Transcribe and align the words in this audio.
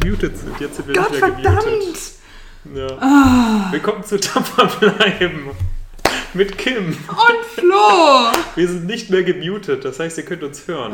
gemutet 0.00 0.38
sind. 0.38 0.58
Jetzt 0.60 0.76
sind 0.76 0.88
wir 0.88 0.94
Gott 0.94 1.10
nicht 1.10 1.20
mehr 1.20 1.32
verdammt! 1.32 1.64
gemutet. 1.64 2.12
Ja. 2.74 2.86
Ah. 3.00 3.72
Willkommen 3.72 4.04
zu 4.04 4.18
Tapfer 4.20 4.66
bleiben. 4.66 5.50
Mit 6.32 6.56
Kim. 6.58 6.86
Und 6.88 7.44
Flo! 7.54 8.32
Wir 8.54 8.68
sind 8.68 8.86
nicht 8.86 9.10
mehr 9.10 9.24
gemutet, 9.24 9.84
das 9.84 9.98
heißt, 9.98 10.16
ihr 10.18 10.24
könnt 10.24 10.44
uns 10.44 10.68
hören. 10.68 10.92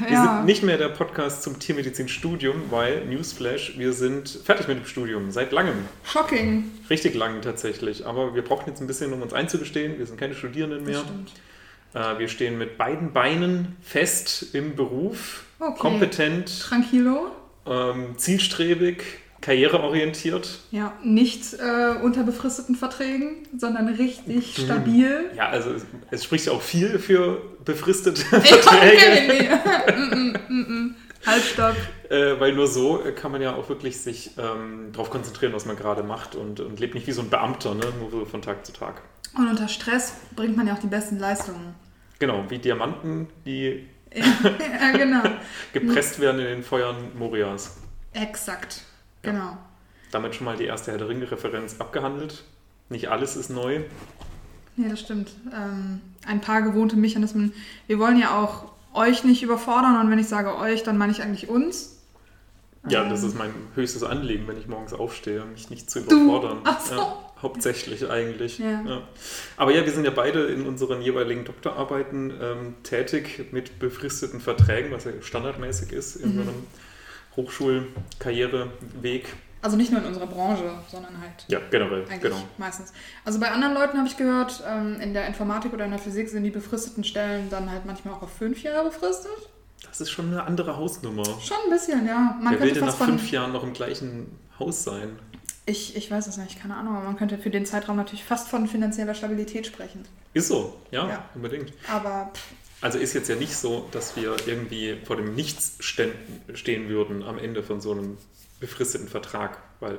Wir 0.00 0.12
ja. 0.12 0.36
sind 0.36 0.46
nicht 0.46 0.64
mehr 0.64 0.76
der 0.76 0.88
Podcast 0.88 1.44
zum 1.44 1.58
Tiermedizin-Studium, 1.60 2.64
weil, 2.70 3.04
Newsflash, 3.06 3.78
wir 3.78 3.92
sind 3.92 4.28
fertig 4.44 4.66
mit 4.66 4.78
dem 4.78 4.86
Studium. 4.86 5.30
Seit 5.30 5.52
langem. 5.52 5.84
Shocking. 6.04 6.64
Richtig 6.90 7.14
lang 7.14 7.42
tatsächlich. 7.42 8.04
Aber 8.06 8.34
wir 8.34 8.42
brauchen 8.42 8.68
jetzt 8.68 8.80
ein 8.80 8.86
bisschen, 8.88 9.12
um 9.12 9.22
uns 9.22 9.32
einzugestehen. 9.32 9.98
Wir 9.98 10.06
sind 10.06 10.18
keine 10.18 10.34
Studierenden 10.34 10.84
mehr. 10.84 10.94
Das 10.94 11.02
stimmt. 11.04 11.32
Äh, 11.94 12.18
wir 12.18 12.28
stehen 12.28 12.58
mit 12.58 12.76
beiden 12.76 13.12
Beinen 13.12 13.76
fest 13.82 14.46
im 14.54 14.74
Beruf, 14.74 15.44
Okay. 15.60 15.78
kompetent, 15.78 16.60
Tranquilo. 16.60 17.30
Ähm, 17.66 18.16
zielstrebig, 18.18 19.02
karriereorientiert. 19.40 20.60
Ja, 20.70 20.92
nicht 21.02 21.54
äh, 21.54 21.96
unter 22.02 22.22
befristeten 22.22 22.74
Verträgen, 22.76 23.48
sondern 23.56 23.88
richtig 23.88 24.58
Mhm. 24.58 24.62
stabil. 24.64 25.30
Ja, 25.36 25.48
also 25.48 25.72
es, 25.72 25.84
es 26.10 26.24
spricht 26.24 26.46
ja 26.46 26.52
auch 26.52 26.62
viel 26.62 26.98
für 26.98 27.42
befristete 27.64 28.22
Ja, 28.32 28.40
Verträge. 28.40 28.96
okay, 28.96 29.28
nee. 29.28 29.92
mm, 29.96 30.28
mm, 30.28 30.36
mm, 30.48 30.84
mm. 30.86 30.94
Halt, 31.26 31.42
stopp. 31.44 31.76
Äh, 32.10 32.40
weil 32.40 32.52
nur 32.54 32.66
so 32.66 33.00
kann 33.14 33.30
man 33.30 33.40
ja 33.42 33.54
auch 33.54 33.68
wirklich 33.68 34.00
sich 34.00 34.32
ähm, 34.38 34.90
darauf 34.92 35.08
konzentrieren, 35.10 35.52
was 35.52 35.66
man 35.66 35.76
gerade 35.76 36.02
macht 36.02 36.34
und, 36.34 36.58
und 36.60 36.80
lebt 36.80 36.94
nicht 36.94 37.06
wie 37.06 37.12
so 37.12 37.22
ein 37.22 37.30
Beamter, 37.30 37.74
ne? 37.74 37.84
nur 38.00 38.10
so 38.10 38.24
von 38.24 38.42
Tag 38.42 38.66
zu 38.66 38.72
Tag. 38.72 39.02
Und 39.36 39.48
unter 39.48 39.68
Stress 39.68 40.14
bringt 40.36 40.56
man 40.56 40.66
ja 40.66 40.74
auch 40.74 40.80
die 40.80 40.88
besten 40.88 41.18
Leistungen. 41.18 41.74
Genau, 42.18 42.44
wie 42.48 42.58
Diamanten, 42.58 43.28
die 43.46 43.86
ja, 44.14 44.90
genau. 44.96 45.22
gepresst 45.72 46.20
werden 46.20 46.40
in 46.40 46.46
den 46.46 46.62
Feuern 46.62 46.96
Morias. 47.18 47.78
Exakt. 48.12 48.82
Ja. 49.24 49.30
Genau. 49.32 49.56
Damit 50.10 50.34
schon 50.34 50.44
mal 50.44 50.56
die 50.56 50.64
erste 50.64 50.90
Herr 50.90 50.98
der 50.98 51.08
Ringe-Referenz 51.08 51.76
abgehandelt. 51.80 52.44
Nicht 52.88 53.08
alles 53.10 53.36
ist 53.36 53.48
neu. 53.50 53.80
Ja, 54.76 54.88
das 54.88 55.00
stimmt. 55.00 55.30
Ähm, 55.54 56.00
ein 56.26 56.40
paar 56.40 56.62
gewohnte 56.62 56.96
Mechanismen. 56.96 57.52
Wir 57.86 57.98
wollen 57.98 58.18
ja 58.18 58.38
auch 58.42 58.72
euch 58.94 59.24
nicht 59.24 59.42
überfordern 59.42 59.98
und 60.00 60.10
wenn 60.10 60.18
ich 60.18 60.28
sage 60.28 60.56
euch, 60.56 60.82
dann 60.82 60.98
meine 60.98 61.12
ich 61.12 61.22
eigentlich 61.22 61.48
uns. 61.48 61.98
Ja, 62.88 63.02
Ähm, 63.04 63.10
das 63.10 63.22
ist 63.22 63.36
mein 63.38 63.52
höchstes 63.74 64.02
Anliegen, 64.02 64.46
wenn 64.48 64.58
ich 64.58 64.66
morgens 64.68 64.92
aufstehe, 64.92 65.44
mich 65.46 65.70
nicht 65.70 65.90
zu 65.90 66.00
Du? 66.02 66.24
überfordern. 66.24 66.58
Ach 66.64 66.80
so. 66.80 66.94
Ja, 66.96 67.16
hauptsächlich 67.42 68.08
eigentlich. 68.08 68.58
Ja. 68.58 69.02
Aber 69.56 69.74
ja, 69.74 69.84
wir 69.84 69.92
sind 69.92 70.04
ja 70.04 70.10
beide 70.10 70.44
in 70.46 70.66
unseren 70.66 71.02
jeweiligen 71.02 71.44
Doktorarbeiten 71.44 72.32
ähm, 72.40 72.74
tätig 72.84 73.52
mit 73.52 73.78
befristeten 73.78 74.40
Verträgen, 74.40 74.90
was 74.92 75.04
ja 75.04 75.12
standardmäßig 75.20 75.92
ist 75.92 76.16
in 76.16 76.30
Mhm. 76.30 76.36
so 76.36 76.40
einem 76.42 76.66
Hochschulkarriereweg. 77.36 79.26
Also 79.60 79.76
nicht 79.76 79.92
nur 79.92 80.00
in 80.00 80.06
unserer 80.08 80.26
Branche, 80.26 80.64
sondern 80.90 81.20
halt 81.20 81.44
Ja, 81.46 81.60
generell, 81.70 82.04
genau. 82.20 82.36
meistens. 82.58 82.92
Also 83.24 83.38
bei 83.38 83.48
anderen 83.50 83.74
Leuten 83.74 83.96
habe 83.96 84.08
ich 84.08 84.16
gehört, 84.16 84.60
ähm, 84.68 84.98
in 85.00 85.14
der 85.14 85.26
Informatik 85.28 85.72
oder 85.72 85.84
in 85.84 85.92
der 85.92 86.00
Physik 86.00 86.28
sind 86.28 86.42
die 86.42 86.50
befristeten 86.50 87.04
Stellen 87.04 87.48
dann 87.48 87.70
halt 87.70 87.86
manchmal 87.86 88.14
auch 88.14 88.22
auf 88.22 88.32
fünf 88.32 88.60
Jahre 88.64 88.88
befristet. 88.88 89.30
Das 89.86 90.00
ist 90.00 90.10
schon 90.10 90.28
eine 90.32 90.42
andere 90.44 90.76
Hausnummer. 90.76 91.24
Schon 91.40 91.56
ein 91.64 91.70
bisschen, 91.70 92.06
ja. 92.06 92.36
Man 92.42 92.54
Wer 92.54 92.60
will 92.60 92.72
denn 92.72 92.86
nach 92.86 92.96
fünf 92.96 93.30
Jahren 93.30 93.52
noch 93.52 93.62
im 93.62 93.72
gleichen 93.72 94.36
Haus 94.58 94.82
sein? 94.82 95.18
Ich, 95.64 95.94
ich 95.96 96.10
weiß 96.10 96.26
es 96.26 96.36
nicht, 96.38 96.60
keine 96.60 96.74
Ahnung, 96.76 96.96
aber 96.96 97.04
man 97.04 97.16
könnte 97.16 97.38
für 97.38 97.50
den 97.50 97.64
Zeitraum 97.66 97.96
natürlich 97.96 98.24
fast 98.24 98.48
von 98.48 98.66
finanzieller 98.66 99.14
Stabilität 99.14 99.66
sprechen. 99.66 100.04
Ist 100.34 100.48
so, 100.48 100.76
ja, 100.90 101.08
Ja. 101.08 101.24
unbedingt. 101.34 101.72
Aber 101.88 102.30
pff, 102.34 102.42
Also 102.80 102.98
ist 102.98 103.12
jetzt 103.14 103.28
ja 103.28 103.36
nicht 103.36 103.56
so, 103.56 103.88
dass 103.92 104.16
wir 104.16 104.34
irgendwie 104.46 104.96
vor 105.04 105.16
dem 105.16 105.34
Nichts 105.36 105.76
stehen 105.80 106.88
würden 106.88 107.22
am 107.22 107.38
Ende 107.38 107.62
von 107.62 107.80
so 107.80 107.92
einem 107.92 108.18
befristeten 108.58 109.06
Vertrag, 109.08 109.58
weil 109.78 109.98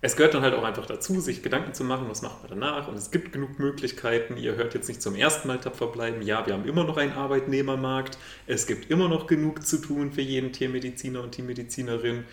es 0.00 0.16
gehört 0.16 0.32
dann 0.32 0.42
halt 0.42 0.54
auch 0.54 0.62
einfach 0.62 0.86
dazu, 0.86 1.20
sich 1.20 1.42
Gedanken 1.42 1.74
zu 1.74 1.84
machen, 1.84 2.06
was 2.08 2.22
macht 2.22 2.40
man 2.42 2.50
danach 2.58 2.88
und 2.88 2.96
es 2.96 3.10
gibt 3.10 3.32
genug 3.32 3.58
Möglichkeiten. 3.58 4.36
Ihr 4.38 4.54
hört 4.54 4.72
jetzt 4.72 4.88
nicht 4.88 5.02
zum 5.02 5.16
ersten 5.16 5.48
Mal 5.48 5.58
tapfer 5.58 5.88
bleiben. 5.88 6.22
Ja, 6.22 6.46
wir 6.46 6.54
haben 6.54 6.66
immer 6.66 6.84
noch 6.84 6.96
einen 6.96 7.12
Arbeitnehmermarkt. 7.12 8.16
Es 8.46 8.66
gibt 8.66 8.90
immer 8.90 9.08
noch 9.08 9.26
genug 9.26 9.66
zu 9.66 9.76
tun 9.78 10.12
für 10.12 10.22
jeden 10.22 10.52
Tiermediziner 10.52 11.20
und 11.22 11.32
Tiermedizinerin. 11.32 12.24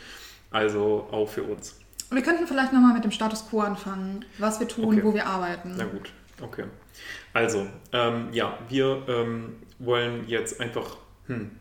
Also 0.51 1.07
auch 1.11 1.27
für 1.27 1.43
uns. 1.43 1.75
Wir 2.11 2.21
könnten 2.21 2.47
vielleicht 2.47 2.73
nochmal 2.73 2.93
mit 2.93 3.03
dem 3.03 3.11
Status 3.11 3.47
quo 3.49 3.61
anfangen, 3.61 4.25
was 4.37 4.59
wir 4.59 4.67
tun, 4.67 4.95
Okay. 4.95 5.03
wo 5.03 5.13
wir 5.13 5.25
arbeiten. 5.27 5.73
Na 5.77 5.85
gut, 5.85 6.11
okay. 6.41 6.65
Also, 7.33 7.67
ähm, 7.91 8.29
ja, 8.31 8.57
wir 8.69 9.03
ähm, 9.07 9.55
wollen 9.79 10.27
jetzt 10.27 10.61
einfach. 10.61 10.97
Hm, 11.27 11.51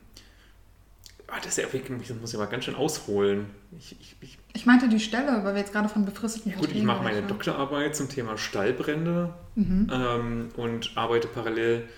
ah, 1.26 1.36
das 1.38 1.46
ist 1.48 1.58
ja 1.58 1.72
wirklich, 1.72 2.08
das 2.08 2.16
muss 2.20 2.32
ich 2.32 2.38
mal 2.38 2.46
ganz 2.46 2.64
schön 2.64 2.74
ausholen. 2.76 3.46
Ich, 3.76 3.96
ich, 4.00 4.16
ich, 4.20 4.38
Ich 4.52 4.66
meinte 4.66 4.88
die 4.88 5.00
Stelle, 5.00 5.42
weil 5.42 5.54
wir 5.54 5.60
jetzt 5.60 5.72
gerade 5.72 5.88
von 5.88 6.04
befristeten 6.04 6.52
gut, 6.54 6.70
ich 6.70 6.82
mache 6.84 7.02
meine. 7.02 7.22
Doktorarbeit 7.22 7.96
zum 7.96 8.08
Thema 8.08 8.36
Stallbrände 8.38 9.34
Mhm. 9.56 9.90
ähm, 9.92 10.48
und 10.56 10.92
arbeite 10.96 11.28
parallel 11.28 11.88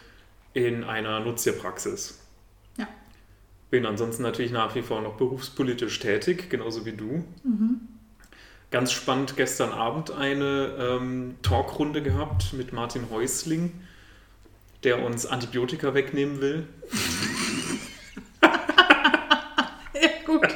in 0.52 0.84
einer 0.84 1.20
Nutztierpraxis. 1.20 2.18
Ja. 2.78 2.86
Bin 3.70 3.84
ansonsten 3.86 4.22
natürlich 4.22 4.52
nach 4.52 4.74
wie 4.74 4.82
vor 4.82 5.00
noch 5.02 5.16
berufspolitisch 5.16 5.98
tätig, 5.98 6.48
genauso 6.50 6.84
wie 6.86 6.92
du. 6.92 7.24
Mhm. 7.44 7.80
Ganz 8.71 8.93
spannend 8.93 9.37
gestern 9.37 9.71
Abend 9.71 10.10
eine 10.10 10.75
ähm, 10.78 11.37
Talkrunde 11.43 12.03
gehabt 12.03 12.53
mit 12.53 12.72
Martin 12.72 13.10
Häusling, 13.10 13.72
der 14.82 15.04
uns 15.04 15.25
Antibiotika 15.25 15.94
wegnehmen 15.94 16.41
will. 16.41 16.66
Ja, 20.00 20.09
gut. 20.27 20.49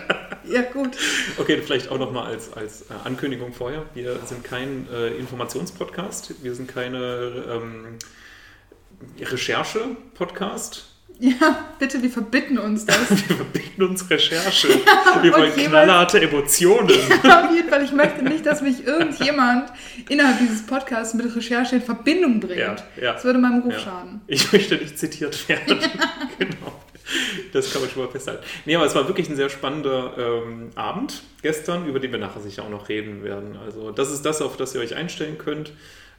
Ja, 0.45 0.63
gut. 0.63 0.97
Okay, 1.39 1.63
vielleicht 1.63 1.91
auch 1.91 1.99
nochmal 1.99 2.27
als, 2.27 2.53
als 2.53 2.91
äh, 2.91 2.95
Ankündigung 3.05 3.53
vorher. 3.53 3.87
Wir 3.95 4.19
sind 4.27 4.43
kein 4.43 4.89
äh, 4.93 5.11
Informationspodcast, 5.11 6.43
wir 6.43 6.55
sind 6.55 6.67
keine 6.69 7.45
ähm, 7.49 7.99
Recherche-Podcast. 9.21 10.91
Ja, 11.19 11.67
bitte, 11.79 12.03
wir 12.03 12.09
verbitten 12.11 12.59
uns 12.59 12.87
das. 12.87 13.11
Wir 13.29 13.37
verbieten 13.37 13.83
uns 13.83 14.09
Recherche. 14.09 14.69
wir 15.23 15.35
und 15.35 15.41
wollen 15.41 15.51
jeweils- 15.53 15.69
knallharte 15.69 16.21
Emotionen. 16.23 16.89
Auf 17.23 17.55
jeden 17.55 17.69
Fall, 17.69 17.85
ich 17.85 17.93
möchte 17.93 18.23
nicht, 18.25 18.47
dass 18.47 18.63
mich 18.63 18.87
irgendjemand 18.87 19.71
innerhalb 20.09 20.39
dieses 20.39 20.65
Podcasts 20.67 21.13
mit 21.15 21.35
Recherche 21.37 21.77
in 21.77 21.83
Verbindung 21.83 22.41
bringt. 22.41 22.59
Ja, 22.59 22.77
ja. 23.01 23.13
Das 23.15 23.25
würde 23.25 23.39
meinem 23.39 23.61
Ruf 23.61 23.75
Ja. 23.75 23.79
schaden. 23.81 24.21
Ich 24.29 24.51
möchte 24.53 24.77
nicht 24.77 24.99
zitiert 24.99 25.47
werden. 25.49 25.79
genau. 26.39 26.81
Das 27.53 27.73
kann 27.73 27.83
man 27.83 27.91
schon 27.91 28.05
mal 28.05 28.11
festhalten. 28.11 28.45
Nee, 28.65 28.77
aber 28.77 28.87
es 28.87 28.95
war 28.95 29.07
wirklich 29.09 29.29
ein 29.29 29.35
sehr 29.37 29.51
spannender 29.51 30.15
ähm, 30.17 30.71
Abend 30.77 31.23
gestern, 31.43 31.87
über 31.87 31.99
den 32.01 32.13
wir 32.13 32.19
nachher 32.21 32.41
sicher 32.41 32.63
auch 32.63 32.71
noch 32.71 32.89
reden 32.89 33.25
werden. 33.25 33.57
Also 33.65 33.91
das 33.91 34.11
ist 34.13 34.23
das, 34.25 34.41
auf 34.41 34.57
das 34.57 34.75
ihr 34.75 34.81
euch 34.81 34.95
einstellen 34.95 35.37
könnt. 35.37 35.73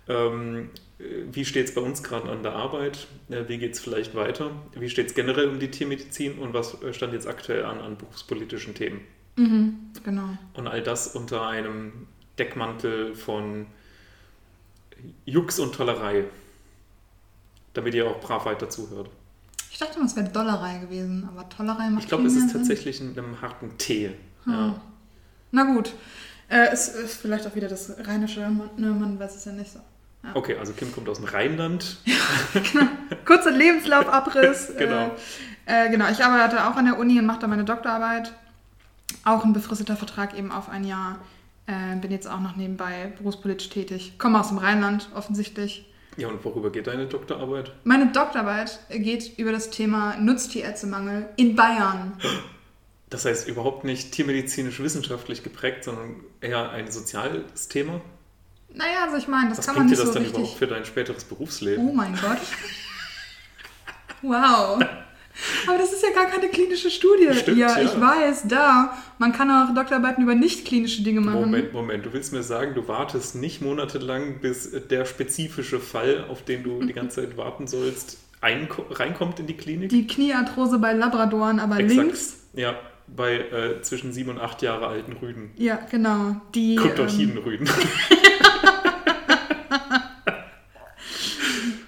Ähm, 0.09 0.69
äh, 0.75 0.91
wie 1.31 1.45
steht 1.45 1.69
es 1.69 1.73
bei 1.73 1.81
uns 1.81 2.03
gerade 2.03 2.29
an 2.29 2.44
der 2.44 2.53
Arbeit? 2.53 3.07
Äh, 3.29 3.47
wie 3.47 3.57
geht 3.57 3.73
es 3.73 3.79
vielleicht 3.79 4.16
weiter? 4.16 4.51
Wie 4.73 4.89
steht 4.89 5.07
es 5.07 5.13
generell 5.13 5.50
um 5.50 5.59
die 5.59 5.72
Tiermedizin 5.72 6.38
und 6.39 6.53
was 6.53 6.81
äh, 6.81 6.94
stand 6.94 7.13
jetzt 7.13 7.28
aktuell 7.28 7.66
an 7.66 7.79
an 7.79 7.97
berufspolitischen 7.97 8.75
Themen? 8.75 9.01
Mhm, 9.35 9.91
genau. 10.03 10.38
Und 10.53 10.67
all 10.67 10.81
das 10.84 11.16
unter 11.16 11.47
einem 11.47 12.07
Deckmantel 12.38 13.16
von 13.16 13.67
Jux 15.25 15.59
und 15.59 15.73
Tollerei. 15.73 16.25
Damit 17.73 17.94
ihr 17.94 18.07
auch 18.07 18.19
brav 18.19 18.45
weiter 18.45 18.69
zuhört. 18.69 19.09
Ich 19.72 19.78
dachte 19.79 19.97
immer, 19.97 20.06
es 20.06 20.16
wäre 20.16 20.29
Dollerei 20.29 20.79
gewesen, 20.79 21.28
aber 21.31 21.47
Tollerei 21.47 21.90
macht 21.90 22.03
Ich 22.03 22.09
glaube, 22.09 22.28
es 22.28 22.35
ist 22.35 22.51
tatsächlich 22.51 23.00
in 23.00 23.17
einem 23.17 23.41
harten 23.41 23.78
Tee. 23.78 24.11
Hm. 24.44 24.53
Ja. 24.53 24.81
Na 25.51 25.63
gut. 25.63 25.94
Äh, 26.50 26.67
es 26.73 26.90
ist 26.90 27.16
vielleicht 27.16 27.47
auch 27.47 27.56
wieder 27.56 27.69
das 27.69 27.95
Rheinische, 28.06 28.41
ne, 28.41 28.91
man 28.91 29.17
weiß 29.17 29.38
es 29.38 29.45
ja 29.45 29.53
nicht 29.53 29.72
so. 29.72 29.79
Okay, 30.33 30.55
also 30.57 30.73
Kim 30.73 30.91
kommt 30.91 31.09
aus 31.09 31.17
dem 31.17 31.25
Rheinland. 31.25 31.97
Kurzer 33.25 33.51
Lebenslaufabriss. 33.51 34.73
Genau. 34.77 35.15
Äh, 35.65 35.87
äh, 35.87 35.89
genau, 35.89 36.09
ich 36.09 36.23
arbeite 36.23 36.67
auch 36.67 36.75
an 36.75 36.85
der 36.85 36.97
Uni 36.97 37.19
und 37.19 37.25
mache 37.25 37.39
da 37.39 37.47
meine 37.47 37.65
Doktorarbeit. 37.65 38.33
Auch 39.25 39.43
ein 39.43 39.53
befristeter 39.53 39.95
Vertrag 39.95 40.37
eben 40.37 40.51
auf 40.51 40.69
ein 40.69 40.84
Jahr. 40.84 41.19
Äh, 41.67 41.96
bin 41.97 42.11
jetzt 42.11 42.28
auch 42.28 42.40
noch 42.40 42.55
nebenbei 42.55 43.13
berufspolitisch 43.17 43.69
tätig. 43.69 44.13
Komme 44.17 44.40
aus 44.40 44.49
dem 44.49 44.57
Rheinland, 44.57 45.09
offensichtlich. 45.16 45.85
Ja, 46.17 46.28
und 46.28 46.43
worüber 46.43 46.72
geht 46.72 46.87
deine 46.87 47.07
Doktorarbeit? 47.07 47.72
Meine 47.84 48.11
Doktorarbeit 48.11 48.79
geht 48.90 49.37
über 49.37 49.51
das 49.51 49.69
Thema 49.69 50.17
Nutztierärztemangel 50.17 51.29
in 51.37 51.55
Bayern. 51.55 52.13
Das 53.09 53.25
heißt 53.25 53.47
überhaupt 53.47 53.84
nicht 53.85 54.11
tiermedizinisch-wissenschaftlich 54.11 55.43
geprägt, 55.43 55.84
sondern 55.84 56.16
eher 56.41 56.72
ein 56.72 56.91
soziales 56.91 57.67
Thema. 57.67 58.01
Naja, 58.73 59.03
also 59.06 59.18
ich 59.18 59.28
meine, 59.28 59.50
das 59.50 59.59
Was 59.59 59.66
kann 59.68 59.76
man 59.76 59.88
bringt 59.88 59.97
dir 59.97 60.03
nicht 60.03 60.08
das 60.08 60.08
so 60.09 60.14
dann 60.14 60.23
richtig... 60.23 60.40
überhaupt 60.40 60.58
für 60.59 60.68
dein 60.68 60.85
späteres 60.85 61.23
Berufsleben? 61.26 61.88
Oh 61.90 61.94
mein 61.94 62.14
Gott. 62.14 62.38
Wow. 64.22 64.82
Aber 65.68 65.78
das 65.78 65.91
ist 65.94 66.03
ja 66.03 66.09
gar 66.14 66.26
keine 66.29 66.50
klinische 66.50 66.90
Studie. 66.91 67.29
Stimmt, 67.34 67.58
ja, 67.58 67.78
ja. 67.79 67.84
ich 67.84 68.00
weiß, 68.00 68.44
da. 68.47 68.96
Man 69.18 69.34
kann 69.34 69.50
auch 69.50 69.73
Doktorarbeiten 69.73 70.23
über 70.23 70.35
nicht 70.35 70.66
klinische 70.66 71.02
Dinge 71.03 71.22
machen. 71.22 71.40
Moment, 71.41 71.73
Moment, 71.73 72.06
du 72.06 72.14
willst 72.14 72.34
mir 72.34 72.44
sagen, 72.44 72.76
du 72.76 72.88
wartest 72.88 73.35
nicht 73.35 73.62
monatelang, 73.62 74.40
bis 74.41 74.72
der 74.90 75.06
spezifische 75.06 75.79
Fall, 75.79 76.26
auf 76.29 76.44
den 76.44 76.64
du 76.64 76.84
die 76.84 76.94
ganze 76.94 77.22
Zeit 77.22 77.38
warten 77.38 77.68
sollst, 77.68 78.18
einko- 78.41 78.85
reinkommt 78.91 79.40
in 79.40 79.47
die 79.47 79.56
Klinik? 79.58 79.90
Die 79.90 80.06
Kniearthrose 80.06 80.79
bei 80.79 80.94
Labradoren, 80.94 81.59
aber 81.59 81.79
Exakt. 81.79 82.00
links. 82.00 82.38
Ja, 82.53 82.76
bei 83.08 83.35
äh, 83.38 83.82
zwischen 83.82 84.14
sieben 84.14 84.29
und 84.32 84.40
acht 84.40 84.62
Jahre 84.62 84.88
alten 84.88 85.14
Rüden. 85.14 85.52
Ja, 85.56 85.79
genau. 85.90 86.35
Die, 86.53 86.76
ähm, 86.76 86.82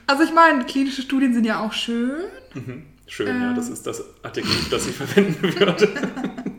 also 0.07 0.23
ich 0.23 0.33
meine, 0.33 0.65
klinische 0.65 1.01
Studien 1.01 1.33
sind 1.33 1.45
ja 1.45 1.59
auch 1.65 1.73
schön. 1.73 2.23
Mhm. 2.53 2.83
Schön, 3.07 3.27
Ähm. 3.27 3.41
ja, 3.41 3.53
das 3.53 3.69
ist 3.69 3.85
das 3.85 4.03
Adjektiv, 4.23 4.69
das 4.69 4.87
ich 4.87 4.95
verwenden 4.95 5.41
würde. 5.59 5.89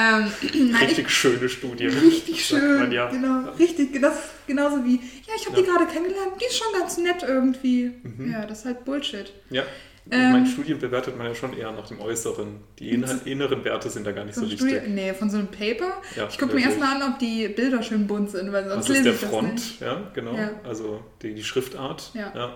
Ähm, 0.00 0.30
ich, 0.42 0.80
Richtig 0.80 1.10
schöne 1.10 1.48
Studie. 1.48 1.86
richtig 1.88 2.44
schön. 2.46 2.78
man 2.78 2.92
ja. 2.92 3.10
Genau, 3.10 3.50
richtig. 3.58 4.00
Das 4.00 4.14
ist 4.14 4.46
genauso 4.46 4.84
wie, 4.84 4.94
ja, 4.94 5.32
ich 5.36 5.44
habe 5.44 5.56
Ja. 5.56 5.62
die 5.64 5.68
gerade 5.68 5.86
kennengelernt, 5.86 6.34
die 6.40 6.44
ist 6.44 6.56
schon 6.56 6.72
ganz 6.78 6.98
nett 6.98 7.24
irgendwie. 7.26 7.90
Mhm. 8.04 8.30
Ja, 8.30 8.46
das 8.46 8.60
ist 8.60 8.64
halt 8.66 8.84
Bullshit. 8.84 9.32
Ja. 9.50 9.64
Ähm. 10.10 10.30
meine, 10.32 10.46
Studien 10.46 10.78
bewertet 10.78 11.18
man 11.18 11.26
ja 11.26 11.34
schon 11.34 11.52
eher 11.52 11.72
nach 11.72 11.88
dem 11.88 12.00
Äußeren. 12.00 12.60
Die 12.78 12.90
inner 12.90 13.26
inneren 13.26 13.64
Werte 13.64 13.90
sind 13.90 14.06
da 14.06 14.12
gar 14.12 14.24
nicht 14.24 14.36
so 14.36 14.42
Von 14.42 14.50
wichtig. 14.52 14.70
Studie, 14.76 14.88
nee, 14.92 15.12
von 15.14 15.30
so 15.30 15.38
einem 15.38 15.48
Paper. 15.48 16.00
Ja, 16.14 16.28
ich 16.30 16.38
gucke 16.38 16.54
mir 16.54 16.62
erstmal 16.62 16.94
an, 17.02 17.12
ob 17.14 17.18
die 17.18 17.48
Bilder 17.48 17.82
schön 17.82 18.06
bunt 18.06 18.30
sind, 18.30 18.52
weil 18.52 18.68
sonst 18.68 18.76
Was 18.78 18.84
ist 18.84 18.88
lese 18.90 19.02
der 19.02 19.14
ich 19.14 19.20
das 19.20 19.30
Front? 19.30 19.52
nicht. 19.54 19.80
Ja, 19.80 20.10
genau. 20.14 20.34
Ja. 20.36 20.50
Also 20.62 21.02
die, 21.22 21.34
die 21.34 21.42
Schriftart. 21.42 22.12
Ja. 22.14 22.54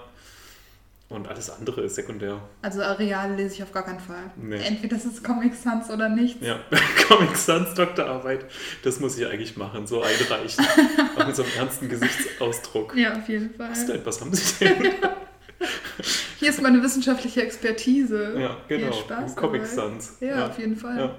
Und 1.12 1.29
alles 1.29 1.50
andere 1.50 1.82
ist 1.82 1.94
sekundär. 1.94 2.41
Also 2.62 2.82
Areal 2.82 3.35
lese 3.35 3.55
ich 3.55 3.62
auf 3.62 3.73
gar 3.73 3.85
keinen 3.85 4.00
Fall. 4.00 4.31
Nee. 4.37 4.56
Entweder 4.56 4.97
das 4.97 5.05
ist 5.05 5.23
Comic 5.23 5.55
Sans 5.55 5.91
oder 5.91 6.09
nichts. 6.09 6.44
Ja, 6.44 6.59
Comic 7.09 7.37
Sans 7.37 7.75
Doktorarbeit, 7.75 8.47
das 8.82 8.99
muss 8.99 9.19
ich 9.19 9.26
eigentlich 9.26 9.56
machen, 9.56 9.87
so 9.87 10.03
einreichen. 10.03 10.64
Auch 11.17 11.26
mit 11.26 11.37
so 11.37 11.43
einem 11.43 11.53
ernsten 11.59 11.88
Gesichtsausdruck. 11.88 12.97
Ja, 12.97 13.19
auf 13.19 13.29
jeden 13.29 13.55
Fall. 13.55 13.70
Was 13.70 13.87
denn? 13.87 14.00
Was 14.05 14.20
haben 14.20 14.32
Sie 14.32 14.64
denn? 14.64 14.93
Hier 16.38 16.50
ist 16.50 16.61
meine 16.62 16.82
wissenschaftliche 16.82 17.43
Expertise. 17.43 18.35
Ja, 18.38 18.56
genau. 18.67 18.93
Viel 18.93 19.00
Spaß 19.03 19.37
Comic. 19.37 19.67
Sans. 19.67 20.17
Ja, 20.20 20.49
auf 20.49 20.58
jeden 20.58 20.76
Fall. 20.76 20.99
Ja. 20.99 21.17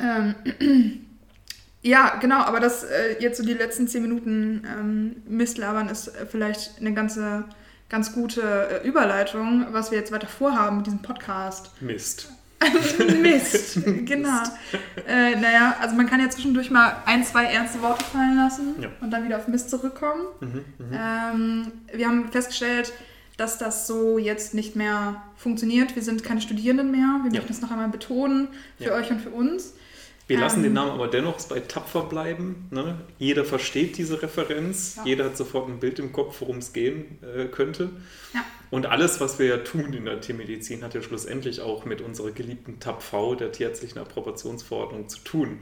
Ähm, 0.00 0.34
ja, 1.82 2.16
genau, 2.20 2.40
aber 2.42 2.60
das 2.60 2.84
äh, 2.84 3.16
jetzt 3.20 3.38
so 3.38 3.44
die 3.44 3.54
letzten 3.54 3.88
zehn 3.88 4.02
Minuten 4.02 4.66
ähm, 4.66 5.16
Mistlabern 5.26 5.88
ist 5.88 6.12
vielleicht 6.30 6.78
eine 6.78 6.94
ganze, 6.94 7.44
ganz 7.90 8.12
gute 8.14 8.80
äh, 8.82 8.88
Überleitung, 8.88 9.66
was 9.72 9.90
wir 9.90 9.98
jetzt 9.98 10.12
weiter 10.12 10.26
vorhaben 10.28 10.78
mit 10.78 10.86
diesem 10.86 11.02
Podcast. 11.02 11.70
Mist. 11.82 12.30
Mist, 13.22 13.78
genau. 14.04 14.42
Äh, 15.08 15.34
naja, 15.36 15.76
also 15.80 15.94
man 15.96 16.06
kann 16.08 16.20
ja 16.20 16.28
zwischendurch 16.30 16.70
mal 16.70 16.94
ein, 17.06 17.24
zwei 17.24 17.44
ernste 17.44 17.80
Worte 17.82 18.04
fallen 18.04 18.36
lassen 18.36 18.74
Ja. 18.80 18.88
und 19.00 19.10
dann 19.10 19.24
wieder 19.24 19.36
auf 19.38 19.48
Mist 19.48 19.70
zurückkommen. 19.70 20.22
Mhm, 20.40 20.64
mhm. 20.78 20.92
Ähm, 20.92 21.72
wir 21.92 22.06
haben 22.06 22.30
festgestellt, 22.30 22.92
dass 23.38 23.56
das 23.56 23.86
so 23.86 24.18
jetzt 24.18 24.52
nicht 24.52 24.76
mehr 24.76 25.22
funktioniert. 25.36 25.96
Wir 25.96 26.02
sind 26.02 26.22
keine 26.22 26.42
Studierenden 26.42 26.90
mehr. 26.90 27.20
Wir 27.22 27.32
Ja. 27.32 27.38
möchten 27.40 27.48
das 27.48 27.62
noch 27.62 27.70
einmal 27.70 27.88
betonen 27.88 28.48
für 28.76 28.84
Ja. 28.84 28.92
euch 28.94 29.10
und 29.10 29.20
für 29.22 29.30
uns. 29.30 29.72
Wir 30.30 30.38
lassen 30.38 30.58
Ähm, 30.58 30.62
den 30.62 30.72
Namen 30.74 30.92
aber 30.92 31.08
dennoch 31.08 31.42
bei 31.48 31.58
tapfer 31.58 32.02
bleiben. 32.04 32.68
Ne? 32.70 32.96
Jeder 33.18 33.44
versteht 33.44 33.98
diese 33.98 34.22
Referenz, 34.22 34.94
Ja. 34.96 35.04
jeder 35.04 35.24
hat 35.24 35.36
sofort 35.36 35.68
ein 35.68 35.80
Bild 35.80 35.98
im 35.98 36.12
Kopf, 36.12 36.40
worum 36.40 36.58
es 36.58 36.72
gehen 36.72 37.18
äh, 37.22 37.46
könnte. 37.46 37.90
Ja. 38.32 38.44
Und 38.70 38.86
alles, 38.86 39.20
was 39.20 39.40
wir 39.40 39.46
ja 39.46 39.56
tun 39.56 39.92
in 39.92 40.04
der 40.04 40.20
Tiermedizin, 40.20 40.84
hat 40.84 40.94
ja 40.94 41.02
schlussendlich 41.02 41.60
auch 41.62 41.84
mit 41.84 42.00
unserer 42.00 42.30
geliebten 42.30 42.78
TAPV, 42.78 43.34
der 43.34 43.50
Tierärztlichen 43.50 43.98
Approbationsverordnung, 43.98 45.08
zu 45.08 45.18
tun. 45.18 45.58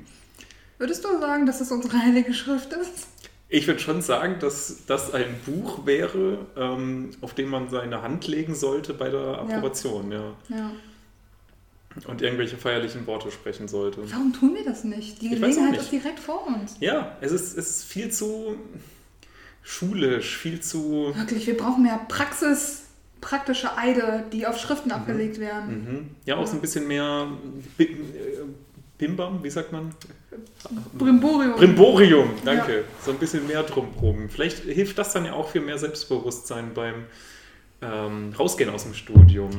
Würdest 0.77 1.03
du 1.03 1.19
sagen, 1.19 1.47
dass 1.47 1.61
das 1.61 1.73
unsere 1.73 1.97
heilige 1.99 2.35
Schrift 2.35 2.71
ist? 2.75 3.09
Ich 3.49 3.67
würde 3.67 3.81
schon 3.81 4.03
sagen, 4.03 4.37
dass 4.41 4.85
das 4.87 5.15
ein 5.15 5.35
Buch 5.47 5.87
wäre, 5.87 6.47
ähm, 6.59 7.13
auf 7.23 7.33
dem 7.33 7.49
man 7.49 7.71
seine 7.71 8.03
Hand 8.03 8.27
legen 8.29 8.55
sollte 8.55 8.93
bei 8.93 9.09
der 9.09 9.39
Approbation, 9.39 10.13
ja. 10.13 10.35
Ja. 10.51 10.71
Und 12.07 12.23
irgendwelche 12.23 12.57
feierlichen 12.57 13.07
Worte 13.07 13.31
sprechen 13.31 13.67
sollte. 13.67 14.03
Warum 14.13 14.33
tun 14.33 14.55
wir 14.55 14.65
das 14.65 14.85
nicht? 14.85 15.21
Die 15.21 15.31
Gelegenheit 15.31 15.73
nicht. 15.73 15.81
ist 15.81 15.93
direkt 15.93 16.21
vor 16.21 16.47
uns. 16.47 16.77
Ja, 16.81 17.17
es 17.21 17.33
ist, 17.33 17.57
es 17.59 17.71
ist 17.71 17.85
viel 17.85 18.11
zu 18.11 18.57
schulisch, 19.63 20.37
viel 20.37 20.61
zu. 20.61 21.13
Wirklich, 21.15 21.47
wir 21.47 21.57
brauchen 21.57 21.83
mehr 21.83 22.01
Praxis, 22.09 22.85
praktische 23.21 23.77
Eide, 23.77 24.25
die 24.33 24.47
auf 24.47 24.59
Schriften 24.59 24.93
abgelegt 24.93 25.41
werden. 25.41 25.71
Mhm. 25.71 26.11
Ja, 26.25 26.37
auch 26.37 26.47
so 26.47 26.55
ein 26.55 26.61
bisschen 26.61 26.87
mehr 26.87 27.29
äh, 27.79 27.87
Bimbam, 28.97 29.43
wie 29.43 29.51
sagt 29.51 29.73
man? 29.73 29.95
Brimborium. 30.97 31.55
Brimborium, 31.57 32.31
danke. 32.45 32.85
So 33.05 33.11
ein 33.13 33.19
bisschen 33.19 33.47
mehr 33.47 33.63
drumherum. 33.63 34.29
Vielleicht 34.29 34.59
hilft 34.65 34.99
das 34.99 35.13
dann 35.13 35.25
ja 35.25 35.33
auch 35.33 35.49
für 35.49 35.61
mehr 35.61 35.79
Selbstbewusstsein 35.79 36.75
beim 36.75 37.07
ähm, 37.81 38.33
Rausgehen 38.39 38.71
aus 38.71 38.85
dem 38.85 38.95
Studium. 38.95 39.51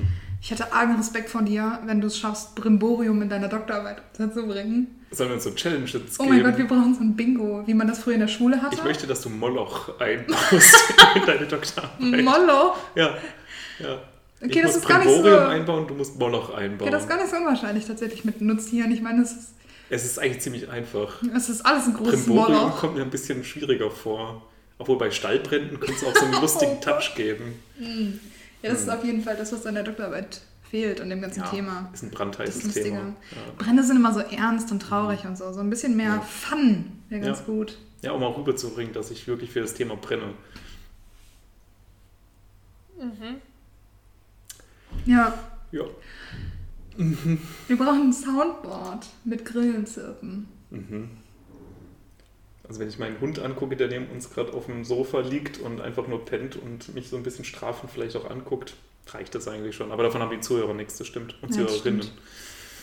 Ich 0.42 0.52
hätte 0.52 0.72
argen 0.74 0.96
Respekt 0.96 1.30
vor 1.30 1.42
dir, 1.42 1.80
wenn 1.86 2.00
du 2.02 2.08
es 2.08 2.18
schaffst, 2.18 2.56
Brimborium 2.56 3.22
in 3.22 3.30
deiner 3.30 3.48
Doktorarbeit 3.50 4.02
unterzubringen. 4.18 4.88
Sollen 5.12 5.30
wir 5.30 5.36
uns 5.36 5.44
so 5.44 5.52
Challenges 5.52 5.96
Oh 6.20 6.24
geben? 6.24 6.36
mein 6.36 6.44
Gott, 6.44 6.58
wir 6.58 6.68
brauchen 6.68 6.94
so 6.94 7.02
ein 7.02 7.16
Bingo, 7.16 7.64
wie 7.66 7.74
man 7.74 7.88
das 7.88 8.00
früher 8.00 8.14
in 8.14 8.20
der 8.22 8.28
Schule 8.28 8.62
hatte. 8.62 8.76
ich 8.76 8.84
möchte, 8.84 9.08
dass 9.08 9.22
du 9.22 9.30
Moloch 9.30 10.00
einbaust 10.00 10.94
in 11.16 11.26
deine 11.26 11.46
Doktorarbeit. 11.48 12.00
Mollo. 12.24 12.76
ja, 12.96 13.18
ja. 13.80 14.00
Okay, 14.42 14.60
ich 14.60 14.62
das 14.62 14.78
ist 14.78 14.88
gar 14.88 15.00
nicht 15.00 15.10
so- 15.10 15.22
Brimborium 15.22 15.50
einbauen, 15.50 15.88
du 15.88 15.96
musst 15.96 16.18
Moloch 16.18 16.54
einbauen. 16.54 16.82
Okay, 16.84 16.92
das 16.92 17.04
ist 17.04 17.10
gar 17.10 17.18
nicht 17.18 17.30
so 17.30 17.36
unwahrscheinlich 17.38 17.86
tatsächlich 17.86 18.24
mit 18.24 18.40
Notieren. 18.40 18.92
Ich 18.92 19.02
meine, 19.02 19.24
es 19.24 19.32
ist, 19.32 19.50
es 19.90 20.06
ist 20.06 20.20
eigentlich 20.20 20.40
ziemlich 20.42 20.70
einfach. 20.70 21.22
es 21.36 21.50
ist 21.50 21.66
alles 21.66 21.88
ein 21.88 21.96
großes 21.96 22.26
Brimborium 22.26 22.58
Moloch. 22.62 22.78
kommt 22.80 22.96
mir 22.96 23.02
ein 23.02 23.10
bisschen 23.10 23.44
schwieriger 23.44 23.92
vor. 23.92 24.44
Obwohl 24.78 24.98
bei 24.98 25.12
Stallbränden 25.12 25.78
könnte 25.82 25.96
es 25.96 26.04
auch 26.06 26.16
so 26.16 26.24
einen 26.26 26.34
lustigen 26.42 26.78
Oh. 26.78 26.82
Touch 26.82 27.16
geben. 27.16 27.60
Ja, 28.62 28.72
das 28.72 28.82
ist 28.82 28.90
auf 28.90 29.04
jeden 29.06 29.22
Fall 29.24 29.36
das, 29.38 29.52
was 29.54 29.66
an 29.66 29.76
der 29.76 29.84
Doktorarbeit 29.84 30.42
fehlt 30.70 31.02
an 31.02 31.10
dem 31.10 31.22
ganzen 31.22 31.40
Ja, 31.42 31.48
Thema. 31.50 31.90
Ist 31.94 32.04
ein 32.04 32.10
Das 32.12 32.18
brandheißes. 32.18 32.74
Thema. 32.74 32.98
Ja. 32.98 33.14
Brände 33.58 33.84
sind 33.84 33.96
immer 33.96 34.14
so 34.14 34.20
ernst 34.20 34.72
und 34.72 34.82
traurig 34.82 35.26
und 35.26 35.38
so. 35.38 35.52
So 35.54 35.62
ein 35.62 35.70
bisschen 35.70 35.96
mehr 35.98 36.16
Ja. 36.16 36.22
Fun 36.22 36.86
wäre 37.10 37.22
ganz 37.22 37.40
Ja. 37.40 37.46
gut. 37.46 37.78
ja, 38.02 38.12
um 38.12 38.22
auch 38.24 38.38
rüberzubringen, 38.38 38.94
dass 38.94 39.10
ich 39.12 39.28
wirklich 39.28 39.52
für 39.52 39.62
das 39.62 39.74
Thema 39.74 39.96
brenne. 39.96 40.34
Ja, 45.06 45.34
Ja. 45.72 45.84
wir 46.98 47.78
brauchen 47.78 48.10
ein 48.10 48.14
Soundboard 48.14 49.06
mit 49.24 49.46
Grillenzirpen. 49.46 50.48
Mhm. 50.70 51.10
Also 52.70 52.80
wenn 52.80 52.88
ich 52.88 53.00
meinen 53.00 53.20
Hund 53.20 53.40
angucke, 53.40 53.76
der 53.76 53.88
neben 53.88 54.06
uns 54.08 54.30
gerade 54.30 54.54
auf 54.54 54.68
dem 54.68 54.86
Sofa 54.86 55.22
liegt 55.22 55.58
und 55.58 55.82
einfach 55.82 56.08
nur 56.08 56.24
pennt 56.24 56.56
und 56.56 56.94
mich 56.94 57.10
so 57.10 57.18
ein 57.18 57.24
bisschen 57.24 57.44
strafend 57.44 57.92
vielleicht 57.92 58.16
auch 58.16 58.30
anguckt, 58.30 58.76
reicht 59.08 59.34
das 59.34 59.48
eigentlich 59.48 59.76
schon. 59.76 59.92
Aber 59.92 60.04
davon 60.04 60.22
haben 60.22 60.30
die 60.30 60.40
Zuhörer 60.40 60.76
nichts, 60.76 60.98
das 61.00 61.08
stimmt. 61.08 61.36
Und 61.42 61.50
Ja, 61.56 61.66
Zuhörerinnen. 61.66 62.04
stimmt. 62.04 62.14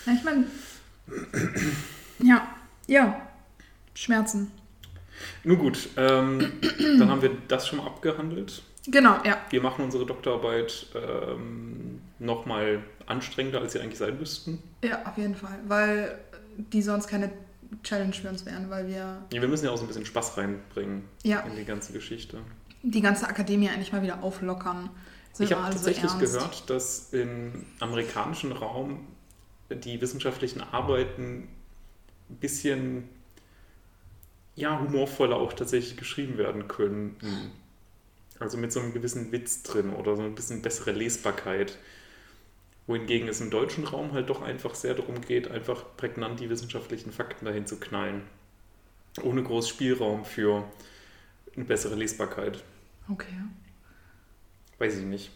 Ja, 0.06 0.12
ich 0.12 0.24
meine, 0.24 0.44
ja, 2.18 2.48
ja, 2.88 3.28
Schmerzen. 3.94 4.50
Nun 5.44 5.58
gut, 5.58 5.88
ähm, 5.96 6.52
dann 6.98 7.08
haben 7.08 7.22
wir 7.22 7.30
das 7.46 7.68
schon 7.68 7.78
mal 7.78 7.86
abgehandelt. 7.86 8.62
Genau, 8.88 9.18
ja. 9.24 9.38
Wir 9.50 9.62
machen 9.62 9.84
unsere 9.84 10.04
Doktorarbeit 10.04 10.86
ähm, 10.94 12.00
nochmal 12.18 12.82
anstrengender, 13.06 13.60
als 13.60 13.72
sie 13.72 13.80
eigentlich 13.80 13.98
sein 13.98 14.18
müssten. 14.18 14.60
Ja, 14.82 15.04
auf 15.06 15.16
jeden 15.16 15.36
Fall, 15.36 15.58
weil 15.68 16.18
die 16.72 16.82
sonst 16.82 17.06
keine 17.06 17.30
Challenge 17.82 18.12
für 18.12 18.28
uns 18.28 18.44
wären, 18.46 18.70
weil 18.70 18.86
wir 18.88 19.22
Ja, 19.32 19.40
wir 19.40 19.48
müssen 19.48 19.64
ja 19.66 19.70
auch 19.70 19.76
so 19.76 19.84
ein 19.84 19.88
bisschen 19.88 20.06
Spaß 20.06 20.36
reinbringen 20.36 21.04
ja 21.22 21.40
in 21.40 21.56
die 21.56 21.64
ganze 21.64 21.92
Geschichte. 21.92 22.38
die 22.82 23.00
ganze 23.00 23.26
Akademie 23.28 23.68
eigentlich 23.68 23.92
mal 23.92 24.02
wieder 24.02 24.22
auflockern. 24.22 24.90
Sind 25.32 25.46
Ich 25.46 25.52
habe 25.52 25.66
so 25.66 25.72
tatsächlich 25.72 26.10
ernst. 26.10 26.20
gehört, 26.20 26.70
dass 26.70 27.12
im 27.12 27.66
amerikanischen 27.80 28.52
Raum 28.52 29.06
die 29.70 30.00
wissenschaftlichen 30.00 30.60
Arbeiten 30.60 31.48
ein 32.30 32.36
bisschen 32.36 33.08
ja, 34.54 34.78
humorvoller 34.80 35.36
auch 35.36 35.52
tatsächlich 35.52 35.96
geschrieben 35.98 36.38
werden 36.38 36.66
können. 36.68 37.16
Also 38.38 38.56
mit 38.56 38.72
so 38.72 38.80
einem 38.80 38.92
gewissen 38.94 39.30
Witz 39.32 39.62
drin 39.62 39.90
oder 39.90 40.16
so 40.16 40.22
ein 40.22 40.34
bisschen 40.34 40.62
bessere 40.62 40.92
Lesbarkeit. 40.92 41.78
Wohingegen 42.86 43.28
es 43.28 43.40
im 43.40 43.50
deutschen 43.50 43.84
Raum 43.84 44.12
halt 44.12 44.30
doch 44.30 44.42
einfach 44.42 44.74
sehr 44.74 44.94
darum 44.94 45.20
geht, 45.20 45.50
einfach 45.50 45.84
prägnant 45.96 46.38
die 46.38 46.48
wissenschaftlichen 46.48 47.12
Fakten 47.12 47.44
dahin 47.44 47.66
zu 47.66 47.80
knallen. 47.80 48.22
Ohne 49.22 49.42
groß 49.42 49.68
Spielraum 49.68 50.24
für 50.24 50.64
eine 51.56 51.64
bessere 51.64 51.96
Lesbarkeit. 51.96 52.62
Okay. 53.08 53.32
Weiß 54.78 54.98
ich 54.98 55.04
nicht. 55.04 55.30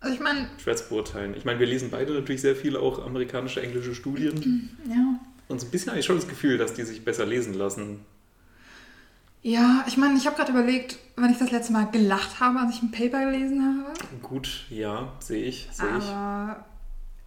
Also 0.00 0.14
ich 0.14 0.20
meine, 0.20 0.48
Schwer 0.58 0.76
zu 0.76 0.88
beurteilen. 0.88 1.34
Ich 1.36 1.44
meine, 1.44 1.60
wir 1.60 1.66
lesen 1.66 1.90
beide 1.90 2.12
natürlich 2.12 2.40
sehr 2.40 2.56
viele 2.56 2.80
auch 2.80 3.04
amerikanische, 3.04 3.62
englische 3.62 3.94
Studien. 3.94 4.76
ja. 4.88 5.20
Und 5.48 5.60
so 5.60 5.66
ein 5.66 5.70
bisschen 5.70 5.90
habe 5.90 6.00
ich 6.00 6.06
schon 6.06 6.16
das 6.16 6.28
Gefühl, 6.28 6.58
dass 6.58 6.74
die 6.74 6.82
sich 6.82 7.04
besser 7.04 7.24
lesen 7.24 7.54
lassen. 7.54 8.00
Ja, 9.42 9.84
ich 9.88 9.96
meine, 9.96 10.16
ich 10.16 10.26
habe 10.26 10.36
gerade 10.36 10.52
überlegt, 10.52 10.98
wann 11.16 11.32
ich 11.32 11.38
das 11.38 11.50
letzte 11.50 11.72
Mal 11.72 11.90
gelacht 11.90 12.38
habe, 12.40 12.60
als 12.60 12.76
ich 12.76 12.82
ein 12.82 12.92
Paper 12.92 13.24
gelesen 13.24 13.60
habe. 13.84 13.92
Gut, 14.22 14.66
ja, 14.70 15.12
sehe 15.18 15.44
ich, 15.44 15.68
sehe 15.72 15.98
ich. 15.98 16.04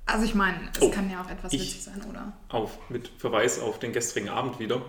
Also 0.08 0.24
ich 0.24 0.36
meine, 0.36 0.58
es 0.74 0.82
Oh, 0.82 0.90
kann 0.92 1.10
ja 1.10 1.22
auch 1.22 1.30
etwas 1.30 1.52
witzig 1.52 1.84
sein, 1.84 2.02
oder? 2.10 2.32
Auf, 2.50 2.78
mit 2.90 3.10
Verweis 3.18 3.60
auf 3.60 3.80
den 3.80 3.92
gestrigen 3.92 4.30
Abend 4.30 4.60
wieder. 4.60 4.82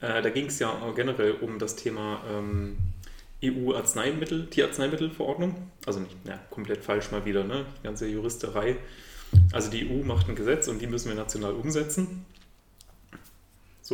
Äh, 0.00 0.22
da 0.22 0.30
ging 0.30 0.46
es 0.46 0.58
ja 0.58 0.74
generell 0.96 1.32
um 1.32 1.58
das 1.58 1.76
Thema 1.76 2.22
ähm, 2.30 2.78
EU-Arzneimittel, 3.44 4.48
Tierarzneimittelverordnung. 4.48 5.54
Also 5.86 6.00
nicht, 6.00 6.16
ja, 6.24 6.38
komplett 6.50 6.84
falsch 6.84 7.10
mal 7.10 7.24
wieder, 7.24 7.44
ne? 7.44 7.66
Die 7.80 7.82
ganze 7.84 8.06
Juristerei. 8.06 8.76
Also 9.52 9.70
die 9.70 9.88
EU 9.90 10.04
macht 10.04 10.28
ein 10.28 10.34
Gesetz 10.36 10.68
und 10.68 10.80
die 10.80 10.86
müssen 10.86 11.08
wir 11.08 11.16
national 11.16 11.52
umsetzen. 11.52 12.24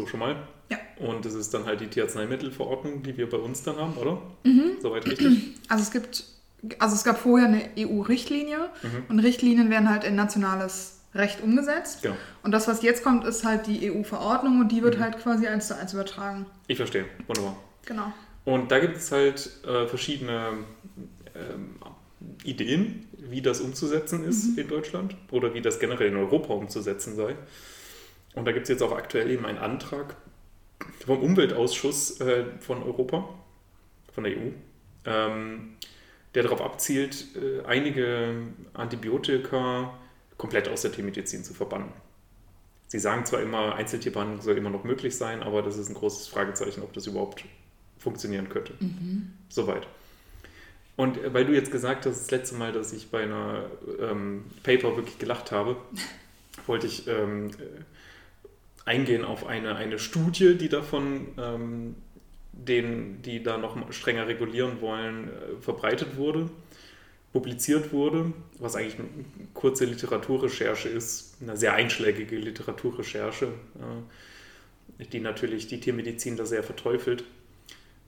So 0.00 0.07
schon 0.07 0.21
mal. 0.21 0.37
Ja. 0.71 0.78
Und 0.99 1.25
das 1.25 1.35
ist 1.35 1.52
dann 1.55 1.64
halt 1.64 1.81
die 1.81 1.87
Tierarzneimittelverordnung, 1.88 3.02
die 3.02 3.17
wir 3.17 3.28
bei 3.28 3.38
uns 3.38 3.62
dann 3.62 3.76
haben, 3.76 3.95
oder? 3.97 4.21
Mhm. 4.45 4.73
Soweit 4.81 5.07
richtig? 5.07 5.55
Also 5.69 5.83
es 5.83 5.90
gibt, 5.90 6.25
also 6.78 6.95
es 6.95 7.05
gab 7.05 7.19
vorher 7.19 7.47
eine 7.49 7.62
EU-Richtlinie 7.78 8.59
Mhm. 8.83 9.05
und 9.09 9.19
Richtlinien 9.21 9.71
werden 9.71 9.88
halt 9.90 10.05
in 10.05 10.14
nationales 10.14 11.00
Recht 11.14 11.43
umgesetzt. 11.43 12.02
Genau. 12.02 12.17
Und 12.43 12.52
das, 12.52 12.69
was 12.69 12.83
jetzt 12.83 13.02
kommt, 13.02 13.25
ist 13.25 13.45
halt 13.45 13.67
die 13.67 13.90
EU-Verordnung 13.90 14.61
und 14.61 14.71
die 14.73 14.83
wird 14.83 14.99
Mhm. 14.99 15.02
halt 15.02 15.19
quasi 15.19 15.47
eins 15.47 15.69
zu 15.69 15.76
eins 15.76 15.93
übertragen. 15.95 16.47
Ich 16.67 16.76
verstehe. 16.76 17.07
Wunderbar. 17.26 17.57
Genau. 17.87 18.12
Und 18.45 18.71
da 18.71 18.78
gibt 18.78 18.97
es 18.99 19.11
halt 19.12 19.50
äh, 19.67 19.87
verschiedene 19.87 20.52
ähm, 21.35 21.76
Ideen, 22.45 23.07
wie 23.19 23.40
das 23.43 23.61
umzusetzen 23.61 24.25
ist 24.25 24.52
Mhm. 24.52 24.59
in 24.59 24.69
Deutschland 24.69 25.17
oder 25.31 25.55
wie 25.55 25.61
das 25.62 25.78
generell 25.78 26.09
in 26.09 26.17
Europa 26.17 26.52
umzusetzen 26.55 27.14
sei. 27.17 27.37
Und 28.35 28.44
da 28.44 28.52
gibt 28.52 28.64
es 28.64 28.68
jetzt 28.68 28.82
auch 28.82 28.92
aktuell 28.92 29.30
eben 29.30 29.47
einen 29.47 29.58
Antrag 29.58 30.16
vom 31.04 31.23
Umweltausschuss 31.23 32.20
äh, 32.20 32.44
von 32.61 32.82
Europa, 32.82 33.28
von 34.12 34.25
der 34.25 34.35
EU, 34.35 34.50
ähm, 35.06 35.76
der 36.35 36.42
darauf 36.44 36.61
abzielt, 36.61 37.26
äh, 37.37 37.64
einige 37.66 38.35
Antibiotika 38.75 39.94
komplett 40.37 40.68
aus 40.68 40.82
der 40.82 40.92
Tiermedizin 40.92 41.42
zu 41.42 41.54
verbannen. 41.54 41.88
Sie 42.87 42.99
sagen 42.99 43.26
zwar 43.26 43.42
immer, 43.42 43.75
Einzeltierbehandlung 43.75 44.40
soll 44.40 44.56
immer 44.56 44.70
noch 44.70 44.85
möglich 44.85 45.16
sein, 45.16 45.42
aber 45.42 45.62
das 45.62 45.76
ist 45.76 45.88
ein 45.88 45.94
großes 45.94 46.28
Fragezeichen, 46.28 46.82
ob 46.82 46.92
das 46.92 47.06
überhaupt 47.06 47.44
funktionieren 47.99 48.49
könnte. 48.49 48.75
Soweit. 49.49 49.87
Und 50.97 51.16
äh, 51.18 51.32
weil 51.32 51.44
du 51.44 51.54
jetzt 51.54 51.70
gesagt 51.70 52.06
hast, 52.06 52.20
das 52.20 52.30
letzte 52.30 52.56
Mal, 52.56 52.73
dass 52.73 52.92
ich 52.92 53.11
bei 53.11 53.23
einer 53.23 53.70
ähm, 54.00 54.44
Paper 54.62 54.97
wirklich 54.97 55.18
gelacht 55.18 55.52
habe, 55.52 55.76
wollte 56.66 56.87
ich 56.87 57.06
ähm, 57.06 57.49
äh, 57.50 57.82
eingehen 58.88 59.25
auf 59.25 59.47
eine, 59.47 59.76
eine 59.76 59.99
Studie, 59.99 60.57
die 60.57 60.68
davon, 60.68 61.28
ähm, 61.38 61.95
den, 62.52 63.23
die 63.23 63.42
da 63.42 63.59
noch 63.59 63.92
strenger 63.92 64.26
regulieren 64.26 64.80
wollen, 64.80 65.28
äh, 65.28 65.61
verbreitet 65.61 66.16
wurde, 66.16 66.49
publiziert 67.33 67.92
wurde, 67.92 68.33
was 68.59 68.75
eigentlich 68.75 68.99
eine 68.99 69.09
kurze 69.52 69.85
Literaturrecherche 69.85 70.88
ist, 70.88 71.37
eine 71.42 71.57
sehr 71.57 71.75
einschlägige 71.75 72.37
Literaturrecherche, 72.37 73.47
äh, 74.99 75.04
die 75.04 75.21
natürlich 75.21 75.66
die 75.66 75.78
Tiermedizin 75.80 76.37
da 76.37 76.47
sehr 76.47 76.62
verteufelt. 76.62 77.25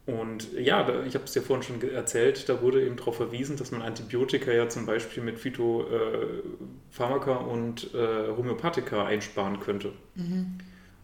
Und 0.06 0.52
ja, 0.54 0.82
da, 0.82 1.04
ich 1.04 1.14
habe 1.14 1.26
es 1.26 1.34
ja 1.34 1.42
vorhin 1.42 1.62
schon 1.62 1.82
erzählt, 1.90 2.48
da 2.48 2.62
wurde 2.62 2.82
eben 2.84 2.96
darauf 2.96 3.16
verwiesen, 3.16 3.58
dass 3.58 3.70
man 3.70 3.82
Antibiotika 3.82 4.50
ja 4.50 4.66
zum 4.68 4.86
Beispiel 4.86 5.22
mit 5.22 5.38
Phytopharmaka 5.38 7.36
und 7.36 7.94
äh, 7.94 8.28
Homöopathika 8.34 9.04
einsparen 9.04 9.60
könnte. 9.60 9.92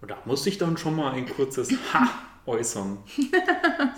Und 0.01 0.11
da 0.11 0.19
musste 0.25 0.49
ich 0.49 0.59
dann 0.59 0.77
schon 0.77 0.95
mal 0.97 1.13
ein 1.13 1.29
kurzes 1.29 1.71
Ha 1.93 2.09
äußern. 2.47 2.99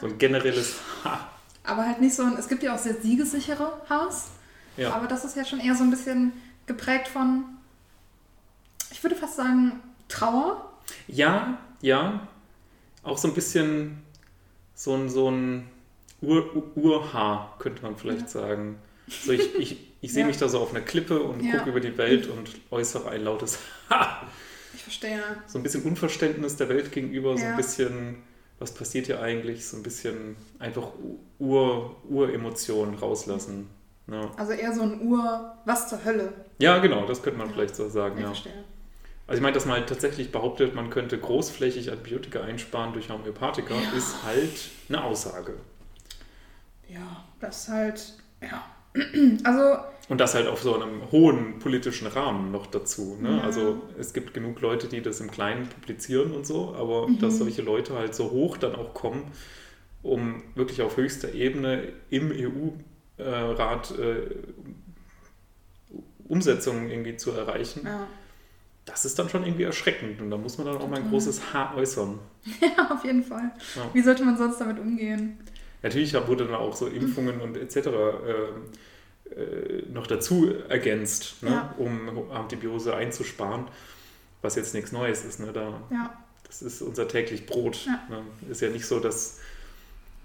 so 0.01 0.07
ein 0.07 0.19
generelles 0.19 0.77
Ha. 1.05 1.29
Aber 1.65 1.87
halt 1.87 2.01
nicht 2.01 2.15
so 2.15 2.23
ein, 2.23 2.37
es 2.39 2.49
gibt 2.49 2.63
ja 2.63 2.75
auch 2.75 2.79
sehr 2.79 2.95
siegessichere 2.95 3.73
Haars, 3.91 4.29
Ja. 4.77 4.93
aber 4.95 5.07
das 5.07 5.25
ist 5.25 5.37
ja 5.37 5.45
schon 5.45 5.61
eher 5.61 5.75
so 5.75 5.85
ein 5.85 5.91
bisschen 5.91 6.33
geprägt 6.67 7.09
von, 7.09 7.45
ich 8.91 9.03
würde 9.03 9.17
fast 9.17 9.37
sagen, 9.37 9.81
Trauer. 10.09 10.73
Ja, 11.09 11.59
ja. 11.83 12.27
Auch 13.03 13.19
so 13.19 13.29
ein 13.29 13.35
bisschen 13.35 14.03
so 14.75 14.95
ein, 14.95 15.09
so 15.11 15.31
ein 15.31 15.69
Ur, 16.23 16.57
Ur- 16.57 16.77
Urhaar, 16.77 17.57
könnte 17.59 17.83
man 17.83 17.97
vielleicht 17.97 18.31
sagen. 18.31 18.79
So 19.09 19.33
ich, 19.33 19.55
ich, 19.57 19.77
ich 20.01 20.13
sehe 20.13 20.23
Ja. 20.23 20.27
mich 20.27 20.39
da 20.39 20.49
so 20.49 20.61
auf 20.61 20.71
einer 20.71 20.81
Klippe 20.81 21.23
und 21.23 21.43
Ja. 21.43 21.59
gucke 21.59 21.71
über 21.71 21.81
die 21.81 21.97
Welt 21.99 22.27
und 22.29 22.51
äußere 22.71 23.11
ein 23.11 23.25
lautes 23.25 23.59
Ha. 23.91 24.23
Verstehe. 24.89 25.21
So 25.47 25.59
ein 25.59 25.63
bisschen 25.63 25.83
Unverständnis 25.83 26.57
der 26.57 26.69
Welt 26.71 26.91
gegenüber, 26.93 27.37
so 27.37 27.43
Ja. 27.45 27.51
ein 27.51 27.57
bisschen, 27.57 28.23
was 28.59 28.73
passiert 28.73 29.07
hier 29.07 29.21
eigentlich, 29.21 29.67
so 29.67 29.77
ein 29.77 29.83
bisschen 29.83 30.37
einfach 30.59 30.89
Ur, 31.39 31.97
Uremotionen 32.09 32.95
rauslassen. 32.95 33.69
Ja. 34.11 34.31
Also 34.39 34.53
eher 34.53 34.73
so 34.75 34.83
ein 34.83 35.01
Ur, 35.03 35.55
was 35.67 35.89
zur 35.89 36.05
Hölle. 36.05 36.33
ja, 36.59 36.79
genau, 36.79 37.05
das 37.07 37.23
könnte 37.23 37.39
man 37.39 37.49
Ja. 37.49 37.53
vielleicht 37.55 37.77
so 37.77 37.89
sagen, 37.89 38.17
Ich 38.17 38.23
ja. 38.23 38.29
verstehe. 38.29 38.65
Also 39.27 39.39
ich 39.39 39.43
meine, 39.43 39.53
dass 39.53 39.67
man 39.67 39.77
halt 39.77 39.89
tatsächlich 39.91 40.33
behauptet, 40.33 40.75
man 40.75 40.89
könnte 40.89 41.19
großflächig 41.19 41.91
Antibiotika 41.91 42.41
einsparen 42.41 42.95
durch 42.95 43.11
Homöopathika, 43.11 43.75
ist 43.95 44.23
halt 44.25 44.71
eine 44.89 45.05
Aussage. 45.05 45.53
Ja, 46.89 47.25
das 47.41 47.65
ist 47.65 47.69
halt, 47.69 48.15
ja. 48.41 48.65
Also, 49.45 49.77
Und 50.09 50.19
das 50.21 50.35
halt 50.35 50.47
auf 50.47 50.63
so 50.63 50.75
einem 50.75 51.11
hohen 51.13 51.59
politischen 51.59 52.07
Rahmen 52.07 52.51
noch 52.51 52.67
dazu. 52.67 53.19
Ne? 53.21 53.37
Ja. 53.37 53.43
Also 53.43 53.83
es 53.99 54.15
gibt 54.15 54.33
genug 54.33 54.61
Leute, 54.63 54.87
die 54.89 55.03
das 55.03 55.21
im 55.21 55.31
Kleinen 55.31 55.69
publizieren 55.69 56.33
und 56.33 56.47
so, 56.47 56.75
aber 56.75 57.09
Mhm. 57.09 57.19
dass 57.19 57.39
solche 57.39 57.61
Leute 57.63 57.95
halt 57.95 58.15
so 58.15 58.31
hoch 58.31 58.57
dann 58.57 58.75
auch 58.75 58.95
kommen, 58.95 59.31
um 60.03 60.43
wirklich 60.55 60.81
auf 60.81 60.97
höchster 60.97 61.35
Ebene 61.35 61.93
im 62.09 62.33
EU-Rat 63.19 63.99
äh, 63.99 64.31
Umsetzungen 66.29 66.91
irgendwie 66.91 67.17
zu 67.17 67.33
erreichen, 67.33 67.83
ja. 67.85 68.07
das 68.85 69.05
ist 69.05 69.19
dann 69.19 69.29
schon 69.29 69.45
irgendwie 69.45 69.65
erschreckend. 69.65 70.21
Und 70.21 70.31
da 70.31 70.37
muss 70.37 70.59
man 70.59 70.67
dann 70.67 70.77
auch 70.79 70.89
mal 70.89 70.99
ein 71.01 71.09
großes 71.11 71.53
Haar 71.53 71.77
äußern. 71.77 72.19
ja, 72.61 72.91
auf 72.91 73.05
jeden 73.05 73.23
Fall. 73.23 73.51
Ja. 73.77 73.83
Wie 73.93 74.03
sollte 74.03 74.25
man 74.25 74.37
sonst 74.37 74.59
damit 74.61 74.79
umgehen? 74.79 75.39
Natürlich 75.83 76.15
wurde 76.27 76.45
dann 76.47 76.55
auch 76.55 76.75
so 76.75 76.87
Impfungen 76.87 77.41
und 77.41 77.57
etc. 77.57 77.77
äh, 77.77 77.91
noch 79.93 80.07
dazu 80.07 80.53
ergänzt, 80.69 81.43
ne, 81.43 81.51
Ja. 81.51 81.75
um 81.79 82.31
Antibiose 82.31 82.95
einzusparen, 82.97 83.67
was 84.43 84.57
jetzt 84.57 84.75
nichts 84.75 84.93
Neues 84.93 85.25
ist. 85.25 85.41
Ne, 85.41 85.53
da, 85.53 85.81
Ja, 85.91 86.13
das 86.47 86.63
ist 86.63 86.83
unser 86.83 87.07
täglich 87.09 87.47
Brot. 87.47 87.87
Ja. 87.87 88.01
Ne. 88.09 88.23
Ist 88.51 88.61
ja 88.63 88.71
nicht 88.71 88.87
so, 88.87 89.01
dass, 89.01 89.39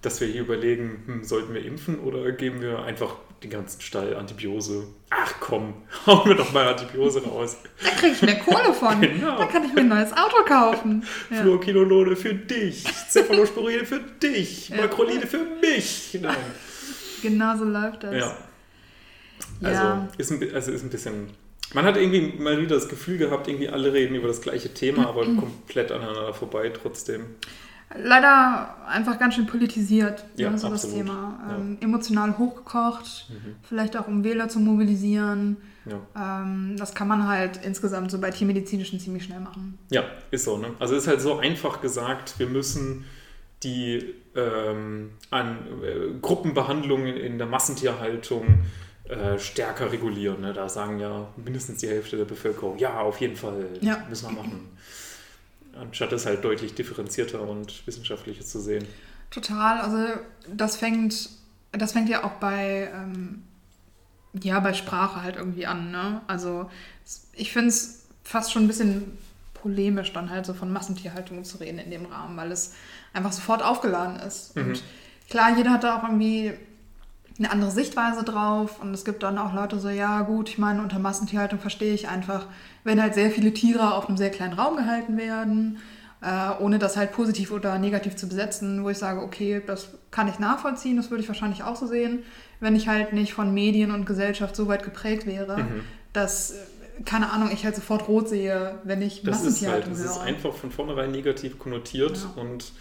dass 0.01 0.19
wir 0.21 0.27
hier 0.27 0.41
überlegen, 0.41 1.03
hm, 1.05 1.23
sollten 1.23 1.53
wir 1.53 1.63
impfen 1.65 1.99
oder 1.99 2.31
geben 2.31 2.61
wir 2.61 2.83
einfach 2.83 3.15
den 3.43 3.49
ganzen 3.49 3.81
Stall 3.81 4.15
Antibiose. 4.15 4.87
Ach 5.09 5.33
komm, 5.41 5.73
hauen 6.05 6.29
wir 6.29 6.35
doch 6.35 6.53
mal 6.53 6.65
Antibiose 6.67 7.23
raus. 7.23 7.57
da 7.83 7.89
kriege 7.89 8.13
ich 8.13 8.21
mehr 8.21 8.39
Kohle 8.39 8.73
von. 8.73 9.01
Genau. 9.01 9.37
Da 9.37 9.45
kann 9.47 9.65
ich 9.65 9.73
mir 9.73 9.81
ein 9.81 9.89
neues 9.89 10.13
Auto 10.13 10.43
kaufen. 10.45 11.03
Ja. 11.29 11.41
Fluorquinolone 11.41 12.15
für 12.15 12.33
dich, 12.33 12.85
Cephalosporine 13.09 13.85
für 13.85 13.99
dich, 13.99 14.69
Ja. 14.69 14.77
Makroline 14.77 15.27
für 15.27 15.45
mich. 15.61 16.17
Nein. 16.21 16.35
Genau 17.21 17.55
so 17.57 17.63
läuft 17.63 18.03
das. 18.03 18.13
Ja. 18.15 18.37
Ja. 19.63 19.93
Also, 19.93 20.07
ist 20.17 20.31
ein, 20.31 20.53
also 20.55 20.71
ist 20.71 20.83
ein 20.83 20.89
bisschen. 20.89 21.27
Man 21.73 21.85
hat 21.85 21.97
irgendwie 21.97 22.39
mal 22.41 22.59
wieder 22.61 22.75
das 22.75 22.87
Gefühl 22.89 23.17
gehabt, 23.17 23.47
irgendwie 23.47 23.69
alle 23.69 23.91
reden 23.93 24.15
über 24.15 24.27
das 24.27 24.41
gleiche 24.41 24.73
Thema, 24.73 25.07
aber 25.07 25.23
komplett 25.25 25.91
aneinander 25.91 26.33
vorbei 26.33 26.69
trotzdem. 26.69 27.25
Leider 27.95 28.75
einfach 28.87 29.19
ganz 29.19 29.35
schön 29.35 29.45
politisiert, 29.45 30.23
Ja, 30.35 30.49
ja, 30.51 30.57
so 30.57 30.67
absolut. 30.67 30.73
das 30.73 30.93
Thema. 31.07 31.39
Ja. 31.47 31.55
Ähm, 31.57 31.77
emotional 31.81 32.37
hochgekocht, 32.37 33.27
Mhm. 33.29 33.55
vielleicht 33.63 33.95
auch 33.97 34.07
um 34.07 34.23
Wähler 34.23 34.49
zu 34.49 34.59
mobilisieren. 34.59 35.57
Ja. 35.85 36.41
Ähm, 36.41 36.75
das 36.77 36.95
kann 36.95 37.07
man 37.07 37.27
halt 37.27 37.59
insgesamt 37.63 38.09
so 38.09 38.19
bei 38.19 38.31
Tiermedizinischen 38.31 38.99
ziemlich 38.99 39.23
schnell 39.25 39.41
machen. 39.41 39.77
ja, 39.91 40.03
ist 40.31 40.45
so. 40.45 40.57
Ne? 40.57 40.67
Also 40.79 40.95
es 40.95 41.03
ist 41.03 41.07
halt 41.07 41.21
so 41.21 41.37
einfach 41.37 41.81
gesagt, 41.81 42.39
wir 42.39 42.47
müssen 42.47 43.05
die 43.63 44.13
ähm, 44.35 45.11
an 45.29 45.57
äh, 45.83 46.19
Gruppenbehandlungen 46.21 47.15
in 47.15 47.37
der 47.37 47.47
Massentierhaltung 47.47 48.63
äh, 49.09 49.37
stärker 49.37 49.91
regulieren. 49.91 50.41
Ne? 50.41 50.53
Da 50.53 50.69
sagen 50.69 50.99
ja 50.99 51.27
mindestens 51.35 51.79
die 51.79 51.87
Hälfte 51.89 52.17
der 52.17 52.25
Bevölkerung, 52.25 52.77
ja, 52.77 52.99
auf 52.99 53.19
jeden 53.19 53.35
Fall, 53.35 53.67
Ja. 53.81 53.97
müssen 54.09 54.29
wir 54.29 54.41
machen. 54.41 54.69
Anstatt 55.79 56.11
es 56.13 56.25
halt 56.25 56.43
deutlich 56.43 56.75
differenzierter 56.75 57.41
und 57.41 57.85
wissenschaftlicher 57.87 58.45
zu 58.45 58.59
sehen. 58.59 58.85
Total, 59.31 59.81
also 59.81 60.19
das 60.47 60.77
fängt, 60.77 61.29
das 61.71 61.93
fängt 61.93 62.09
ja 62.09 62.23
auch 62.23 62.33
bei, 62.33 62.89
ähm, 62.93 63.43
ja, 64.41 64.59
bei 64.59 64.73
Sprache 64.73 65.21
halt 65.23 65.35
irgendwie 65.35 65.65
an, 65.65 65.91
ne? 65.91 66.21
Also 66.27 66.69
ich 67.33 67.51
finde 67.51 67.69
es 67.69 68.03
fast 68.23 68.51
schon 68.51 68.63
ein 68.63 68.67
bisschen 68.67 69.17
polemisch, 69.55 70.13
dann 70.13 70.29
halt 70.29 70.45
so 70.45 70.53
von 70.53 70.71
Massentierhaltung 70.71 71.43
zu 71.43 71.57
reden 71.57 71.79
in 71.79 71.89
dem 71.89 72.05
Rahmen, 72.05 72.37
weil 72.37 72.51
es 72.51 72.73
einfach 73.13 73.31
sofort 73.31 73.63
aufgeladen 73.63 74.17
ist. 74.17 74.55
Mhm. 74.55 74.63
Und 74.67 74.83
klar, 75.29 75.57
jeder 75.57 75.71
hat 75.71 75.83
da 75.83 75.97
auch 75.97 76.03
irgendwie 76.03 76.53
eine 77.39 77.49
andere 77.51 77.71
Sichtweise 77.71 78.23
drauf 78.23 78.79
und 78.81 78.93
es 78.93 79.05
gibt 79.05 79.23
dann 79.23 79.37
auch 79.37 79.53
Leute 79.53 79.79
so, 79.79 79.89
ja 79.89 80.21
gut, 80.21 80.49
ich 80.49 80.57
meine, 80.57 80.81
unter 80.81 80.99
Massentierhaltung 80.99 81.59
verstehe 81.59 81.93
ich 81.93 82.07
einfach, 82.07 82.45
wenn 82.83 83.01
halt 83.01 83.15
sehr 83.15 83.31
viele 83.31 83.53
Tiere 83.53 83.95
auf 83.95 84.07
einem 84.07 84.17
sehr 84.17 84.29
kleinen 84.29 84.53
Raum 84.53 84.75
gehalten 84.77 85.17
werden, 85.17 85.77
äh, 86.21 86.51
ohne 86.61 86.77
das 86.79 86.95
halt 86.95 87.11
positiv 87.11 87.51
oder 87.51 87.79
negativ 87.79 88.15
zu 88.15 88.27
besetzen, 88.29 88.83
wo 88.83 88.89
ich 88.89 88.97
sage, 88.99 89.21
okay, 89.21 89.61
das 89.65 89.89
kann 90.11 90.27
ich 90.27 90.37
nachvollziehen, 90.39 90.95
das 90.95 91.09
würde 91.09 91.23
ich 91.23 91.27
wahrscheinlich 91.27 91.63
auch 91.63 91.75
so 91.75 91.87
sehen, 91.87 92.19
wenn 92.59 92.75
ich 92.75 92.87
halt 92.87 93.13
nicht 93.13 93.33
von 93.33 93.53
Medien 93.53 93.91
und 93.91 94.05
Gesellschaft 94.05 94.55
so 94.55 94.67
weit 94.67 94.83
geprägt 94.83 95.25
wäre, 95.25 95.57
Mhm. 95.57 95.81
dass, 96.13 96.53
keine 97.03 97.31
Ahnung, 97.31 97.49
ich 97.51 97.65
halt 97.65 97.75
sofort 97.75 98.07
rot 98.07 98.29
sehe, 98.29 98.75
wenn 98.83 99.01
ich 99.01 99.23
Das 99.23 99.37
ist 99.37 99.43
halt, 99.67 99.87
Massentierhaltung 99.87 99.91
das 99.93 100.01
ist 100.05 100.17
einfach 100.19 100.53
von 100.53 100.69
vornherein 100.71 101.11
negativ 101.11 101.57
konnotiert 101.57 102.17
Ja. 102.35 102.41
und 102.41 102.71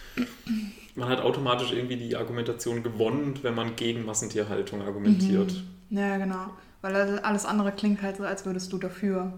man 0.95 1.09
hat 1.09 1.21
automatisch 1.21 1.73
irgendwie 1.73 1.97
die 1.97 2.17
Argumentation 2.17 2.83
gewonnen, 2.83 3.39
wenn 3.43 3.55
man 3.55 3.77
gegen 3.77 4.05
Massentierhaltung 4.05 4.83
argumentiert. 4.83 5.63
Ja, 5.91 6.17
genau. 6.19 6.51
Weil 6.81 7.19
alles 7.21 7.45
andere 7.45 7.73
klingt 7.73 8.03
halt 8.03 8.17
so, 8.17 8.25
als 8.25 8.45
würdest 8.45 8.73
du 8.73 8.79
dafür 8.79 9.33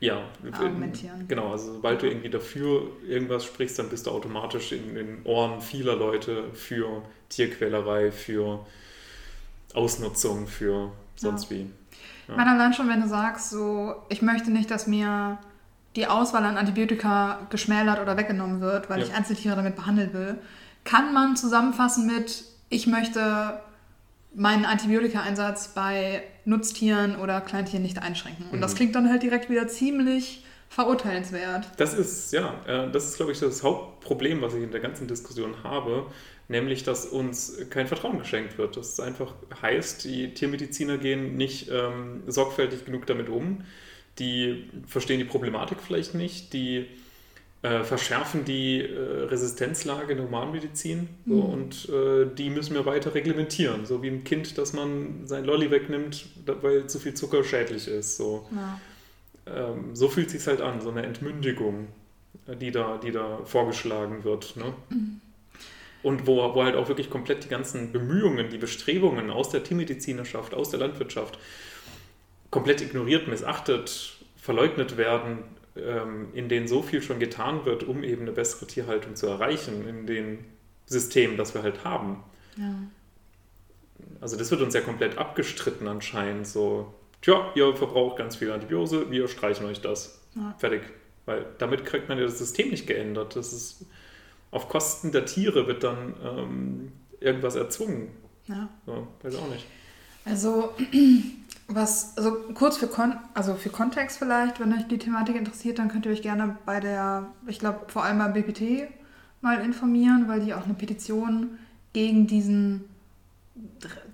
ja, 0.00 0.22
argumentieren. 0.52 1.26
Genau, 1.28 1.52
also 1.52 1.74
sobald 1.74 2.02
du 2.02 2.06
irgendwie 2.06 2.30
dafür 2.30 2.88
irgendwas 3.06 3.44
sprichst, 3.44 3.78
dann 3.78 3.88
bist 3.88 4.06
du 4.06 4.10
automatisch 4.10 4.72
in 4.72 4.94
den 4.94 5.18
Ohren 5.24 5.60
vieler 5.60 5.96
Leute 5.96 6.44
für 6.54 7.02
Tierquälerei, 7.28 8.10
für 8.12 8.64
Ausnutzung, 9.74 10.46
für 10.46 10.90
sonst 11.16 11.50
Ja. 11.50 11.56
wie. 11.56 11.60
Ich 12.22 12.28
Ja. 12.28 12.36
meine, 12.36 12.52
allein 12.52 12.72
schon, 12.72 12.88
wenn 12.88 13.00
du 13.00 13.08
sagst, 13.08 13.50
so, 13.50 13.94
ich 14.08 14.22
möchte 14.22 14.50
nicht, 14.50 14.70
dass 14.70 14.86
mir 14.86 15.38
die 15.96 16.06
Auswahl 16.06 16.44
an 16.44 16.56
Antibiotika 16.56 17.40
geschmälert 17.50 18.00
oder 18.00 18.16
weggenommen 18.16 18.60
wird, 18.60 18.88
weil 18.88 19.00
Ja. 19.00 19.06
ich 19.06 19.12
Einzeltiere 19.14 19.56
damit 19.56 19.76
behandeln 19.76 20.12
will, 20.12 20.38
kann 20.84 21.12
man 21.12 21.36
zusammenfassen 21.36 22.06
mit, 22.06 22.44
ich 22.68 22.86
möchte 22.86 23.60
meinen 24.34 24.64
Antibiotika-Einsatz 24.64 25.68
bei 25.74 26.22
Nutztieren 26.44 27.16
oder 27.16 27.40
Kleintieren 27.40 27.82
nicht 27.82 27.98
einschränken. 28.00 28.46
Und 28.52 28.60
das 28.60 28.72
Mhm. 28.72 28.76
klingt 28.76 28.94
dann 28.94 29.08
halt 29.08 29.22
direkt 29.22 29.50
wieder 29.50 29.66
ziemlich 29.68 30.44
verurteilenswert. 30.68 31.66
Das 31.78 31.94
ist, 31.94 32.32
ja, 32.32 32.54
äh, 32.66 32.90
das 32.92 33.06
ist, 33.06 33.16
glaube 33.16 33.32
ich, 33.32 33.40
das 33.40 33.62
Hauptproblem, 33.62 34.40
was 34.40 34.54
ich 34.54 34.62
in 34.62 34.70
der 34.70 34.80
ganzen 34.80 35.08
Diskussion 35.08 35.64
habe, 35.64 36.06
nämlich, 36.48 36.84
dass 36.84 37.06
uns 37.06 37.56
kein 37.70 37.88
Vertrauen 37.88 38.18
geschenkt 38.18 38.56
wird. 38.56 38.76
Das 38.76 39.00
einfach 39.00 39.34
heißt, 39.62 40.04
die 40.04 40.32
Tiermediziner 40.32 40.96
gehen 40.98 41.36
nicht 41.36 41.68
ähm, 41.70 42.22
sorgfältig 42.28 42.84
genug 42.84 43.06
damit 43.06 43.28
um, 43.28 43.64
die 44.20 44.70
verstehen 44.86 45.18
die 45.18 45.24
Problematik 45.24 45.78
vielleicht 45.84 46.14
nicht, 46.14 46.52
die 46.52 46.86
äh, 47.62 47.82
verschärfen 47.84 48.44
die 48.46 48.80
äh, 48.80 49.24
Resistenzlage 49.24 50.12
in 50.12 50.18
der 50.18 50.26
Humanmedizin 50.26 51.08
so, 51.26 51.34
Mhm. 51.34 51.40
und 51.42 51.88
äh, 51.90 52.26
die 52.34 52.48
müssen 52.50 52.74
wir 52.74 52.86
weiter 52.86 53.14
reglementieren, 53.14 53.84
so 53.84 54.02
wie 54.02 54.08
ein 54.08 54.24
Kind, 54.24 54.56
dass 54.56 54.72
man 54.72 55.26
sein 55.26 55.44
Lolli 55.44 55.70
wegnimmt, 55.70 56.24
weil 56.46 56.86
zu 56.86 56.98
viel 56.98 57.12
Zucker 57.14 57.44
schädlich 57.44 57.86
ist. 57.86 58.16
So 58.16 58.48
Ja. 58.54 58.80
ähm, 59.46 59.94
so 59.94 60.08
fühlt 60.08 60.30
sich 60.30 60.46
halt 60.46 60.60
an, 60.62 60.80
so 60.80 60.90
eine 60.90 61.02
Entmündigung, 61.04 61.88
äh, 62.46 62.56
die 62.56 62.70
da, 62.70 62.96
die 62.98 63.12
da 63.12 63.40
vorgeschlagen 63.44 64.24
wird. 64.24 64.56
Ne? 64.56 64.72
Und 66.02 66.26
wo, 66.26 66.36
wo 66.54 66.64
halt 66.64 66.76
auch 66.76 66.88
wirklich 66.88 67.10
komplett 67.10 67.44
die 67.44 67.48
ganzen 67.48 67.92
Bemühungen, 67.92 68.48
die 68.48 68.56
Bestrebungen 68.56 69.30
aus 69.30 69.50
der 69.50 69.62
Tiermedizinerschaft, 69.62 70.54
aus 70.54 70.70
der 70.70 70.80
Landwirtschaft 70.80 71.38
komplett 72.50 72.80
ignoriert, 72.80 73.28
missachtet, 73.28 74.16
verleugnet 74.40 74.96
werden, 74.96 75.40
in 75.74 76.48
denen 76.48 76.66
so 76.66 76.82
viel 76.82 77.00
schon 77.00 77.20
getan 77.20 77.64
wird, 77.64 77.84
um 77.84 78.02
eben 78.02 78.22
eine 78.22 78.32
bessere 78.32 78.66
Tierhaltung 78.66 79.14
zu 79.16 79.26
erreichen, 79.26 79.86
in 79.88 80.06
dem 80.06 80.38
System, 80.86 81.36
das 81.36 81.54
wir 81.54 81.62
halt 81.62 81.84
haben. 81.84 82.24
Ja. 82.56 82.74
Also 84.20 84.36
das 84.36 84.50
wird 84.50 84.60
uns 84.60 84.74
ja 84.74 84.80
komplett 84.80 85.16
abgestritten 85.18 85.86
anscheinend. 85.86 86.46
So, 86.46 86.92
tja, 87.22 87.52
ihr 87.54 87.74
verbraucht 87.76 88.18
ganz 88.18 88.36
viel 88.36 88.50
Antibiose, 88.50 89.10
wir 89.10 89.28
streichen 89.28 89.66
euch 89.66 89.80
das. 89.80 90.20
Ja. 90.34 90.54
Fertig. 90.58 90.82
Weil 91.26 91.46
damit 91.58 91.84
kriegt 91.84 92.08
man 92.08 92.18
ja 92.18 92.24
das 92.24 92.38
System 92.38 92.70
nicht 92.70 92.86
geändert. 92.86 93.36
Das 93.36 93.52
ist 93.52 93.86
auf 94.50 94.68
Kosten 94.68 95.12
der 95.12 95.26
Tiere 95.26 95.66
wird 95.66 95.84
dann 95.84 96.14
ähm, 96.24 96.92
irgendwas 97.20 97.54
erzwungen. 97.54 98.08
ja. 98.48 98.68
So, 98.86 99.06
weiß 99.22 99.36
auch 99.36 99.48
nicht. 99.48 99.66
Also, 100.24 100.74
was, 101.74 102.16
also 102.16 102.32
kurz 102.54 102.76
für, 102.76 102.88
Kon 102.88 103.14
also 103.34 103.54
für 103.54 103.70
Kontext 103.70 104.18
vielleicht, 104.18 104.60
wenn 104.60 104.72
euch 104.72 104.86
die 104.88 104.98
Thematik 104.98 105.36
interessiert, 105.36 105.78
dann 105.78 105.88
könnt 105.88 106.06
ihr 106.06 106.12
euch 106.12 106.22
gerne 106.22 106.56
bei 106.66 106.80
der, 106.80 107.28
ich 107.46 107.58
glaube 107.58 107.80
vor 107.88 108.04
allem 108.04 108.18
beim 108.18 108.32
BPT 108.32 108.88
mal 109.40 109.60
informieren, 109.64 110.28
weil 110.28 110.40
die 110.40 110.54
auch 110.54 110.64
eine 110.64 110.74
Petition 110.74 111.58
gegen 111.92 112.26
diesen 112.26 112.84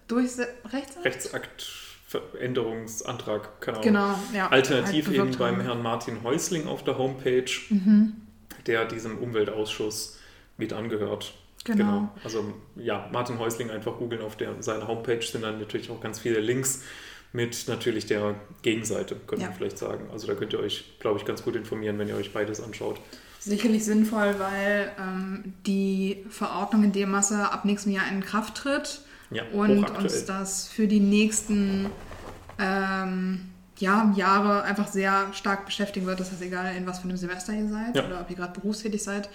Durchse 0.08 0.48
Rechtsakt? 0.72 1.04
Rechtsakt-Änderungsantrag, 1.04 3.60
keine 3.60 3.78
Ahnung. 3.78 3.92
Genau, 3.92 4.14
ja. 4.32 4.48
Alternativ 4.48 5.08
halt 5.08 5.16
eben 5.16 5.36
beim. 5.36 5.60
Herrn 5.60 5.82
Martin 5.82 6.22
Häusling 6.22 6.68
auf 6.68 6.84
der 6.84 6.98
Homepage, 6.98 7.50
Mhm, 7.70 8.12
der 8.66 8.84
diesem 8.84 9.18
Umweltausschuss 9.18 10.18
mit 10.56 10.72
angehört. 10.72 11.34
genau. 11.64 12.08
Also 12.22 12.54
ja, 12.76 13.08
Martin 13.12 13.38
Häusling 13.38 13.70
einfach 13.70 13.98
googeln 13.98 14.22
auf 14.22 14.36
der, 14.36 14.62
seiner 14.62 14.86
Homepage 14.86 15.22
sind 15.22 15.42
dann 15.42 15.58
natürlich 15.58 15.90
auch 15.90 16.00
ganz 16.00 16.20
viele 16.20 16.38
Links 16.40 16.82
mit 17.32 17.68
natürlich 17.68 18.06
der 18.06 18.34
Gegenseite, 18.62 19.16
könnte 19.26 19.42
Ja. 19.42 19.48
man 19.50 19.56
vielleicht 19.56 19.78
sagen. 19.78 20.08
Also 20.12 20.26
da 20.26 20.34
könnt 20.34 20.52
ihr 20.52 20.60
euch, 20.60 20.96
glaube 21.00 21.18
ich, 21.18 21.24
ganz 21.24 21.42
gut 21.42 21.54
informieren, 21.56 21.98
wenn 21.98 22.08
ihr 22.08 22.16
euch 22.16 22.32
beides 22.32 22.60
anschaut. 22.60 23.00
Sicherlich 23.40 23.84
sinnvoll, 23.84 24.34
weil 24.38 24.90
ähm, 24.98 25.54
die 25.66 26.24
Verordnung 26.30 26.84
in 26.84 26.92
dem 26.92 27.10
Masse 27.10 27.50
ab 27.52 27.64
nächstem 27.64 27.92
Jahr 27.92 28.04
in 28.10 28.20
Kraft 28.22 28.56
tritt. 28.56 29.02
Ja, 29.30 29.42
und 29.52 29.90
uns 29.90 30.24
das 30.24 30.68
für 30.68 30.86
die 30.86 31.00
nächsten 31.00 31.86
ähm, 32.58 33.40
ja, 33.78 34.12
Jahre 34.16 34.62
einfach 34.62 34.88
sehr 34.88 35.26
stark 35.32 35.66
beschäftigen 35.66 36.06
wird. 36.06 36.20
Das 36.20 36.30
heißt, 36.32 36.42
egal 36.42 36.74
in 36.76 36.86
was 36.86 37.00
für 37.00 37.04
einem 37.08 37.16
Semester 37.16 37.52
ihr 37.52 37.68
seid 37.68 37.96
Ja. 37.96 38.06
oder 38.06 38.20
ob 38.20 38.30
ihr 38.30 38.36
gerade 38.36 38.58
berufstätig 38.58 39.02
seid, 39.02 39.28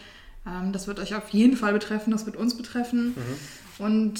ähm, 0.47 0.71
das 0.73 0.87
wird 0.87 0.99
euch 0.99 1.13
auf 1.15 1.29
jeden 1.29 1.55
Fall 1.57 1.73
betreffen, 1.73 2.11
das 2.11 2.25
wird 2.25 2.35
uns 2.35 2.57
betreffen. 2.57 3.15
Mhm. 3.15 3.85
Und 3.85 4.19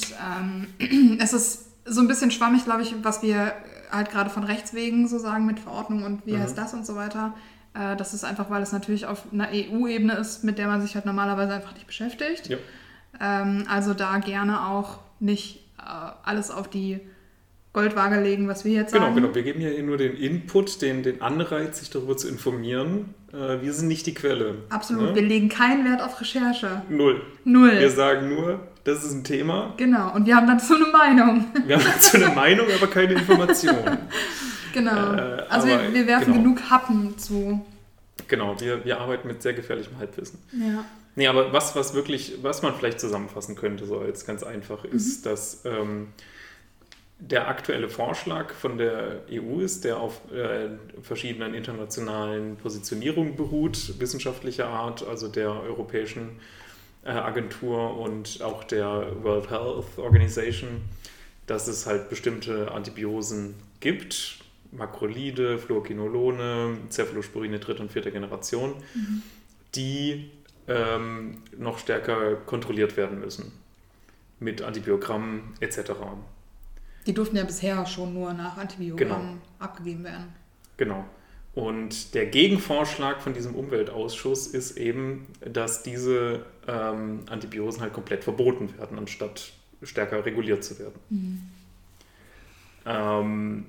ähm, 0.80 1.18
es 1.20 1.32
ist 1.32 1.66
so 1.84 2.00
ein 2.00 2.08
bisschen 2.08 2.30
schwammig, 2.30 2.64
glaube 2.64 2.82
ich, 2.82 2.94
was 3.02 3.22
wir 3.22 3.52
halt 3.90 4.10
gerade 4.10 4.30
von 4.30 4.44
Rechts 4.44 4.72
wegen 4.74 5.08
so 5.08 5.18
sagen 5.18 5.46
mit 5.46 5.60
Verordnung 5.60 6.04
und 6.04 6.26
wie 6.26 6.32
Mhm. 6.32 6.40
heißt 6.40 6.56
das 6.56 6.72
und 6.74 6.86
so 6.86 6.94
weiter. 6.96 7.34
Äh, 7.74 7.96
das 7.96 8.14
ist 8.14 8.24
einfach, 8.24 8.50
weil 8.50 8.62
es 8.62 8.72
natürlich 8.72 9.06
auf 9.06 9.24
einer 9.32 9.48
EU-Ebene 9.52 10.14
ist, 10.14 10.44
mit 10.44 10.58
der 10.58 10.66
man 10.68 10.80
sich 10.80 10.94
halt 10.94 11.06
normalerweise 11.06 11.52
einfach 11.54 11.74
nicht 11.74 11.86
beschäftigt. 11.86 12.48
Ja. 12.48 12.58
Ähm, 13.20 13.64
also 13.68 13.94
da 13.94 14.18
gerne 14.18 14.66
auch 14.68 14.98
nicht 15.20 15.56
äh, 15.78 15.82
alles 16.24 16.50
auf 16.50 16.68
die 16.68 17.00
Goldwaage 17.72 18.20
legen, 18.20 18.48
was 18.48 18.64
wir 18.66 18.72
jetzt 18.72 18.92
Genau, 18.92 19.06
sagen. 19.06 19.16
genau. 19.16 19.34
Wir 19.34 19.42
geben 19.42 19.60
hier 19.60 19.82
nur 19.82 19.96
den 19.96 20.14
Input, 20.14 20.82
den, 20.82 21.02
den 21.02 21.22
Anreiz, 21.22 21.78
sich 21.80 21.88
darüber 21.90 22.16
zu 22.16 22.28
informieren. 22.28 23.14
Äh, 23.32 23.62
wir 23.62 23.72
sind 23.72 23.88
nicht 23.88 24.06
die 24.06 24.12
Quelle. 24.14 24.56
Absolut. 24.68 25.10
Ne? 25.10 25.14
Wir 25.14 25.22
legen 25.22 25.48
keinen 25.48 25.84
Wert 25.86 26.02
auf 26.02 26.20
Recherche. 26.20 26.82
Null. 26.90 27.22
Null. 27.44 27.78
Wir 27.78 27.90
sagen 27.90 28.28
nur, 28.28 28.60
das 28.84 29.04
ist 29.04 29.12
ein 29.12 29.24
Thema. 29.24 29.74
Genau. 29.76 30.14
Und 30.14 30.26
wir 30.26 30.36
haben 30.36 30.46
dazu 30.46 30.74
eine 30.74 30.86
Meinung. 30.86 31.44
Wir 31.66 31.76
haben 31.76 31.84
dazu 31.84 32.16
eine 32.16 32.28
Meinung, 32.28 32.66
aber 32.74 32.86
keine 32.88 33.14
Information. 33.14 33.98
genau. 34.72 35.14
Äh, 35.14 35.44
also 35.48 35.68
wir, 35.68 35.92
wir 35.92 36.06
werfen 36.06 36.32
genau. 36.32 36.44
genug 36.44 36.70
Happen 36.70 37.16
zu. 37.18 37.64
Genau, 38.28 38.60
wir, 38.60 38.84
wir 38.84 39.00
arbeiten 39.00 39.28
mit 39.28 39.42
sehr 39.42 39.54
gefährlichem 39.54 39.98
Halbwissen. 39.98 40.38
Ja. 40.52 40.84
Nee, 41.14 41.26
aber 41.26 41.52
was, 41.52 41.76
was 41.76 41.94
wirklich, 41.94 42.38
was 42.42 42.62
man 42.62 42.74
vielleicht 42.74 42.98
zusammenfassen 42.98 43.54
könnte, 43.54 43.84
so 43.86 43.98
als 43.98 44.24
ganz 44.24 44.42
einfach, 44.42 44.84
Mhm. 44.84 44.96
ist, 44.96 45.26
dass 45.26 45.64
ähm, 45.64 46.08
der 47.18 47.48
aktuelle 47.48 47.88
Vorschlag 47.88 48.52
von 48.52 48.78
der 48.78 49.20
EU 49.30 49.60
ist, 49.60 49.84
der 49.84 49.98
auf 49.98 50.20
äh, 50.32 50.70
verschiedenen 51.02 51.54
internationalen 51.54 52.56
Positionierungen 52.56 53.36
beruht, 53.36 54.00
wissenschaftlicher 54.00 54.66
Art, 54.66 55.06
also 55.06 55.28
der 55.28 55.50
Europäischen 55.50 56.40
Agentur 57.04 57.98
und 57.98 58.40
auch 58.42 58.64
der 58.64 59.22
World 59.22 59.50
Health 59.50 59.98
Organization, 59.98 60.82
dass 61.46 61.66
es 61.68 61.86
halt 61.86 62.08
bestimmte 62.08 62.70
Antibiosen 62.70 63.54
gibt, 63.80 64.38
Makrolide, 64.70 65.58
Fluokinolone, 65.58 66.78
Cephalosporine 66.90 67.58
dritter 67.58 67.82
und 67.82 67.92
vierter 67.92 68.10
Generation, 68.10 68.74
die 69.74 70.30
ähm, 70.68 71.42
noch 71.58 71.78
stärker 71.78 72.36
kontrolliert 72.36 72.96
werden 72.96 73.18
müssen. 73.20 73.52
Mit 74.38 74.62
Antibiogramm 74.62 75.54
etc. 75.60 75.92
Die 77.06 77.12
durften 77.14 77.36
ja 77.36 77.44
bisher 77.44 77.84
schon 77.86 78.14
nur 78.14 78.32
nach 78.32 78.56
Antibiogramm 78.56 79.08
Genau. 79.08 79.32
abgegeben 79.58 80.04
werden. 80.04 80.32
Genau. 80.76 81.04
Und 81.54 82.14
der 82.14 82.26
Gegenvorschlag 82.26 83.20
von 83.20 83.34
diesem 83.34 83.54
Umweltausschuss 83.54 84.46
ist 84.46 84.78
eben, 84.78 85.26
dass 85.44 85.82
diese 85.82 86.46
ähm, 86.66 87.20
Antibiosen 87.28 87.80
halt 87.82 87.92
komplett 87.92 88.24
verboten 88.24 88.76
werden, 88.78 88.98
anstatt 88.98 89.52
stärker 89.82 90.24
reguliert 90.24 90.62
zu 90.64 90.78
werden. 90.78 90.98
Ähm, 92.86 93.66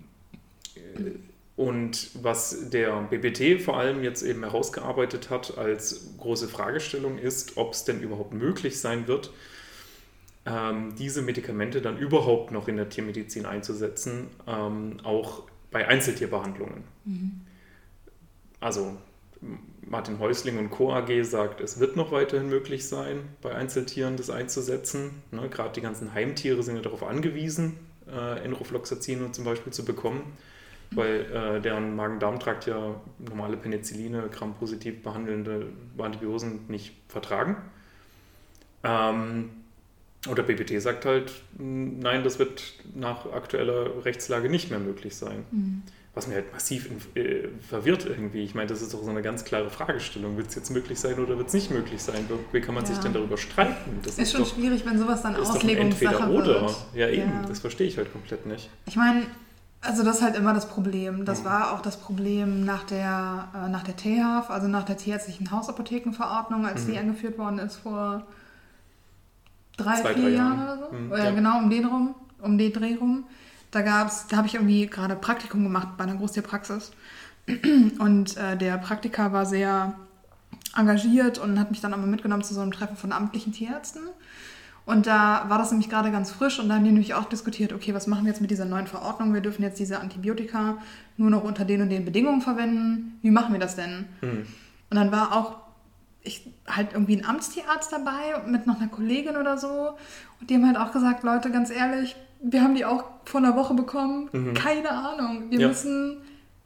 äh, 0.76 1.12
und 1.56 2.10
was 2.24 2.70
der 2.72 3.00
BBT 3.04 3.62
vor 3.62 3.78
allem 3.78 4.04
jetzt 4.04 4.24
eben 4.24 4.42
herausgearbeitet 4.42 5.30
hat 5.30 5.56
als 5.58 6.08
große 6.18 6.48
Fragestellung 6.48 7.20
ist, 7.20 7.58
ob 7.58 7.74
es 7.74 7.84
denn 7.86 8.02
überhaupt 8.02 8.34
möglich 8.34 8.80
sein 8.80 9.08
wird, 9.08 9.32
ähm, 10.48 10.96
diese 10.98 11.22
Medikamente 11.22 11.80
dann 11.82 11.98
überhaupt 12.00 12.52
noch 12.52 12.68
in 12.68 12.76
der 12.76 12.90
Tiermedizin 12.90 13.46
einzusetzen, 13.46 14.28
ähm, 14.48 14.98
auch 15.04 15.44
bei 15.72 15.88
Einzeltierbehandlungen. 15.88 16.84
Also 18.60 18.98
M- 19.42 19.60
Martin 19.94 20.18
Häusling 20.18 20.58
und 20.58 20.72
Co. 20.72 20.92
AG 20.92 21.24
sagt, 21.24 21.62
es 21.62 21.80
wird 21.80 21.96
noch 21.96 22.12
weiterhin 22.12 22.50
möglich 22.50 22.88
sein, 22.88 23.20
bei 23.44 23.54
Einzeltieren 23.54 24.18
das 24.18 24.32
einzusetzen. 24.32 25.22
Ne, 25.30 25.48
Gerade 25.50 25.74
die 25.74 25.82
ganzen 25.82 26.16
Heimtiere 26.16 26.64
sind 26.64 26.78
ja 26.78 26.82
darauf 26.82 27.04
angewiesen, 27.04 27.78
äh, 28.12 28.44
Enrofloxacin 28.44 29.32
zum 29.34 29.46
Beispiel 29.46 29.72
zu 29.72 29.86
bekommen, 29.86 30.36
weil 30.90 31.32
äh, 31.32 31.62
deren 31.62 31.96
Magen-Darm-Trakt 31.96 32.66
ja 32.66 32.96
normale 33.20 33.56
Penicilline, 33.56 34.30
grampositiv 34.30 35.04
behandelnde 35.04 35.68
Antibiosen 36.00 36.62
nicht 36.70 36.96
vertragen. 37.08 37.58
Ähm, 38.84 39.52
Oder 40.28 40.42
BPT 40.42 40.82
sagt 40.82 41.06
halt, 41.06 41.34
nein, 41.60 42.24
das 42.24 42.40
wird 42.40 42.74
nach 42.96 43.32
aktueller 43.32 44.04
Rechtslage 44.06 44.50
nicht 44.50 44.72
mehr 44.72 44.80
möglich 44.80 45.16
sein. 45.16 45.46
Mhm. 45.52 45.84
Was 46.16 46.28
mir 46.28 46.36
halt 46.36 46.54
massiv 46.54 46.90
äh, 47.16 47.48
verwirrt 47.68 48.06
irgendwie. 48.06 48.44
Ich 48.44 48.54
meine, 48.54 48.68
das 48.68 48.84
ist 48.84 48.94
doch 48.94 49.02
so 49.04 49.10
eine 49.10 49.24
ganz 49.24 49.44
klare 49.46 49.72
Fragestellung. 49.72 50.38
Wird 50.38 50.50
es 50.50 50.56
jetzt 50.56 50.70
möglich 50.70 51.00
sein 51.00 51.18
oder 51.18 51.38
wird 51.38 51.48
es 51.48 51.54
nicht 51.56 51.72
möglich 51.72 52.04
sein? 52.04 52.28
Wie 52.52 52.62
kann 52.62 52.76
man 52.76 52.84
ja. 52.84 52.92
sich 52.92 53.00
denn 53.00 53.14
darüber 53.14 53.36
streiten? 53.36 54.00
Das 54.04 54.14
ist, 54.14 54.20
ist 54.20 54.32
schon 54.34 54.42
doch, 54.42 54.54
schwierig, 54.54 54.86
wenn 54.86 55.00
sowas 55.00 55.24
dann 55.24 55.36
Auslegungssache 55.36 56.30
wird. 56.32 56.48
Oder. 56.48 56.76
Ja, 56.94 57.10
eben. 57.10 57.32
Ja. 57.32 57.48
Das 57.48 57.60
verstehe 57.60 57.88
ich 57.88 57.98
halt 57.98 58.12
komplett 58.12 58.46
nicht. 58.46 58.70
Ich 58.86 58.96
meine, 58.96 59.24
also 59.82 60.04
das 60.04 60.18
ist 60.18 60.22
halt 60.22 60.36
immer 60.36 60.54
das 60.54 60.70
Problem. 60.70 61.26
Das 61.26 61.42
mhm. 61.42 61.46
war 61.46 61.74
auch 61.74 61.82
das 61.82 61.98
Problem 61.98 62.64
nach 62.64 62.84
der, 62.84 63.50
äh, 63.54 63.70
nach 63.70 63.84
der 63.84 63.96
THAF, 63.98 64.50
also 64.50 64.68
nach 64.68 64.84
der 64.84 64.98
tierärztlichen 64.98 65.52
Hausapothekenverordnung, 65.52 66.66
als 66.66 66.86
mhm. 66.86 66.92
die 66.92 66.98
eingeführt 67.00 67.38
worden 67.38 67.60
ist 67.60 67.78
vor 67.78 68.26
drei, 69.78 70.00
Zwei, 70.00 70.14
vier 70.14 70.30
Jahren 70.30 70.64
oder 70.64 70.78
so. 70.78 70.96
Mhm, 70.96 71.12
ja. 71.12 71.32
Genau, 71.32 71.58
um 71.58 71.70
den 71.70 71.86
rum, 71.86 72.16
um 72.42 72.58
den 72.58 72.72
Dreh 72.72 72.96
rum. 72.96 73.26
Da 73.74 73.82
gab's, 73.82 74.28
da 74.28 74.38
habe 74.38 74.48
ich 74.48 74.54
irgendwie 74.54 74.86
gerade 74.86 75.16
Praktikum 75.16 75.64
gemacht 75.64 75.98
bei 75.98 76.04
einer 76.04 76.16
Großtierpraxis. 76.16 76.92
Und 78.00 78.38
äh, 78.38 78.56
der 78.56 78.78
Praktiker 78.78 79.34
war 79.34 79.48
sehr 79.48 79.96
engagiert 80.76 81.38
und 81.38 81.60
hat 81.60 81.72
mich 81.72 81.82
dann 81.82 81.94
aber 81.94 82.04
mitgenommen 82.04 82.44
zu 82.44 82.54
so 82.54 82.62
einem 82.62 82.72
Treffen 82.72 82.96
von 82.96 83.12
amtlichen 83.12 83.54
Tierärzten. 83.54 84.04
Und 84.86 85.08
da 85.08 85.46
war 85.48 85.58
das 85.58 85.72
nämlich 85.72 85.90
gerade 85.90 86.12
ganz 86.12 86.32
frisch 86.32 86.60
und 86.60 86.68
da 86.68 86.76
haben 86.76 86.84
die 86.84 86.92
nämlich 86.92 87.14
auch 87.14 87.26
diskutiert, 87.26 87.74
okay, 87.74 87.94
was 87.94 88.08
machen 88.08 88.26
wir 88.26 88.32
jetzt 88.32 88.42
mit 88.42 88.52
dieser 88.52 88.66
neuen 88.66 88.88
Verordnung? 88.88 89.34
Wir 89.34 89.42
dürfen 89.42 89.64
jetzt 89.64 89.80
diese 89.80 90.00
Antibiotika 90.00 90.78
nur 91.18 91.30
noch 91.30 91.44
unter 91.44 91.64
den 91.64 91.82
und 91.82 91.90
den 91.90 92.06
Bedingungen 92.06 92.42
verwenden. 92.42 93.20
Wie 93.22 93.32
machen 93.32 93.54
wir 93.54 93.60
das 93.60 93.76
denn? 93.76 94.06
Mhm. 94.22 94.46
Und 94.90 94.98
dann 94.98 95.12
war 95.12 95.36
auch 95.36 95.58
ich, 96.22 96.50
halt 96.68 96.94
irgendwie 96.94 97.18
ein 97.18 97.26
Amtstierarzt 97.26 97.92
dabei 97.92 98.42
mit 98.48 98.68
noch 98.68 98.80
einer 98.80 98.90
Kollegin 98.90 99.38
oder 99.38 99.58
so. 99.58 99.92
Und 100.40 100.50
die 100.50 100.56
haben 100.56 100.66
halt 100.66 100.78
auch 100.78 100.92
gesagt, 100.92 101.24
Leute, 101.24 101.52
ganz 101.52 101.70
ehrlich, 101.70 102.16
wir 102.44 102.62
haben 102.62 102.76
die 102.76 102.86
auch 102.86 103.06
vor 103.26 103.40
einer 103.40 103.56
Woche 103.56 103.74
bekommen. 103.74 104.30
Mhm. 104.32 104.54
Keine 104.54 104.92
Ahnung. 104.92 105.50
Wir 105.50 105.62
ja. 105.62 105.68
müssen 105.70 106.18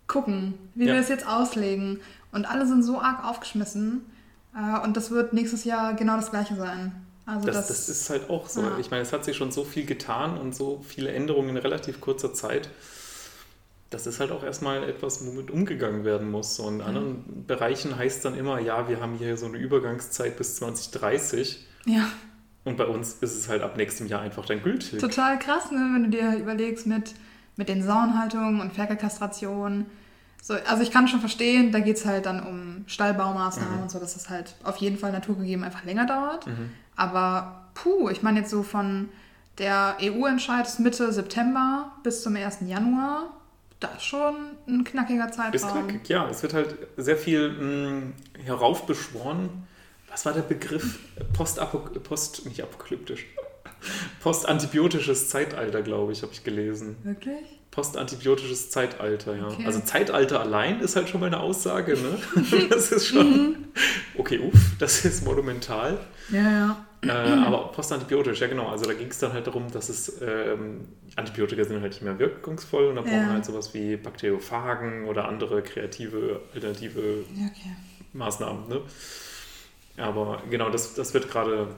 gucken, 0.08 0.56
wie 0.76 0.86
ja. 0.86 0.94
wir 0.94 1.00
es 1.00 1.08
jetzt 1.08 1.28
auslegen. 1.28 2.00
Und 2.32 2.46
alle 2.46 2.66
sind 2.68 2.84
so 2.84 3.00
arg 3.00 3.24
aufgeschmissen. 3.24 4.06
Äh, 4.56 4.84
und 4.84 4.98
das 4.98 5.12
wird 5.12 5.34
nächstes 5.34 5.64
Jahr 5.64 5.94
genau 5.94 6.16
das 6.16 6.32
gleiche 6.32 6.56
sein. 6.56 6.94
Also 7.26 7.46
das, 7.46 7.56
das, 7.56 7.68
das 7.68 7.90
ist 7.90 8.10
halt 8.10 8.30
auch 8.30 8.48
so. 8.48 8.62
Ja. 8.62 8.78
Ich 8.80 8.90
meine, 8.90 9.04
es 9.04 9.14
hat 9.14 9.24
sich 9.24 9.38
schon 9.38 9.52
so 9.52 9.64
viel 9.64 9.86
getan 9.86 10.38
und 10.38 10.56
so 10.56 10.84
viele 10.88 11.12
Änderungen 11.12 11.50
in 11.50 11.58
relativ 11.58 12.02
kurzer 12.02 12.34
Zeit. 12.34 12.70
Das 13.90 14.08
ist 14.08 14.20
halt 14.20 14.32
auch 14.32 14.44
erstmal 14.44 14.84
etwas, 14.84 15.26
womit 15.26 15.52
umgegangen 15.52 16.06
werden 16.06 16.32
muss. 16.32 16.56
So 16.56 16.68
in 16.68 16.76
mhm. 16.76 16.82
anderen 16.82 17.46
Bereichen 17.46 17.98
heißt 17.98 18.26
dann 18.26 18.36
immer, 18.36 18.60
ja, 18.60 18.90
wir 18.90 19.00
haben 19.00 19.16
hier 19.16 19.38
so 19.38 19.46
eine 19.46 19.58
Übergangszeit 19.58 20.38
bis 20.38 20.56
2030. 20.56 21.68
Ja. 21.86 22.08
Und 22.68 22.76
bei 22.76 22.86
uns 22.86 23.14
ist 23.22 23.38
es 23.38 23.48
halt 23.48 23.62
ab 23.62 23.78
nächstem 23.78 24.08
Jahr 24.08 24.22
einfach 24.22 24.46
dann 24.46 24.62
gültig. 24.62 25.00
Total 25.00 25.40
krass, 25.40 25.72
ne? 25.72 25.80
wenn 25.94 26.04
du 26.04 26.10
dir 26.10 26.38
überlegst 26.38 26.86
mit, 26.86 27.14
mit 27.56 27.70
den 27.70 27.82
Sauenhaltungen 27.82 28.60
und 28.60 28.74
Ferkelkastration. 28.74 29.86
So, 30.42 30.54
also 30.68 30.84
ich 30.84 30.92
kann 30.92 31.08
schon 31.08 31.22
verstehen, 31.22 31.72
da 31.72 31.80
geht 31.80 31.96
es 31.96 32.06
halt 32.06 32.26
dann 32.26 32.46
um 32.46 32.84
Stallbaumaßnahmen 32.88 33.78
mhm. 33.78 33.84
und 33.84 33.92
so, 33.92 34.00
dass 34.00 34.16
das 34.16 34.30
halt 34.30 34.56
auf 34.64 34.76
jeden 34.78 34.98
Fall 34.98 35.14
naturgegeben 35.14 35.64
einfach 35.64 35.86
länger 35.86 36.06
dauert. 36.06 36.46
Mhm. 36.46 36.72
Aber 36.98 37.70
puh, 37.74 38.10
ich 38.10 38.22
meine 38.22 38.40
jetzt 38.42 38.50
so 38.50 38.64
von 38.64 39.08
der 39.60 39.96
EU-Entscheid 40.02 40.68
ist 40.68 40.80
Mitte 40.82 41.14
September 41.14 41.94
bis 42.04 42.22
zum 42.22 42.36
1. 42.36 42.60
Januar. 42.66 43.32
Das 43.80 43.96
ist 43.96 44.04
schon 44.04 44.36
ein 44.68 44.84
knackiger 44.84 45.32
Zeitraum. 45.32 45.54
Ist 45.54 45.68
knackig, 45.68 46.10
ja. 46.10 46.28
Es 46.30 46.44
wird 46.44 46.54
halt 46.54 46.76
sehr 46.98 47.16
viel 47.16 47.50
mh, 47.50 47.60
hm, 47.60 48.14
heraufbeschworen. 48.44 49.50
Was 50.10 50.26
war 50.26 50.34
der 50.34 50.42
Begriff? 50.42 51.00
Postapo 51.34 51.80
Post, 51.80 52.46
nicht 52.46 52.62
apokalyptisch. 52.62 53.26
Postantibiotisches 54.22 55.30
Zeitalter, 55.30 55.82
glaube 55.82 56.12
ich, 56.12 56.22
habe 56.24 56.34
ich 56.34 56.44
gelesen. 56.44 56.98
Wirklich? 57.04 57.60
Postantibiotisches 57.72 58.72
Zeitalter, 58.72 59.36
ja. 59.36 59.48
Okay. 59.48 59.66
Also 59.66 59.82
Zeitalter 59.82 60.40
allein 60.40 60.80
ist 60.80 60.96
halt 60.96 61.10
schon 61.10 61.20
mal 61.20 61.28
eine 61.28 61.40
Aussage, 61.40 61.94
ne? 61.94 62.18
Das 62.70 62.92
ist 62.92 63.08
schon. 63.08 63.30
Mhm. 63.30 63.56
Okay, 64.18 64.40
uff, 64.40 64.60
das 64.80 65.06
ist 65.06 65.24
monumental. 65.24 66.00
Ja, 66.30 66.42
ja. 66.42 66.86
Äh, 67.04 67.12
aber 67.12 67.72
postantibiotisch, 67.72 68.42
ja 68.42 68.48
genau. 68.48 68.70
Also 68.70 68.86
da 68.86 68.94
ging 68.94 69.10
es 69.10 69.20
dann 69.20 69.34
halt 69.34 69.46
darum, 69.46 69.72
dass 69.72 69.90
es 69.90 70.20
ähm, 70.22 70.88
Antibiotika 71.16 71.64
sind 71.64 71.82
halt 71.82 71.92
nicht 71.92 72.02
mehr 72.02 72.18
wirkungsvoll 72.18 72.88
und 72.88 72.96
da 72.96 73.02
brauchen 73.02 73.28
wir 73.28 73.34
halt 73.34 73.46
sowas 73.46 73.74
wie 73.76 73.96
Bakteriophagen 73.98 75.06
oder 75.06 75.28
andere 75.28 75.62
kreative, 75.62 76.42
alternative 76.56 77.24
okay. 77.32 77.76
Maßnahmen. 78.14 78.68
Ne? 78.68 78.82
Aber 79.98 80.42
genau, 80.50 80.70
das, 80.70 80.94
das 80.94 81.14
wird 81.14 81.30
gerade 81.30 81.76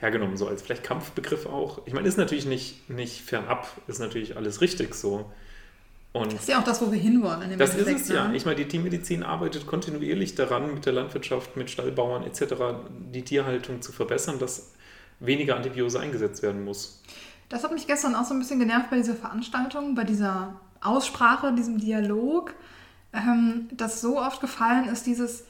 hergenommen, 0.00 0.36
so 0.36 0.48
als 0.48 0.62
vielleicht 0.62 0.82
Kampfbegriff 0.82 1.46
auch. 1.46 1.82
Ich 1.86 1.92
meine, 1.92 2.08
ist 2.08 2.18
natürlich 2.18 2.46
nicht, 2.46 2.90
nicht 2.90 3.22
fernab, 3.22 3.68
ist 3.86 4.00
natürlich 4.00 4.36
alles 4.36 4.60
richtig 4.60 4.94
so. 4.94 5.30
Und 6.12 6.32
das 6.32 6.42
ist 6.42 6.48
ja 6.48 6.58
auch 6.58 6.64
das, 6.64 6.82
wo 6.82 6.92
wir 6.92 6.98
hinwollen. 6.98 7.56
das 7.56 7.74
ist 7.74 7.88
es 7.88 8.08
ja. 8.08 8.28
Ne? 8.28 8.36
Ich 8.36 8.44
meine, 8.44 8.56
die 8.56 8.68
Tiermedizin 8.68 9.22
arbeitet 9.22 9.66
kontinuierlich 9.66 10.34
daran, 10.34 10.74
mit 10.74 10.84
der 10.84 10.92
Landwirtschaft, 10.92 11.56
mit 11.56 11.70
Stallbauern 11.70 12.24
etc. 12.24 12.54
die 13.12 13.22
Tierhaltung 13.22 13.80
zu 13.80 13.92
verbessern, 13.92 14.38
dass 14.38 14.72
weniger 15.20 15.56
Antibiose 15.56 16.00
eingesetzt 16.00 16.42
werden 16.42 16.64
muss. 16.64 17.00
Das 17.48 17.64
hat 17.64 17.72
mich 17.72 17.86
gestern 17.86 18.14
auch 18.14 18.24
so 18.24 18.34
ein 18.34 18.40
bisschen 18.40 18.58
genervt 18.58 18.90
bei 18.90 18.96
dieser 18.96 19.14
Veranstaltung, 19.14 19.94
bei 19.94 20.04
dieser 20.04 20.60
Aussprache, 20.80 21.54
diesem 21.54 21.78
Dialog, 21.78 22.54
ähm, 23.12 23.68
dass 23.72 24.00
so 24.00 24.18
oft 24.18 24.40
gefallen 24.40 24.88
ist, 24.88 25.06
dieses 25.06 25.44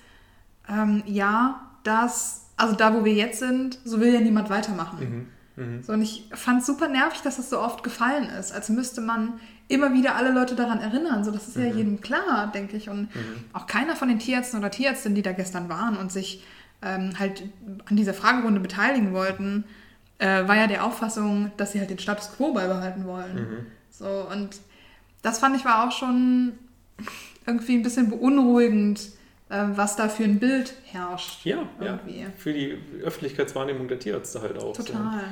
ähm, 0.68 1.02
Ja, 1.06 1.71
das, 1.84 2.46
also 2.56 2.74
da, 2.74 2.94
wo 2.94 3.04
wir 3.04 3.14
jetzt 3.14 3.38
sind, 3.38 3.78
so 3.84 4.00
will 4.00 4.12
ja 4.12 4.20
niemand 4.20 4.50
weitermachen. 4.50 4.98
Mhm. 5.56 5.62
Mhm. 5.62 5.82
So, 5.82 5.92
und 5.92 6.02
ich 6.02 6.28
fand 6.32 6.60
es 6.60 6.66
super 6.66 6.88
nervig, 6.88 7.22
dass 7.22 7.36
das 7.36 7.50
so 7.50 7.60
oft 7.60 7.82
gefallen 7.82 8.28
ist, 8.30 8.52
als 8.52 8.68
müsste 8.68 9.00
man 9.00 9.34
immer 9.68 9.92
wieder 9.92 10.16
alle 10.16 10.32
Leute 10.32 10.54
daran 10.54 10.80
erinnern. 10.80 11.24
So, 11.24 11.30
das 11.30 11.48
ist 11.48 11.56
mhm. 11.56 11.64
ja 11.64 11.74
jedem 11.74 12.00
klar, 12.00 12.50
denke 12.52 12.76
ich. 12.76 12.88
Und 12.88 13.14
mhm. 13.14 13.44
auch 13.52 13.66
keiner 13.66 13.96
von 13.96 14.08
den 14.08 14.18
Tierärzten 14.18 14.58
oder 14.58 14.70
Tierärztinnen, 14.70 15.14
die 15.14 15.22
da 15.22 15.32
gestern 15.32 15.68
waren 15.68 15.96
und 15.96 16.12
sich 16.12 16.44
ähm, 16.82 17.18
halt 17.18 17.44
an 17.86 17.96
dieser 17.96 18.14
Fragerunde 18.14 18.60
beteiligen 18.60 19.12
wollten, 19.12 19.64
äh, 20.18 20.46
war 20.46 20.56
ja 20.56 20.66
der 20.66 20.84
Auffassung, 20.84 21.52
dass 21.56 21.72
sie 21.72 21.80
halt 21.80 21.90
den 21.90 21.98
Status 21.98 22.32
quo 22.36 22.52
beibehalten 22.52 23.06
wollen. 23.06 23.34
Mhm. 23.34 23.66
So, 23.90 24.26
und 24.30 24.60
das 25.22 25.38
fand 25.38 25.56
ich 25.56 25.64
war 25.64 25.86
auch 25.86 25.92
schon 25.92 26.52
irgendwie 27.46 27.74
ein 27.74 27.82
bisschen 27.82 28.10
beunruhigend, 28.10 29.10
was 29.74 29.96
da 29.96 30.08
für 30.08 30.24
ein 30.24 30.38
Bild 30.38 30.74
herrscht. 30.84 31.44
Ja, 31.44 31.68
irgendwie. 31.80 32.20
ja. 32.20 32.26
Für 32.36 32.52
die 32.52 32.78
Öffentlichkeitswahrnehmung 33.02 33.88
der 33.88 33.98
Tierärzte 33.98 34.40
halt 34.40 34.58
auch. 34.58 34.76
Total. 34.76 35.20
So. 35.20 35.26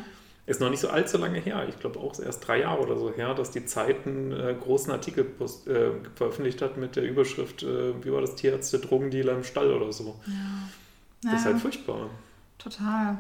Ist 0.47 0.61
noch 0.61 0.71
nicht 0.71 0.81
so 0.81 0.89
allzu 0.89 1.17
lange 1.19 1.39
her. 1.39 1.67
Ich 1.69 1.79
glaube 1.79 2.01
auch 2.01 2.19
erst 2.19 2.47
drei 2.47 2.61
Jahre 2.61 2.83
oder 2.83 2.99
so 2.99 3.13
her, 3.13 3.35
dass 3.35 3.51
die 3.51 3.67
Zeit 3.67 4.07
einen 4.07 4.33
äh, 4.33 4.55
großen 4.61 4.91
Artikel 4.91 5.23
post, 5.25 5.69
äh, 5.69 5.93
veröffentlicht 6.17 6.61
hat 6.61 6.77
mit 6.77 6.97
der 6.97 7.05
Überschrift, 7.05 7.63
äh, 7.63 8.05
wie 8.05 8.13
war 8.13 8.21
das 8.21 8.35
Tierärzte, 8.35 8.79
Drogendealer 8.81 9.35
im 9.35 9.45
Stall 9.45 9.73
oder 9.73 9.93
so. 9.93 10.19
Ja. 10.27 10.33
Das 11.23 11.33
ja. 11.33 11.39
ist 11.39 11.45
halt 11.45 11.59
furchtbar. 11.59 12.11
Total. 12.59 13.19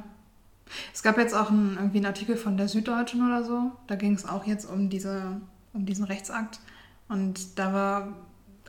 Es 0.92 1.02
gab 1.02 1.18
jetzt 1.18 1.34
auch 1.34 1.50
einen, 1.50 1.76
irgendwie 1.76 1.98
einen 1.98 2.06
Artikel 2.06 2.36
von 2.36 2.56
der 2.56 2.68
Süddeutschen 2.68 3.26
oder 3.26 3.44
so. 3.44 3.72
Da 3.86 3.96
ging 3.96 4.14
es 4.14 4.26
auch 4.26 4.46
jetzt 4.46 4.64
um, 4.64 4.88
diese, 4.88 5.40
um 5.72 5.86
diesen 5.86 6.04
Rechtsakt. 6.04 6.60
Und 7.08 7.58
da 7.58 7.72
war, 7.72 8.16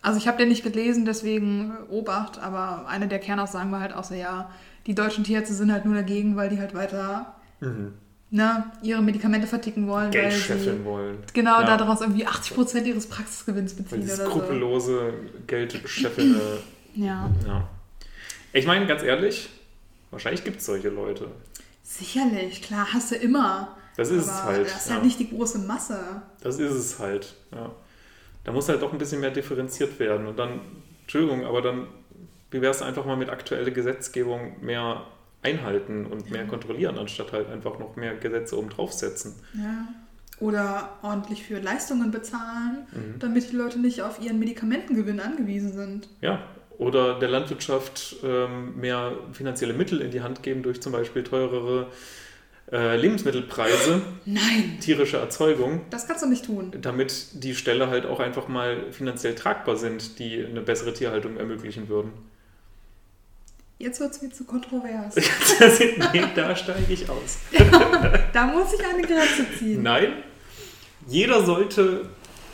also 0.02 0.18
ich 0.18 0.28
habe 0.28 0.38
den 0.38 0.50
nicht 0.50 0.64
gelesen, 0.64 1.06
deswegen 1.06 1.74
Obacht, 1.90 2.40
aber 2.40 2.88
eine 2.88 3.08
der 3.08 3.20
Kernaussagen 3.20 3.72
war 3.72 3.80
halt 3.80 3.94
auch 3.94 4.04
so, 4.04 4.16
ja, 4.16 4.52
die 4.88 4.96
deutschen 4.96 5.24
Tierärzte 5.24 5.54
sind 5.54 5.72
halt 5.72 5.86
nur 5.86 5.96
dagegen, 5.96 6.36
weil 6.36 6.50
die 6.50 6.60
halt 6.60 6.74
weiter 6.74 7.36
mhm 7.60 7.94
ne, 8.32 8.72
ihre 8.82 9.02
Medikamente 9.02 9.46
verticken 9.46 9.88
wollen. 9.88 10.10
Geld 10.10 10.34
scheffeln 10.34 10.84
wollen. 10.84 11.20
Genau, 11.34 11.62
ja. 11.62 11.78
daraus 11.78 12.02
irgendwie 12.02 12.26
80% 12.26 12.84
ihres 12.86 13.08
Praxisgewinns 13.08 13.76
beziehen 13.76 14.04
oder 14.04 14.26
skrupellose, 14.26 15.14
so. 15.14 15.40
geldscheffelnde. 15.46 16.60
ja. 16.96 17.30
ja. 17.46 17.70
Ich 18.54 18.66
meine, 18.66 18.88
ganz 18.88 19.04
ehrlich, 19.04 19.50
wahrscheinlich 20.10 20.44
gibt 20.44 20.60
es 20.60 20.66
solche 20.66 20.90
Leute. 20.90 21.30
Sicherlich, 21.84 22.62
klar, 22.62 22.88
hast 22.92 23.12
du 23.12 23.16
immer. 23.16 23.78
Das 23.98 24.10
ist 24.10 24.26
es 24.26 24.44
halt. 24.44 24.66
Das 24.66 24.84
ist 24.84 24.88
ja. 24.88 24.96
halt 24.96 25.04
nicht 25.04 25.20
die 25.20 25.30
große 25.30 25.60
Masse. 25.60 26.00
Das 26.42 26.58
ist 26.58 26.74
es 26.74 27.00
halt, 27.00 27.36
ja. 27.54 27.72
Da 28.44 28.52
muss 28.52 28.70
halt 28.70 28.82
doch 28.82 28.92
ein 28.92 28.98
bisschen 28.98 29.22
mehr 29.22 29.32
differenziert 29.32 30.00
werden. 30.00 30.28
Und 30.28 30.40
dann, 30.40 30.62
Entschuldigung, 31.02 31.46
aber 31.46 31.62
dann, 31.62 31.88
wie 32.50 32.62
wäre 32.62 32.72
es 32.72 32.82
einfach 32.82 33.06
mal 33.06 33.18
mit 33.18 33.30
aktueller 33.30 33.72
Gesetzgebung 33.72 34.56
mehr 34.62 35.06
einhalten 35.44 36.06
und 36.06 36.30
mehr 36.30 36.46
kontrollieren, 36.46 36.98
anstatt 36.98 37.32
halt 37.32 37.50
einfach 37.50 37.80
noch 37.80 37.96
mehr 37.96 38.16
Gesetze 38.16 38.58
oben 38.58 38.70
draufsetzen. 38.70 39.36
Ja. 39.54 39.88
Oder 40.40 40.98
ordentlich 41.04 41.44
für 41.44 41.60
Leistungen 41.60 42.12
bezahlen, 42.12 42.88
mhm. 42.92 43.20
damit 43.20 43.52
die 43.52 43.56
Leute 43.56 43.80
nicht 43.80 44.02
auf 44.02 44.22
ihren 44.22 44.40
Medikamentengewinn 44.40 45.20
angewiesen 45.20 45.74
sind. 45.74 46.10
Ja, 46.22 46.42
oder 46.78 47.20
der 47.20 47.30
Landwirtschaft 47.30 48.16
ähm, 48.24 48.76
mehr 48.80 49.14
finanzielle 49.34 49.74
Mittel 49.74 50.02
in 50.02 50.10
die 50.10 50.22
Hand 50.22 50.42
geben 50.42 50.64
durch 50.64 50.82
zum 50.82 50.92
Beispiel 50.92 51.24
teurere 51.24 51.88
äh, 52.72 52.96
Lebensmittelpreise. 52.96 54.02
Nein. 54.26 54.78
Tierische 54.80 55.18
Erzeugung. 55.18 55.82
Das 55.90 56.08
kannst 56.08 56.24
du 56.24 56.30
nicht 56.30 56.46
tun. 56.46 56.72
Damit 56.82 57.44
die 57.44 57.54
Ställe 57.54 57.90
halt 57.90 58.06
auch 58.06 58.20
einfach 58.20 58.48
mal 58.48 58.92
finanziell 58.92 59.36
tragbar 59.36 59.76
sind, 59.76 60.20
die 60.20 60.46
eine 60.46 60.62
bessere 60.62 60.94
Tierhaltung 60.94 61.38
ermöglichen 61.38 61.90
würden. 61.90 62.14
Jetzt 63.78 64.00
wird 64.00 64.12
es 64.12 64.22
mir 64.22 64.30
zu 64.30 64.44
kontrovers. 64.44 65.16
nee, 66.14 66.24
da 66.36 66.56
steige 66.56 66.94
ich 66.94 67.10
aus. 67.10 67.40
da 68.34 68.46
muss 68.46 68.74
ich 68.74 68.86
eine 68.86 69.02
Grenze 69.02 69.46
ziehen. 69.58 69.82
Nein, 69.82 70.14
jeder 71.08 71.44
sollte 71.44 72.08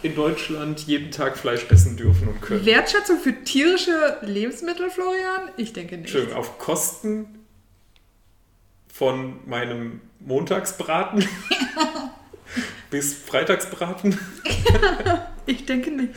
in 0.03 0.15
Deutschland 0.15 0.87
jeden 0.87 1.11
Tag 1.11 1.37
Fleisch 1.37 1.65
essen 1.69 1.97
dürfen 1.97 2.29
und 2.29 2.41
können. 2.41 2.65
Wertschätzung 2.65 3.19
für 3.19 3.33
tierische 3.43 4.17
Lebensmittel, 4.21 4.89
Florian? 4.89 5.51
Ich 5.57 5.73
denke 5.73 5.97
nicht. 5.97 6.11
Schön, 6.11 6.31
auf 6.31 6.59
Kosten 6.59 7.46
von 8.97 9.39
meinem 9.47 10.01
Montagsbraten 10.19 11.23
bis 12.89 13.13
Freitagsbraten. 13.13 14.17
ich 15.45 15.65
denke 15.67 15.91
nicht. 15.91 16.13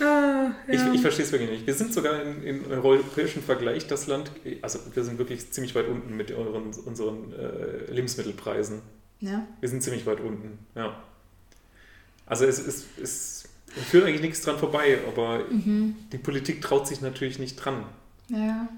Ah, 0.00 0.04
ja. 0.04 0.52
Ich, 0.68 0.94
ich 0.94 1.00
verstehe 1.00 1.24
es 1.24 1.32
wirklich 1.32 1.50
nicht. 1.50 1.66
Wir 1.66 1.74
sind 1.74 1.92
sogar 1.92 2.22
in, 2.22 2.42
im 2.44 2.70
europäischen 2.70 3.42
Vergleich 3.42 3.86
das 3.88 4.06
Land, 4.06 4.30
also 4.60 4.78
wir 4.94 5.02
sind 5.02 5.18
wirklich 5.18 5.50
ziemlich 5.50 5.74
weit 5.74 5.88
unten 5.88 6.16
mit 6.16 6.30
euren, 6.30 6.72
unseren 6.84 7.32
äh, 7.32 7.90
Lebensmittelpreisen. 7.92 8.80
Ja. 9.20 9.46
Wir 9.60 9.68
sind 9.68 9.82
ziemlich 9.82 10.06
weit 10.06 10.20
unten, 10.20 10.58
ja. 10.76 10.96
Also 12.26 12.44
es 12.44 12.58
es, 12.64 12.86
es 13.00 13.44
führt 13.90 14.04
eigentlich 14.04 14.22
nichts 14.22 14.42
dran 14.42 14.58
vorbei, 14.58 14.98
aber 15.08 15.44
Mhm. 15.50 15.96
die 16.12 16.18
Politik 16.18 16.60
traut 16.62 16.86
sich 16.86 17.00
natürlich 17.00 17.38
nicht 17.40 17.56
dran. 17.56 17.84
Ja. 18.28 18.68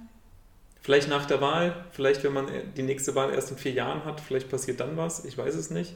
Vielleicht 0.84 1.08
nach 1.08 1.24
der 1.24 1.40
Wahl, 1.40 1.74
vielleicht 1.92 2.24
wenn 2.24 2.34
man 2.34 2.46
die 2.76 2.82
nächste 2.82 3.14
Wahl 3.14 3.32
erst 3.32 3.50
in 3.50 3.56
vier 3.56 3.72
Jahren 3.72 4.04
hat, 4.04 4.20
vielleicht 4.20 4.50
passiert 4.50 4.80
dann 4.80 4.98
was, 4.98 5.24
ich 5.24 5.38
weiß 5.38 5.54
es 5.54 5.70
nicht. 5.70 5.94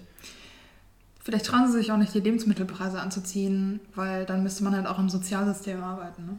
Vielleicht 1.22 1.44
trauen 1.44 1.70
sie 1.70 1.77
sich 1.77 1.92
auch 1.92 1.98
nicht, 1.98 2.14
die 2.14 2.20
Lebensmittelpreise 2.20 2.98
anzuziehen, 2.98 3.81
weil 3.94 4.24
dann 4.24 4.42
müsste 4.42 4.64
man 4.64 4.74
halt 4.74 4.87
auch 4.87 4.98
im 4.98 5.11
Sozialsystem 5.11 5.85
arbeiten. 5.85 6.24
Ne? 6.24 6.38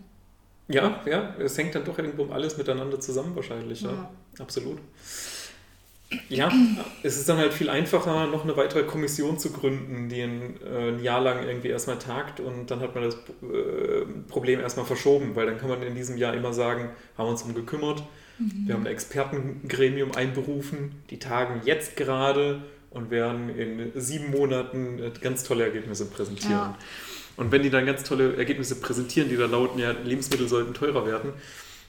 Ja, 0.67 0.99
ja, 1.05 1.35
es 1.38 1.59
hängt 1.59 1.75
dann 1.75 1.85
doch 1.85 1.99
irgendwo 1.99 2.25
alles 2.33 2.57
miteinander 2.57 2.99
zusammen 2.99 3.35
wahrscheinlich, 3.35 3.81
ja. 3.81 3.91
Ja. 3.91 4.09
Absolut. 4.39 4.79
Ja, 6.27 6.51
es 7.03 7.17
ist 7.17 7.29
dann 7.29 7.38
halt 7.38 7.53
viel 7.53 7.69
einfacher, 7.69 8.25
noch 8.25 8.45
eine 8.45 8.57
weitere 8.57 8.81
Kommission 8.81 9.38
zu 9.38 9.51
gründen, 9.51 10.09
die 10.09 10.23
ein, 10.23 10.59
äh, 10.63 10.89
ein 10.89 11.03
Jahr 11.03 11.21
lang 11.21 11.43
irgendwie 11.43 11.67
erstmal 11.67 11.99
tagt 11.99 12.39
und 12.39 12.71
dann 12.71 12.79
hat 12.79 12.95
man 12.95 13.03
das 13.03 13.13
äh, 13.13 14.05
Problem 14.27 14.59
erstmal 14.59 14.88
verschoben, 14.88 15.35
weil 15.35 15.45
dann 15.45 15.59
kann 15.59 15.69
man 15.69 15.83
in 15.83 15.93
diesem 15.93 16.17
Jahr 16.17 16.33
immer 16.33 16.51
sagen, 16.51 16.89
haben 17.15 17.27
wir 17.27 17.29
uns 17.29 17.43
um 17.43 17.53
gekümmert, 17.53 18.01
wir 18.39 18.73
haben 18.73 18.84
ein 18.84 18.91
Expertengremium 18.91 20.13
einberufen, 20.13 20.91
die 21.10 21.19
tagen 21.19 21.62
jetzt 21.65 21.97
gerade 21.97 22.62
und 22.89 23.12
werden 23.12 23.49
in 23.49 23.91
sieben 23.95 24.32
Monaten 24.32 24.99
äh, 24.99 25.12
ganz 25.21 25.43
tolle 25.43 25.65
Ergebnisse 25.65 26.06
präsentieren. 26.06 26.52
Ja. 26.54 26.78
Und 27.38 27.52
wenn 27.52 27.63
die 27.63 27.69
dann 27.69 27.86
ganz 27.86 28.04
tolle 28.04 28.36
Ergebnisse 28.36 28.75
präsentieren, 28.75 29.30
die 29.30 29.38
da 29.38 29.45
lauten, 29.45 29.80
ja, 29.80 29.91
Lebensmittel 29.91 30.47
sollten 30.47 30.73
teurer 30.73 31.06
werden, 31.06 31.34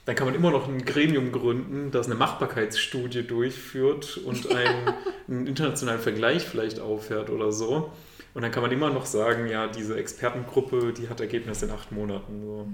dann 0.05 0.15
kann 0.15 0.25
man 0.25 0.35
immer 0.35 0.51
noch 0.51 0.67
ein 0.67 0.85
Gremium 0.85 1.31
gründen, 1.31 1.91
das 1.91 2.07
eine 2.07 2.15
Machbarkeitsstudie 2.15 3.23
durchführt 3.23 4.17
und 4.17 4.49
einen, 4.55 4.93
einen 5.27 5.47
internationalen 5.47 6.01
Vergleich 6.01 6.43
vielleicht 6.43 6.79
auffährt 6.79 7.29
oder 7.29 7.51
so. 7.51 7.91
Und 8.33 8.43
dann 8.43 8.51
kann 8.51 8.61
man 8.63 8.71
immer 8.71 8.89
noch 8.89 9.05
sagen, 9.05 9.47
ja, 9.47 9.67
diese 9.67 9.97
Expertengruppe, 9.97 10.93
die 10.93 11.09
hat 11.09 11.19
Ergebnisse 11.19 11.65
in 11.65 11.71
acht 11.71 11.91
Monaten. 11.91 12.41
So. 12.41 12.67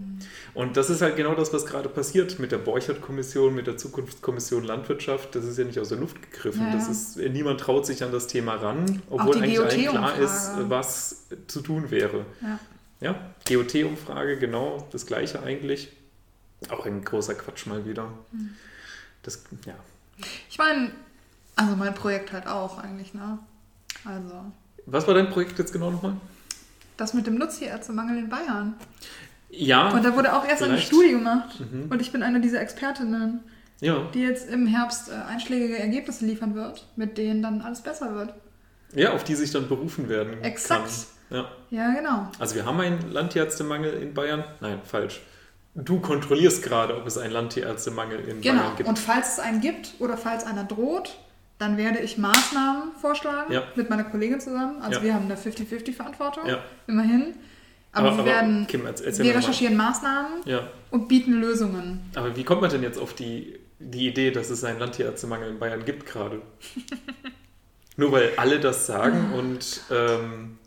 Und 0.53 0.77
das 0.77 0.89
ist 0.89 1.01
halt 1.01 1.15
genau 1.15 1.33
das, 1.33 1.51
was 1.51 1.65
gerade 1.65 1.89
passiert 1.89 2.37
mit 2.37 2.51
der 2.51 2.59
Borchert-Kommission, 2.59 3.55
mit 3.55 3.65
der 3.65 3.75
Zukunftskommission 3.77 4.63
Landwirtschaft. 4.63 5.33
Das 5.35 5.45
ist 5.45 5.57
ja 5.57 5.65
nicht 5.65 5.79
aus 5.79 5.89
der 5.89 5.97
Luft 5.97 6.21
gegriffen. 6.21 6.61
Ja, 6.67 6.73
Das 6.73 6.85
ja. 6.85 6.91
ist, 6.91 7.33
niemand 7.33 7.59
traut 7.59 7.87
sich 7.87 8.03
an 8.03 8.11
das 8.11 8.27
Thema 8.27 8.55
ran, 8.55 9.01
obwohl 9.09 9.37
eigentlich 9.37 9.59
allen 9.59 9.89
klar 9.89 10.17
ist, 10.17 10.51
was 10.69 11.25
zu 11.47 11.61
tun 11.61 11.89
wäre. 11.89 12.25
Ja. 12.41 12.59
Ja, 12.99 13.15
GOT-Umfrage, 13.47 14.37
genau, 14.37 14.87
das 14.91 15.05
gleiche 15.05 15.43
eigentlich. 15.43 15.91
Auch 16.69 16.85
ein 16.85 17.03
großer 17.03 17.35
Quatsch 17.35 17.67
mal 17.67 17.85
wieder. 17.85 18.11
Hm. 18.31 18.55
Das, 19.21 19.43
ja. 19.65 19.75
Ich 20.49 20.57
meine, 20.57 20.91
also 21.55 21.75
mein 21.75 21.93
Projekt 21.93 22.33
halt 22.33 22.47
auch 22.47 22.79
eigentlich, 22.79 23.13
ne? 23.13 23.37
Also, 24.03 24.51
Was 24.87 25.05
war 25.07 25.13
dein 25.13 25.29
Projekt 25.29 25.57
jetzt 25.59 25.71
genau 25.73 25.91
nochmal? 25.91 26.13
das 26.97 27.13
mit 27.13 27.27
dem 27.27 27.35
Nutztierärztemangel 27.35 28.17
in 28.17 28.27
Bayern. 28.29 28.73
Ja. 29.51 29.89
Und 29.91 30.03
da 30.03 30.15
wurde 30.15 30.35
auch 30.35 30.43
erst 30.47 30.63
eine. 30.63 30.79
Studie 30.79 31.11
gemacht. 31.11 31.59
Mhm. 31.59 31.91
Und 31.91 32.01
ich 32.01 32.11
bin 32.11 32.23
eine 32.23 32.41
dieser 32.41 32.59
Expertinnen, 32.59 33.41
Ja. 33.81 34.07
die 34.15 34.21
jetzt 34.21 34.49
im 34.49 34.65
Herbst 34.65 35.09
äh, 35.09 35.13
einschlägige 35.13 35.77
Ergebnisse 35.77 36.25
liefern 36.25 36.55
wird, 36.55 36.87
mit 36.95 37.19
denen 37.19 37.43
dann 37.43 37.61
alles 37.61 37.81
besser 37.81 38.15
wird. 38.15 38.33
ja, 38.95 39.11
auf 39.13 39.23
die 39.23 39.35
sich 39.35 39.51
dann 39.51 39.67
berufen 39.69 40.09
werden 40.09 40.41
Exakt. 40.41 40.89
kann. 41.29 41.37
Ja. 41.37 41.45
Ja, 41.69 41.91
genau. 41.93 42.31
Also 42.39 42.55
wir 42.55 42.65
haben 42.65 42.79
einen 42.79 43.11
Landtierärztemangel 43.11 43.93
in 44.01 44.13
Bayern. 44.15 44.43
Nein, 44.59 44.79
falsch. 44.83 45.21
Du 45.75 45.99
kontrollierst 45.99 46.63
gerade, 46.63 46.97
ob 46.97 47.05
es 47.05 47.19
einen 47.19 47.31
Landtierärztemangel 47.33 48.21
in 48.27 48.41
Genau. 48.41 48.61
Bayern 48.61 48.75
gibt. 48.77 48.89
Und 48.89 48.97
falls 48.97 49.33
es 49.33 49.39
einen 49.39 49.61
gibt 49.61 49.93
oder 49.99 50.17
falls 50.17 50.45
einer 50.45 50.63
droht, 50.63 51.15
dann 51.59 51.77
werde 51.77 51.99
ich 51.99 52.17
Maßnahmen 52.17 52.91
vorschlagen 53.01 53.51
Ja. 53.51 53.63
mit 53.75 53.89
meiner 53.89 54.03
Kollegin 54.03 54.39
zusammen. 54.39 54.81
Also 54.81 54.99
Ja. 54.99 55.05
wir 55.05 55.13
haben 55.13 55.25
eine 55.25 55.35
50-50-Verantwortung, 55.37 56.47
Ja. 56.47 56.59
immerhin. 56.87 57.35
Aber, 57.93 58.15
wir 58.17 58.25
werden, 58.25 58.67
Kim, 58.67 58.85
erzähl 58.85 59.07
erzähl 59.07 59.25
wir 59.25 59.35
recherchieren 59.35 59.75
Maßnahmen 59.75 60.43
und 60.91 61.07
bieten 61.07 61.33
Lösungen. 61.33 62.01
Aber 62.15 62.35
wie 62.35 62.43
kommt 62.43 62.61
man 62.61 62.69
denn 62.69 62.83
jetzt 62.83 62.99
auf 62.99 63.15
die, 63.15 63.57
die 63.79 64.07
Idee, 64.07 64.29
dass 64.31 64.51
es 64.51 64.63
einen 64.63 64.77
Landtierärztemangel 64.79 65.49
in 65.49 65.57
Bayern 65.57 65.83
gibt 65.83 66.05
gerade? 66.05 66.41
Nur 67.97 68.11
weil 68.11 68.33
alle 68.37 68.59
das 68.59 68.85
sagen 68.85 69.33
und 69.33 69.81
ähm, 69.89 70.59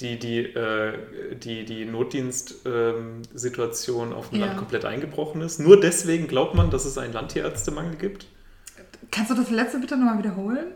die, 0.00 0.18
die, 0.18 0.38
äh, 0.38 0.94
die, 1.36 1.66
die 1.66 1.84
Notdienstsituation 1.84 4.14
auf 4.14 4.30
dem. 4.30 4.40
Land 4.40 4.56
komplett 4.56 4.86
eingebrochen 4.86 5.42
ist. 5.42 5.60
Nur 5.60 5.78
deswegen 5.78 6.26
glaubt 6.28 6.54
man, 6.54 6.70
dass 6.70 6.86
es 6.86 6.96
einen 6.96 7.12
Landtierärztemangel 7.12 7.96
gibt? 7.96 8.28
Kannst 9.12 9.30
du 9.30 9.34
das 9.36 9.50
letzte 9.50 9.78
bitte 9.78 9.96
nochmal 9.96 10.18
wiederholen? 10.18 10.66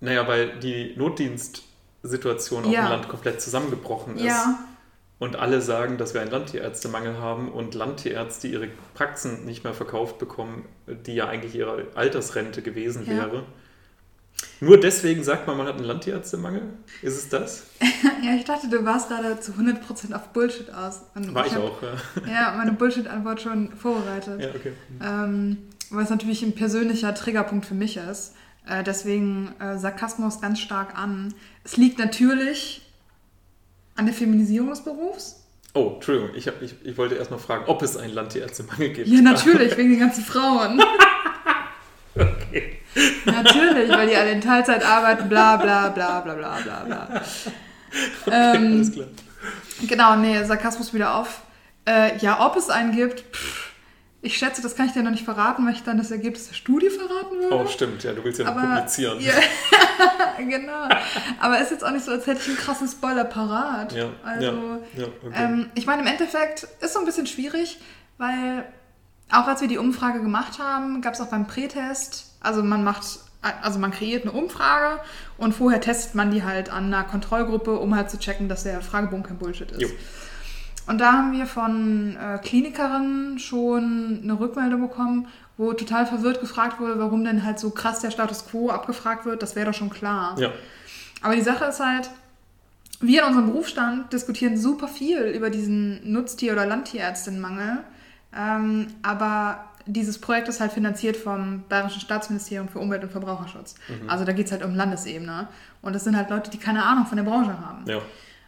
Naja, 0.00 0.28
weil 0.28 0.58
die 0.58 0.94
Notdienstsituation 0.96 2.64
auf 2.66 2.70
Ja. 2.72 2.82
dem 2.86 2.90
Land 2.90 3.08
komplett 3.08 3.40
zusammengebrochen 3.40 4.16
ist. 4.16 4.24
Ja. 4.24 4.58
Und 5.20 5.36
alle 5.36 5.62
sagen, 5.62 5.96
dass 5.96 6.12
wir 6.12 6.20
einen 6.20 6.30
Landtierärztemangel 6.32 7.16
haben 7.18 7.50
und 7.50 7.74
Landtierärzte 7.74 8.48
ihre 8.48 8.68
Praxen 8.94 9.46
nicht 9.46 9.64
mehr 9.64 9.72
verkauft 9.72 10.18
bekommen, 10.18 10.66
die 10.86 11.14
ja 11.14 11.28
eigentlich 11.28 11.54
ihre 11.54 11.86
Altersrente 11.94 12.60
gewesen 12.60 13.06
Ja. 13.06 13.16
wäre. 13.16 13.44
Nur 14.60 14.78
deswegen 14.78 15.22
sagt 15.22 15.46
man, 15.46 15.56
man 15.56 15.66
hat 15.68 15.76
einen 15.76 15.84
Landtierärztemangel? 15.84 16.62
Ist 17.02 17.16
es 17.16 17.28
das? 17.28 17.66
ja, 18.22 18.34
ich 18.34 18.44
dachte, 18.44 18.68
du 18.68 18.84
warst 18.84 19.08
gerade 19.08 19.38
zu 19.40 19.52
100% 19.52 20.12
auf 20.12 20.28
Bullshit 20.32 20.70
aus. 20.74 21.02
Und 21.14 21.32
War 21.32 21.46
ich 21.46 21.54
hab, 21.54 21.62
auch, 21.62 21.82
ja. 21.82 22.30
Ja, 22.30 22.54
meine 22.56 22.72
Bullshit-Antwort 22.72 23.40
schon 23.40 23.70
vorbereitet. 23.76 24.40
ja 24.42 24.48
okay. 24.50 24.72
Ähm, 25.00 25.58
weil 25.94 26.04
es 26.04 26.10
natürlich 26.10 26.42
ein 26.42 26.54
persönlicher 26.54 27.14
Triggerpunkt 27.14 27.66
für 27.66 27.74
mich 27.74 27.96
ist. 27.96 28.34
Äh, 28.66 28.82
deswegen 28.82 29.54
äh, 29.60 29.78
Sarkasmus 29.78 30.40
ganz 30.40 30.60
stark 30.60 30.98
an. 30.98 31.34
Es 31.64 31.76
liegt 31.76 31.98
natürlich 31.98 32.82
an 33.96 34.06
der 34.06 34.14
Feminisierung 34.14 34.70
des 34.70 34.82
Berufs. 34.82 35.44
Oh, 35.74 35.92
Entschuldigung, 35.94 36.30
ich, 36.36 36.46
hab, 36.46 36.62
ich, 36.62 36.74
ich 36.84 36.96
wollte 36.96 37.16
erst 37.16 37.30
mal 37.30 37.38
fragen, 37.38 37.64
ob 37.66 37.82
es 37.82 37.96
einen 37.96 38.14
Landtierärztemangel 38.14 38.90
gibt. 38.90 39.08
Ja, 39.08 39.20
natürlich, 39.20 39.76
wegen 39.76 39.90
den 39.90 40.00
ganzen 40.00 40.24
Frauen. 40.24 40.80
Okay. 42.16 42.78
Natürlich, 43.24 43.90
weil 43.90 44.08
die 44.08 44.14
alle 44.14 44.30
in 44.30 44.40
Teilzeit 44.40 44.84
arbeiten, 44.84 45.28
bla 45.28 45.56
bla 45.56 45.88
bla 45.88 46.20
bla 46.20 46.34
bla 46.34 46.60
bla 46.60 46.84
bla. 46.84 47.22
Ähm, 48.30 48.74
Alles 48.74 48.92
klar. 48.92 49.06
Genau, 49.88 50.16
nee, 50.16 50.42
Sarkasmus 50.44 50.94
wieder 50.94 51.16
auf. 51.16 51.42
Äh, 51.86 52.16
ja, 52.18 52.46
ob 52.46 52.56
es 52.56 52.70
einen 52.70 52.92
gibt, 52.92 53.20
pff, 53.34 53.72
ich 54.24 54.38
schätze, 54.38 54.62
das 54.62 54.74
kann 54.74 54.86
ich 54.86 54.92
dir 54.92 55.02
noch 55.02 55.10
nicht 55.10 55.24
verraten, 55.24 55.66
weil 55.66 55.74
ich 55.74 55.82
dann 55.82 55.98
das 55.98 56.10
Ergebnis 56.10 56.48
der 56.48 56.54
Studie 56.54 56.88
verraten 56.88 57.38
würde. 57.38 57.54
Oh, 57.54 57.66
stimmt, 57.66 58.02
ja, 58.04 58.12
du 58.14 58.24
willst 58.24 58.38
ja 58.38 58.46
noch 58.46 58.56
Aber, 58.56 58.76
publizieren. 58.76 59.20
Ja, 59.20 59.34
genau. 60.38 60.88
Aber 61.40 61.60
ist 61.60 61.70
jetzt 61.70 61.84
auch 61.84 61.90
nicht 61.90 62.06
so, 62.06 62.10
als 62.10 62.26
hätte 62.26 62.40
ich 62.40 62.48
einen 62.48 62.56
krassen 62.56 62.88
Spoiler 62.88 63.24
parat. 63.24 63.92
Ja, 63.92 64.08
also, 64.24 64.46
ja, 64.46 65.02
ja, 65.02 65.06
okay. 65.26 65.34
ähm, 65.34 65.70
ich 65.74 65.84
meine, 65.84 66.00
im 66.00 66.08
Endeffekt 66.08 66.66
ist 66.80 66.94
so 66.94 67.00
ein 67.00 67.04
bisschen 67.04 67.26
schwierig, 67.26 67.78
weil 68.16 68.64
auch 69.30 69.46
als 69.46 69.60
wir 69.60 69.68
die 69.68 69.78
Umfrage 69.78 70.22
gemacht 70.22 70.58
haben, 70.58 71.02
gab 71.02 71.12
es 71.12 71.20
auch 71.20 71.28
beim 71.28 71.46
Prätest, 71.46 72.38
also 72.40 72.62
man 72.62 72.82
macht, 72.82 73.04
also 73.60 73.78
man 73.78 73.90
kreiert 73.90 74.22
eine 74.22 74.32
Umfrage 74.32 75.00
und 75.36 75.54
vorher 75.54 75.82
testet 75.82 76.14
man 76.14 76.30
die 76.30 76.44
halt 76.44 76.70
an 76.70 76.86
einer 76.86 77.04
Kontrollgruppe, 77.04 77.78
um 77.78 77.94
halt 77.94 78.08
zu 78.08 78.18
checken, 78.18 78.48
dass 78.48 78.62
der 78.62 78.80
Fragebogen 78.80 79.22
kein 79.22 79.36
Bullshit 79.36 79.70
ist. 79.70 79.82
Jo. 79.82 79.88
Und 80.86 81.00
da 81.00 81.12
haben 81.12 81.32
wir 81.32 81.46
von 81.46 82.16
äh, 82.16 82.38
Klinikerinnen 82.38 83.38
schon 83.38 84.20
eine 84.22 84.38
Rückmeldung 84.38 84.82
bekommen, 84.82 85.28
wo 85.56 85.72
total 85.72 86.06
verwirrt 86.06 86.40
gefragt 86.40 86.80
wurde, 86.80 86.98
warum 86.98 87.24
denn 87.24 87.44
halt 87.44 87.58
so 87.58 87.70
krass 87.70 88.00
der 88.00 88.10
Status 88.10 88.46
quo 88.46 88.70
abgefragt 88.70 89.24
wird. 89.24 89.42
Das 89.42 89.56
wäre 89.56 89.66
doch 89.66 89.74
schon 89.74 89.90
klar. 89.90 90.38
ja. 90.38 90.50
Aber 91.22 91.36
die 91.36 91.42
Sache 91.42 91.64
ist 91.64 91.80
halt, 91.80 92.10
wir 93.00 93.22
in 93.22 93.28
unserem 93.28 93.46
Berufsstand 93.46 94.12
diskutieren 94.12 94.58
super 94.58 94.88
viel 94.88 95.22
über 95.22 95.48
diesen 95.48 96.12
Nutztier- 96.12 96.52
oder 96.52 96.66
Landtierärztinnenmangel. 96.66 97.78
Ähm, 98.36 98.88
aber 99.02 99.64
dieses 99.86 100.18
Projekt 100.18 100.48
ist 100.48 100.60
halt 100.60 100.72
finanziert 100.72 101.16
vom 101.16 101.62
Bayerischen 101.68 102.00
Staatsministerium 102.00 102.68
für 102.68 102.78
Umwelt 102.78 103.02
und 103.04 103.10
Verbraucherschutz. 103.10 103.74
Also 104.06 104.24
da 104.24 104.32
geht 104.32 104.46
es 104.46 104.52
halt 104.52 104.64
um 104.64 104.74
Landesebene. 104.74 105.48
Und 105.80 105.94
das 105.94 106.04
sind 106.04 106.16
halt 106.16 106.28
Leute, 106.28 106.50
die 106.50 106.58
keine 106.58 106.84
Ahnung 106.84 107.06
von 107.06 107.16
der 107.16 107.24
Branche 107.24 107.58
haben. 107.58 107.84
ja. 107.86 108.00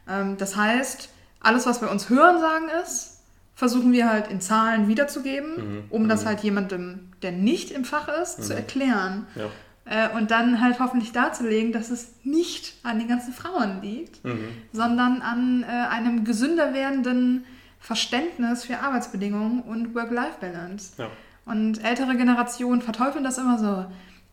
Ähm, 0.09 0.37
das 0.37 0.55
heißt, 0.57 1.09
alles, 1.47 1.67
was 1.67 1.81
wir 1.81 1.91
uns 1.91 2.09
hören 2.11 2.41
sagen, 2.41 2.67
ist, 2.83 3.21
versuchen 3.55 3.93
wir 3.93 4.09
halt 4.11 4.29
in 4.31 4.41
Zahlen 4.41 4.87
wiederzugeben, 4.89 5.51
Mhm. 5.57 5.85
um 5.91 6.09
das 6.09 6.23
Mhm. 6.25 6.29
halt 6.29 6.41
jemandem, 6.41 7.13
der 7.23 7.33
nicht 7.33 7.71
im 7.71 7.85
Fach 7.85 8.09
ist, 8.23 8.45
zu 8.45 8.53
Mhm. 8.53 8.59
erklären. 8.59 9.27
Ja. 9.35 9.47
Äh, 9.89 10.17
und 10.17 10.31
dann 10.33 10.61
halt 10.61 10.79
hoffentlich 10.81 11.13
darzulegen, 11.13 11.73
dass 11.73 11.91
es 11.91 12.09
nicht 12.25 12.75
an 12.83 12.99
den 12.99 13.09
ganzen 13.09 13.33
Frauen 13.33 13.81
liegt, 13.83 14.23
Mhm. 14.25 14.49
sondern 14.73 15.23
an 15.23 15.63
äh, 15.63 15.67
einem 15.67 16.25
gesünder 16.25 16.75
werdenden 16.75 17.45
Verständnis 17.81 18.65
für 18.65 18.81
Arbeitsbedingungen 18.81 19.61
und 19.63 19.95
Work-Life-Balance. 19.95 20.95
Ja. 20.99 21.09
Und 21.45 21.85
ältere 21.85 22.17
Generationen 22.17 22.83
verteufeln 22.83 23.23
das 23.23 23.39
immer 23.39 23.59
so. 23.59 23.67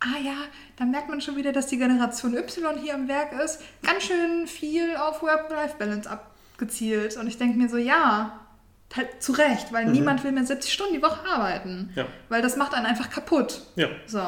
Ah 0.00 0.18
ja, 0.22 0.34
da 0.76 0.84
merkt 0.84 1.08
man 1.08 1.20
schon 1.20 1.36
wieder, 1.36 1.52
dass 1.52 1.68
die 1.68 1.78
Generation 1.78 2.34
Y 2.34 2.76
hier 2.82 2.94
am 2.94 3.06
Werk 3.08 3.32
ist. 3.42 3.60
Ganz 3.82 4.02
schön 4.02 4.46
viel 4.48 4.96
auf 4.96 5.22
Work-Life-Balance 5.22 6.10
abgezielt. 6.54 7.16
Und 7.16 7.26
ich 7.26 7.36
denke 7.38 7.58
mir 7.58 7.68
so, 7.68 7.76
ja, 7.76 8.38
halt 8.94 9.22
zu 9.22 9.32
Recht, 9.32 9.72
weil 9.72 9.86
Mhm. 9.86 9.92
niemand 9.92 10.24
will 10.24 10.32
mehr 10.32 10.46
70 10.46 10.72
Stunden 10.72 10.94
die 10.94 11.02
Woche 11.02 11.18
arbeiten. 11.28 11.90
Ja. 11.96 12.06
Weil 12.28 12.42
das 12.42 12.56
macht 12.56 12.74
einen 12.74 12.86
einfach 12.86 13.10
kaputt. 13.10 13.62
Ja. 13.76 13.88
So. 14.06 14.22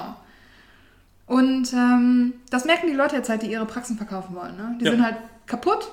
Und 1.26 1.72
ähm, 1.72 2.34
das 2.50 2.64
merken 2.64 2.88
die 2.88 2.94
Leute 2.94 3.16
jetzt 3.16 3.28
halt, 3.28 3.42
die 3.42 3.50
ihre 3.50 3.66
Praxen 3.66 3.96
verkaufen 3.96 4.34
wollen. 4.34 4.56
Ne? 4.56 4.76
Die 4.80 4.84
Ja. 4.84 4.90
sind 4.92 5.04
halt 5.04 5.16
kaputt 5.46 5.88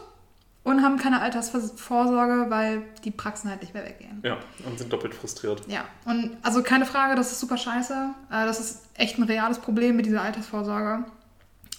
und 0.63 0.82
haben 0.84 0.98
keine 0.98 1.22
Altersvorsorge, 1.22 2.50
weil 2.50 2.84
die 3.04 3.12
Praxen 3.12 3.50
halt 3.50 3.62
nicht 3.62 3.74
mehr 3.76 3.84
weggehen. 3.86 4.22
Ja, 4.24 4.38
und 4.65 4.78
sind 4.80 4.91
doppelt 4.91 5.13
frustriert. 5.13 5.62
Ja, 5.67 5.86
und 6.06 6.38
also 6.41 6.63
keine 6.63 6.86
Frage, 6.86 7.15
das 7.15 7.32
ist 7.32 7.39
super 7.39 7.58
scheiße. 7.58 7.93
Äh, 8.32 8.46
Das 8.46 8.60
ist 8.60 8.84
echt 8.96 9.17
ein 9.19 9.24
reales 9.24 9.60
Problem 9.60 9.96
mit 9.96 10.06
dieser 10.08 10.22
Altersvorsorge. 10.22 11.06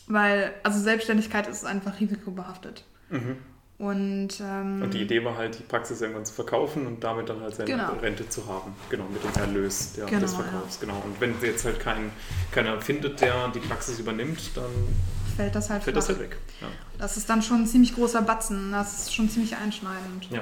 Weil, 0.07 0.53
also 0.63 0.79
Selbstständigkeit 0.81 1.47
ist 1.49 1.65
einfach 1.65 1.99
risikobehaftet. 1.99 2.85
Mhm. 3.11 3.37
Und, 3.85 4.29
ähm, 4.41 4.81
Und 4.83 4.95
die 4.95 5.03
Idee 5.03 5.23
war 5.25 5.37
halt, 5.37 5.59
die 5.59 5.63
Praxis 5.63 6.01
irgendwann 6.01 6.25
zu 6.25 6.33
verkaufen 6.33 6.87
und 6.87 7.05
damit 7.05 7.29
dann 7.29 7.41
halt 7.41 7.55
seine 7.55 7.71
Genau. 7.71 7.93
Rente 8.01 8.27
zu 8.29 8.47
haben. 8.47 8.73
Genau, 8.89 9.05
mit 9.13 9.23
dem 9.23 9.43
Erlös 9.43 9.93
der, 9.93 10.07
Genau, 10.07 10.21
des 10.21 10.35
Verkaufs. 10.35 10.81
Genau. 10.81 11.03
Und 11.05 11.21
wenn 11.21 11.35
jetzt 11.43 11.65
halt 11.67 11.79
kein, 11.81 12.11
keiner 12.51 12.81
findet, 12.81 13.21
der 13.21 13.49
die 13.49 13.59
Praxis 13.61 13.99
übernimmt, 13.99 14.57
dann 14.57 14.71
fällt 15.37 15.55
das 15.55 15.69
halt 15.69 15.83
fällt 15.83 15.97
das 15.97 16.09
halt 16.09 16.21
weg. 16.21 16.37
Ja, 16.63 16.69
Das 16.99 17.17
ist 17.19 17.29
dann 17.29 17.43
schon 17.43 17.63
ein 17.63 17.67
ziemlich 17.67 17.95
großer 17.95 18.23
Batzen. 18.23 18.73
Das 18.73 19.03
ist 19.03 19.15
schon 19.15 19.29
ziemlich 19.29 19.55
einschneidend. 19.57 20.31
ja 20.31 20.41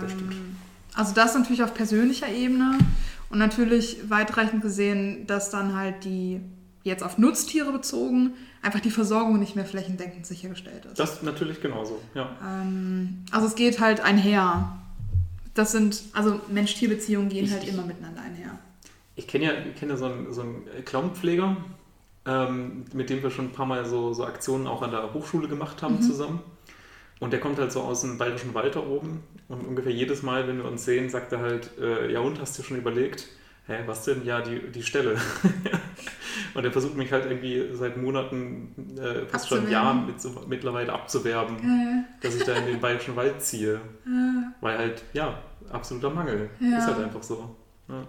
das 0.00 0.12
stimmt. 0.12 0.32
Ähm, 0.32 0.56
also 0.94 1.12
das 1.12 1.34
natürlich 1.34 1.62
auf 1.64 1.74
persönlicher 1.74 2.28
Ebene 2.28 2.78
und 3.30 3.38
natürlich 3.38 4.08
weitreichend 4.08 4.62
gesehen, 4.62 5.26
dass 5.26 5.50
dann 5.50 5.74
halt 5.76 6.04
die, 6.04 6.40
jetzt 6.86 7.02
auf 7.02 7.18
Nutztiere 7.18 7.72
bezogen, 7.72 8.32
einfach 8.62 8.80
die 8.80 8.90
Versorgung 8.90 9.38
nicht 9.38 9.56
mehr 9.56 9.64
flächendeckend 9.66 10.26
sichergestellt 10.26 10.84
ist. 10.86 10.98
Das 10.98 11.22
natürlich 11.22 11.60
genauso, 11.60 12.00
ja. 12.14 12.30
Ähm, 12.42 13.24
also 13.30 13.46
es 13.46 13.54
geht 13.54 13.80
halt 13.80 14.00
einher. 14.00 14.78
Das 15.54 15.72
sind, 15.72 16.02
also 16.12 16.40
Mensch-Tier-Beziehungen 16.50 17.28
gehen 17.28 17.44
Ich- 17.46 17.52
halt 17.52 17.66
immer 17.68 17.82
miteinander 17.84 18.20
einher. 18.22 18.58
Ich 19.14 19.26
kenne 19.26 19.44
ja, 19.46 19.52
ich 19.70 19.78
kenne 19.78 19.92
ja 19.92 19.98
so 19.98 20.06
einen, 20.06 20.32
so 20.32 20.42
einen 20.42 20.64
Clownpfleger, 20.84 21.56
ähm, 22.26 22.84
mit 22.92 23.08
dem 23.08 23.22
wir 23.22 23.30
schon 23.30 23.46
ein 23.46 23.52
paar 23.52 23.64
Mal 23.66 23.86
so, 23.86 24.12
so 24.12 24.24
Aktionen 24.24 24.66
auch 24.66 24.82
an 24.82 24.90
der 24.90 25.14
Hochschule 25.14 25.48
gemacht 25.48 25.82
haben 25.82 26.02
zusammen. 26.02 26.40
Und 27.18 27.32
der 27.32 27.40
kommt 27.40 27.58
halt 27.58 27.72
so 27.72 27.80
aus 27.80 28.02
dem 28.02 28.18
bayerischen 28.18 28.52
Wald 28.52 28.76
da 28.76 28.80
oben. 28.80 29.22
Und 29.48 29.66
ungefähr 29.66 29.92
jedes 29.92 30.22
Mal, 30.22 30.46
wenn 30.48 30.58
wir 30.58 30.66
uns 30.66 30.84
sehen, 30.84 31.08
sagt 31.08 31.32
er 31.32 31.38
halt, 31.40 31.70
äh, 31.80 32.12
ja 32.12 32.20
und, 32.20 32.38
hast 32.40 32.58
du 32.58 32.62
schon 32.62 32.76
überlegt? 32.76 33.26
Hä, 33.66 33.82
was 33.86 34.04
denn? 34.04 34.24
Ja, 34.24 34.40
die, 34.42 34.70
die 34.70 34.82
Stelle. 34.82 35.16
und 36.54 36.64
er 36.64 36.70
versucht 36.72 36.96
mich 36.96 37.12
halt 37.12 37.24
irgendwie 37.26 37.68
seit 37.74 37.96
Monaten, 37.96 38.74
äh, 38.96 39.26
fast 39.26 39.48
schon. 39.48 39.68
Jahren 39.70 40.06
mit, 40.06 40.20
so, 40.20 40.44
mittlerweile 40.48 40.92
abzuwerben, 40.92 41.56
Äh, 41.58 42.04
dass 42.22 42.36
ich 42.36 42.44
da 42.44 42.52
in 42.54 42.66
den 42.66 42.80
bayerischen 42.80 43.16
Wald 43.16 43.42
ziehe. 43.42 43.74
äh, 44.06 44.60
Weil 44.60 44.78
halt, 44.78 45.02
ja, 45.12 45.38
absoluter 45.70 46.10
Mangel. 46.10 46.48
Ja. 46.60 46.78
Ist 46.78 46.86
halt 46.86 46.98
einfach 47.00 47.22
so. 47.22 47.56
Ja. 47.88 48.06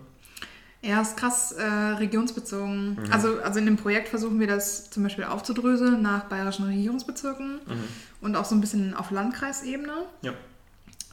Ja, 0.84 1.02
ist 1.02 1.17
krass 1.17 1.54
äh, 1.54 1.63
regionsbezogen. 1.65 2.91
Mhm. 2.91 3.12
Also, 3.12 3.39
also 3.41 3.58
in 3.60 3.65
dem 3.65 3.78
Projekt 3.78 4.10
versuchen 4.10 4.39
wir 4.39 4.46
das 4.48 4.91
zum 4.91 5.02
Beispiel 5.04 5.24
aufzudröseln 5.26 6.04
nach 6.04 6.26
bayerischen 6.26 6.65
Regierungsbezirken 6.65 7.56
Mhm. 7.65 7.84
und 8.22 8.36
auch 8.36 8.46
so 8.46 8.54
ein 8.54 8.62
bisschen 8.62 8.93
auf 8.93 9.10
Landkreisebene. 9.10 9.93
Ja. 10.22 10.32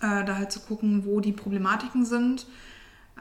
Äh, 0.02 0.24
da 0.26 0.36
halt 0.36 0.52
zu 0.52 0.60
gucken, 0.60 1.06
wo 1.06 1.20
die 1.20 1.32
Problematiken 1.32 2.04
sind. 2.04 2.46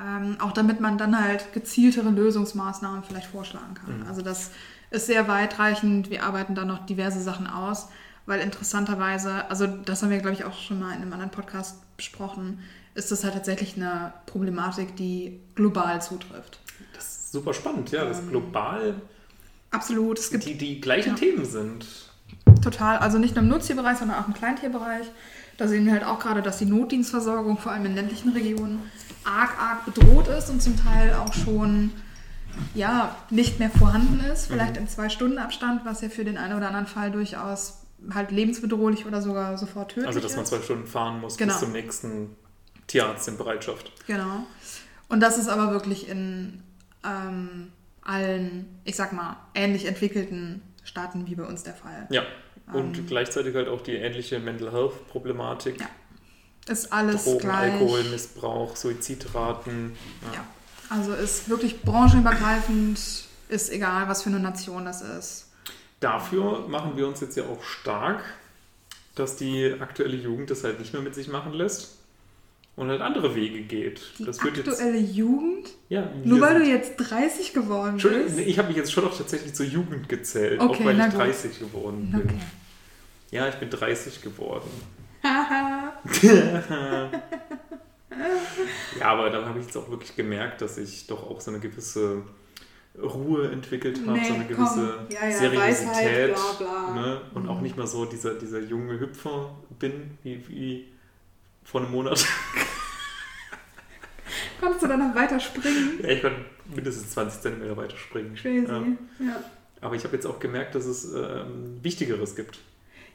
Ähm, 0.01 0.38
auch 0.39 0.51
damit 0.53 0.79
man 0.79 0.97
dann 0.97 1.19
halt 1.19 1.53
gezieltere 1.53 2.10
Lösungsmaßnahmen 2.10 3.03
vielleicht 3.03 3.27
vorschlagen 3.27 3.75
kann. 3.75 3.99
Mhm. 4.01 4.08
Also 4.08 4.21
das 4.21 4.51
ist 4.89 5.06
sehr 5.06 5.27
weitreichend. 5.27 6.10
Wir 6.10 6.23
arbeiten 6.23 6.56
da 6.56 6.65
noch 6.65 6.86
diverse 6.86 7.21
Sachen 7.21 7.45
aus, 7.47 7.89
weil 8.25 8.39
interessanterweise, 8.39 9.49
also 9.49 9.67
das 9.67 10.01
haben 10.01 10.10
wir, 10.10 10.17
glaube 10.19 10.34
ich, 10.34 10.45
auch 10.45 10.58
schon 10.58 10.79
mal 10.79 10.91
in 10.95 11.01
einem 11.01 11.13
anderen 11.13 11.32
Podcast 11.32 11.77
besprochen, 11.95 12.60
ist 12.95 13.12
das 13.12 13.23
halt 13.23 13.34
tatsächlich 13.34 13.75
eine 13.75 14.13
Problematik, 14.25 14.95
die 14.95 15.39
global 15.56 16.01
zutrifft. 16.01 16.60
Das 16.95 17.06
ist 17.06 17.32
super 17.32 17.53
spannend, 17.53 17.91
ja, 17.91 18.06
dass 18.06 18.19
Ähm, 18.19 18.29
global 18.29 18.95
Absolut. 19.71 20.19
Es 20.19 20.29
gibt 20.29 20.45
die, 20.45 20.56
die 20.56 20.79
gleichen 20.79 21.10
Ja. 21.12 21.15
Themen 21.15 21.45
sind. 21.45 21.86
total, 22.62 22.97
also 22.97 23.17
nicht 23.17 23.36
nur 23.36 23.43
im 23.43 23.49
Nutztierbereich, 23.49 23.97
sondern 23.97 24.17
auch 24.21 24.27
im 24.27 24.34
Kleintierbereich. 24.34 25.08
Da 25.58 25.67
sehen 25.67 25.86
wir 25.86 25.93
halt 25.93 26.03
auch 26.03 26.19
gerade, 26.19 26.41
dass 26.41 26.60
die 26.60 26.65
Notdienstversorgung 26.65 27.58
vor 27.58 27.71
allem 27.71 27.86
in 27.86 27.95
ländlichen 27.95 28.29
Regionen 28.34 28.79
arg, 29.25 29.51
arg 29.59 29.86
bedroht 29.86 30.27
ist 30.27 30.49
und 30.49 30.62
zum 30.62 30.75
Teil 30.81 31.13
auch 31.13 31.33
schon 31.33 31.91
ja, 32.75 33.15
nicht 33.29 33.59
mehr 33.59 33.69
vorhanden 33.71 34.19
ist. 34.31 34.47
Vielleicht 34.47 34.77
im 34.77 34.88
Zwei-Stunden-Abstand, 34.88 35.86
was 35.86 36.01
ja 36.01 36.09
für 36.09 36.23
den 36.23 36.38
einen 36.38 36.55
oder 36.55 36.67
anderen 36.67 36.86
Fall 36.88 37.09
durchaus 37.12 37.79
halt 38.13 38.31
lebensbedrohlich 38.31 39.05
oder 39.05 39.21
sogar 39.21 39.57
sofort 39.57 39.89
tödlich 39.91 40.07
Also, 40.07 40.19
dass 40.19 40.36
man 40.36 40.43
ist. 40.43 40.49
zwei 40.49 40.62
Stunden 40.62 40.86
fahren 40.88 41.19
muss 41.21 41.38
Genau. 41.38 41.53
bis 41.53 41.62
zum 41.62 41.71
nächsten 41.71 42.36
Tierarzt 42.88 43.27
in 43.27 43.38
Bereitschaft. 43.38 43.91
Genau. 44.07 44.45
Und 45.09 45.19
das 45.21 45.38
ist 45.38 45.47
aber 45.47 45.71
wirklich 45.71 46.09
in 46.09 46.62
ähm, 47.05 47.71
allen, 48.03 48.79
ich 48.83 48.95
sag 48.95 49.13
mal, 49.13 49.38
ähnlich 49.55 49.86
entwickelten 49.86 50.62
Staaten 50.83 51.25
wie 51.27 51.36
bei 51.36 51.45
uns 51.45 51.63
der 51.63 51.73
Fall. 51.75 52.07
Ja. 52.12 52.23
Und 52.71 52.97
Ähm. 52.97 53.07
gleichzeitig 53.07 53.55
halt 53.55 53.67
auch 53.67 53.81
die 53.81 53.93
ähnliche 53.93 54.39
Mental 54.39 54.71
Health 54.71 55.07
Problematik. 55.07 55.79
Ja. 55.79 55.88
Ist 56.67 56.93
alles 56.93 57.26
Drogen, 57.26 57.39
gleich. 57.39 57.73
Alkoholmissbrauch, 57.73 58.76
Suizidraten. 58.76 59.95
Ja. 60.32 60.34
Ja. 60.39 60.45
Also 60.89 61.13
ist 61.13 61.49
wirklich 61.49 61.82
branchenübergreifend, 61.82 62.99
ist 63.49 63.71
egal, 63.71 64.08
was 64.08 64.23
für 64.23 64.30
eine 64.30 64.39
Nation 64.39 64.86
das 64.86 65.02
ist. 65.02 65.47
Dafür 65.99 66.67
machen 66.67 66.95
wir 66.97 67.08
uns 67.08 67.21
jetzt 67.21 67.36
ja 67.38 67.43
auch 67.43 67.63
stark, 67.63 68.21
dass 69.15 69.36
die 69.36 69.76
aktuelle 69.80 70.15
Jugend 70.17 70.52
das 70.52 70.63
halt 70.63 70.80
nicht 70.80 70.93
mehr 70.93 71.02
mit 71.02 71.15
sich 71.15 71.28
machen 71.30 71.54
lässt 71.54 71.95
und 72.76 72.89
halt 72.89 73.02
andere 73.02 73.36
Wege 73.36 73.62
geht. 73.62 74.02
Die 74.19 74.26
das 74.26 74.43
wird 74.43 74.58
jetzt. 74.58 74.69
aktuelle 74.69 74.97
Jugend, 74.99 75.69
Ja, 75.89 76.10
nur 76.23 76.41
weil 76.41 76.60
du 76.60 76.65
sind- 76.65 76.73
jetzt 76.73 76.95
30 76.97 77.54
geworden 77.54 77.91
Entschuldigung, 77.93 78.26
bist. 78.26 78.38
nee, 78.38 78.43
ich 78.43 78.58
habe 78.60 78.67
mich 78.69 78.78
jetzt 78.78 78.91
schon 78.91 79.06
auch 79.06 79.17
tatsächlich 79.17 79.54
zur 79.54 79.65
Jugend 79.65 80.10
gezählt, 80.10 80.60
Okay, 80.60 80.82
auch 80.82 80.86
weil 80.86 80.97
ich 80.99 81.06
gut. 81.06 81.15
30 81.15 81.60
geworden 81.60 82.12
bin. 82.12 82.21
Okay. 82.21 82.39
Ja, 83.32 83.47
ich 83.47 83.56
bin 83.56 83.69
30 83.69 84.21
geworden. 84.21 84.69
Haha. 85.23 85.93
Ja, 88.99 89.07
aber 89.07 89.31
dann 89.31 89.45
habe 89.45 89.57
ich 89.59 89.65
jetzt 89.65 89.75
auch 89.75 89.89
wirklich 89.89 90.15
gemerkt, 90.15 90.62
dass 90.62 90.77
ich 90.77 91.07
doch 91.07 91.27
auch 91.29 91.41
so 91.41 91.49
eine 91.49 91.59
gewisse 91.59 92.21
Ruhe 93.01 93.49
entwickelt 93.51 93.99
habe, 94.05 94.19
Nee, 94.19 94.27
so 94.27 94.33
eine 94.36 94.45
gewisse 94.45 94.99
Ja, 95.09 95.27
ja, 95.27 95.31
Seriosität 95.36 96.31
Weisheit, 96.38 96.57
bla, 96.59 96.59
bla. 96.59 96.93
Ne? 96.93 97.21
und 97.33 97.49
auch 97.49 97.57
Mhm. 97.57 97.63
nicht 97.63 97.75
mehr 97.75 97.88
so 97.88 98.05
dieser, 98.05 98.36
dieser 98.36 98.59
junge 98.59 98.99
Hüpfer 98.99 99.55
bin, 99.79 100.15
wie, 100.21 100.47
wie 100.47 100.88
vor 101.63 101.81
einem 101.81 101.89
Monat. 101.91 102.23
Konntest 104.59 104.83
du 104.83 104.88
dann 104.88 104.99
noch 105.09 105.15
weiter 105.15 105.39
springen? 105.39 105.99
ja, 106.03 106.09
ich 106.09 106.21
konnte 106.21 106.39
mindestens 106.73 107.09
20 107.12 107.41
Zentimeter 107.41 107.75
weiter 107.75 107.97
springen. 107.97 108.36
Crazy. 108.36 108.65
Ja. 108.67 108.83
Ja. 109.27 109.43
Aber 109.81 109.95
ich 109.95 110.03
habe 110.03 110.15
jetzt 110.15 110.27
auch 110.27 110.39
gemerkt, 110.39 110.75
dass 110.75 110.86
es 110.86 111.12
ähm, 111.13 111.79
Wichtigeres 111.81 112.36
gibt. 112.36 112.59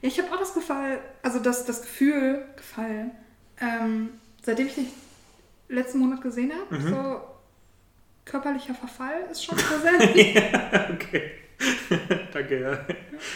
Ja, 0.03 0.09
ich 0.09 0.19
habe 0.21 0.33
auch 0.33 0.39
das 0.39 0.55
Gefühl, 0.55 0.99
also 1.23 1.39
das, 1.41 1.65
das 1.65 1.83
Gefühl, 1.83 2.45
Gefallen, 2.57 3.11
ähm, 3.61 4.11
seitdem 4.43 4.67
ich 4.69 4.75
dich 4.75 4.87
letzten 5.69 5.99
Monat 5.99 6.23
gesehen 6.23 6.53
habe, 6.53 6.75
Mhm. 6.83 6.89
so 6.89 7.21
körperlicher 8.25 8.75
Verfall 8.75 9.27
ist 9.31 9.45
schon 9.45 9.57
präsent. 9.59 10.03
okay. 10.93 11.31
Danke, 12.33 12.61
ja. 12.61 12.79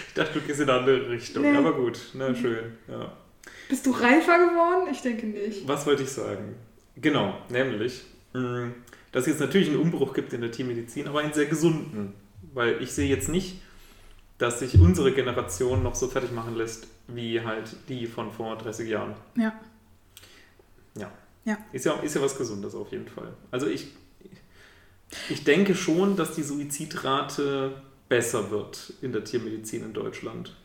Ich 0.09 0.14
dachte, 0.14 0.38
du 0.38 0.46
gehst 0.46 0.61
in 0.61 0.70
eine 0.70 0.79
andere 0.79 1.11
Richtung. 1.11 1.42
Nee. 1.42 1.57
Aber 1.57 1.75
gut, 1.75 1.98
na 2.14 2.33
schön. 2.35 2.77
Ja. 2.87 3.12
Bist 3.68 3.85
du 3.87 3.90
reifer 3.90 4.38
geworden? 4.38 4.88
Ich 4.92 5.02
denke 5.02 5.27
nicht. 5.27 5.67
Was 5.67 5.85
wollte 5.87 6.04
ich 6.04 6.10
sagen? 6.10 6.54
Genau, 6.96 7.35
nämlich, 7.48 8.04
mh, 8.33 8.69
dass 9.10 9.23
es 9.23 9.29
jetzt 9.33 9.40
natürlich 9.40 9.69
einen 9.71 9.79
Umbruch 9.79 10.15
gibt 10.15 10.33
in 10.35 10.40
der 10.42 10.52
Tiermedizin, 10.52 11.08
aber 11.08 11.21
einen 11.21 11.33
sehr 11.33 11.46
gesunden. 11.46 12.13
Weil 12.54 12.81
ich 12.83 12.92
sehe 12.92 13.08
jetzt 13.08 13.29
nicht, 13.29 13.60
dass 14.42 14.58
sich 14.58 14.80
unsere 14.80 15.12
Generation 15.12 15.82
noch 15.84 15.94
so 15.94 16.08
fertig 16.08 16.32
machen 16.32 16.56
lässt, 16.56 16.88
wie 17.06 17.40
halt 17.42 17.76
die 17.88 18.06
von 18.08 18.32
vor 18.32 18.56
30 18.58 18.88
Jahren. 18.88 19.14
Ja. 19.36 19.52
Ja. 20.96 21.12
Ja. 21.44 21.58
Ist 21.72 21.84
ja, 21.86 21.94
ist 22.00 22.14
ja 22.16 22.22
was 22.22 22.36
Gesundes 22.36 22.74
auf 22.74 22.90
jeden 22.92 23.08
Fall. 23.08 23.32
Also 23.52 23.68
ich, 23.68 23.88
ich 25.28 25.44
denke 25.44 25.74
schon, 25.76 26.16
dass 26.16 26.34
die 26.34 26.42
Suizidrate 26.42 27.82
besser 28.08 28.50
wird 28.50 28.94
in 29.00 29.12
der 29.12 29.24
Tiermedizin 29.24 29.84
in 29.84 29.92
Deutschland. 29.92 30.56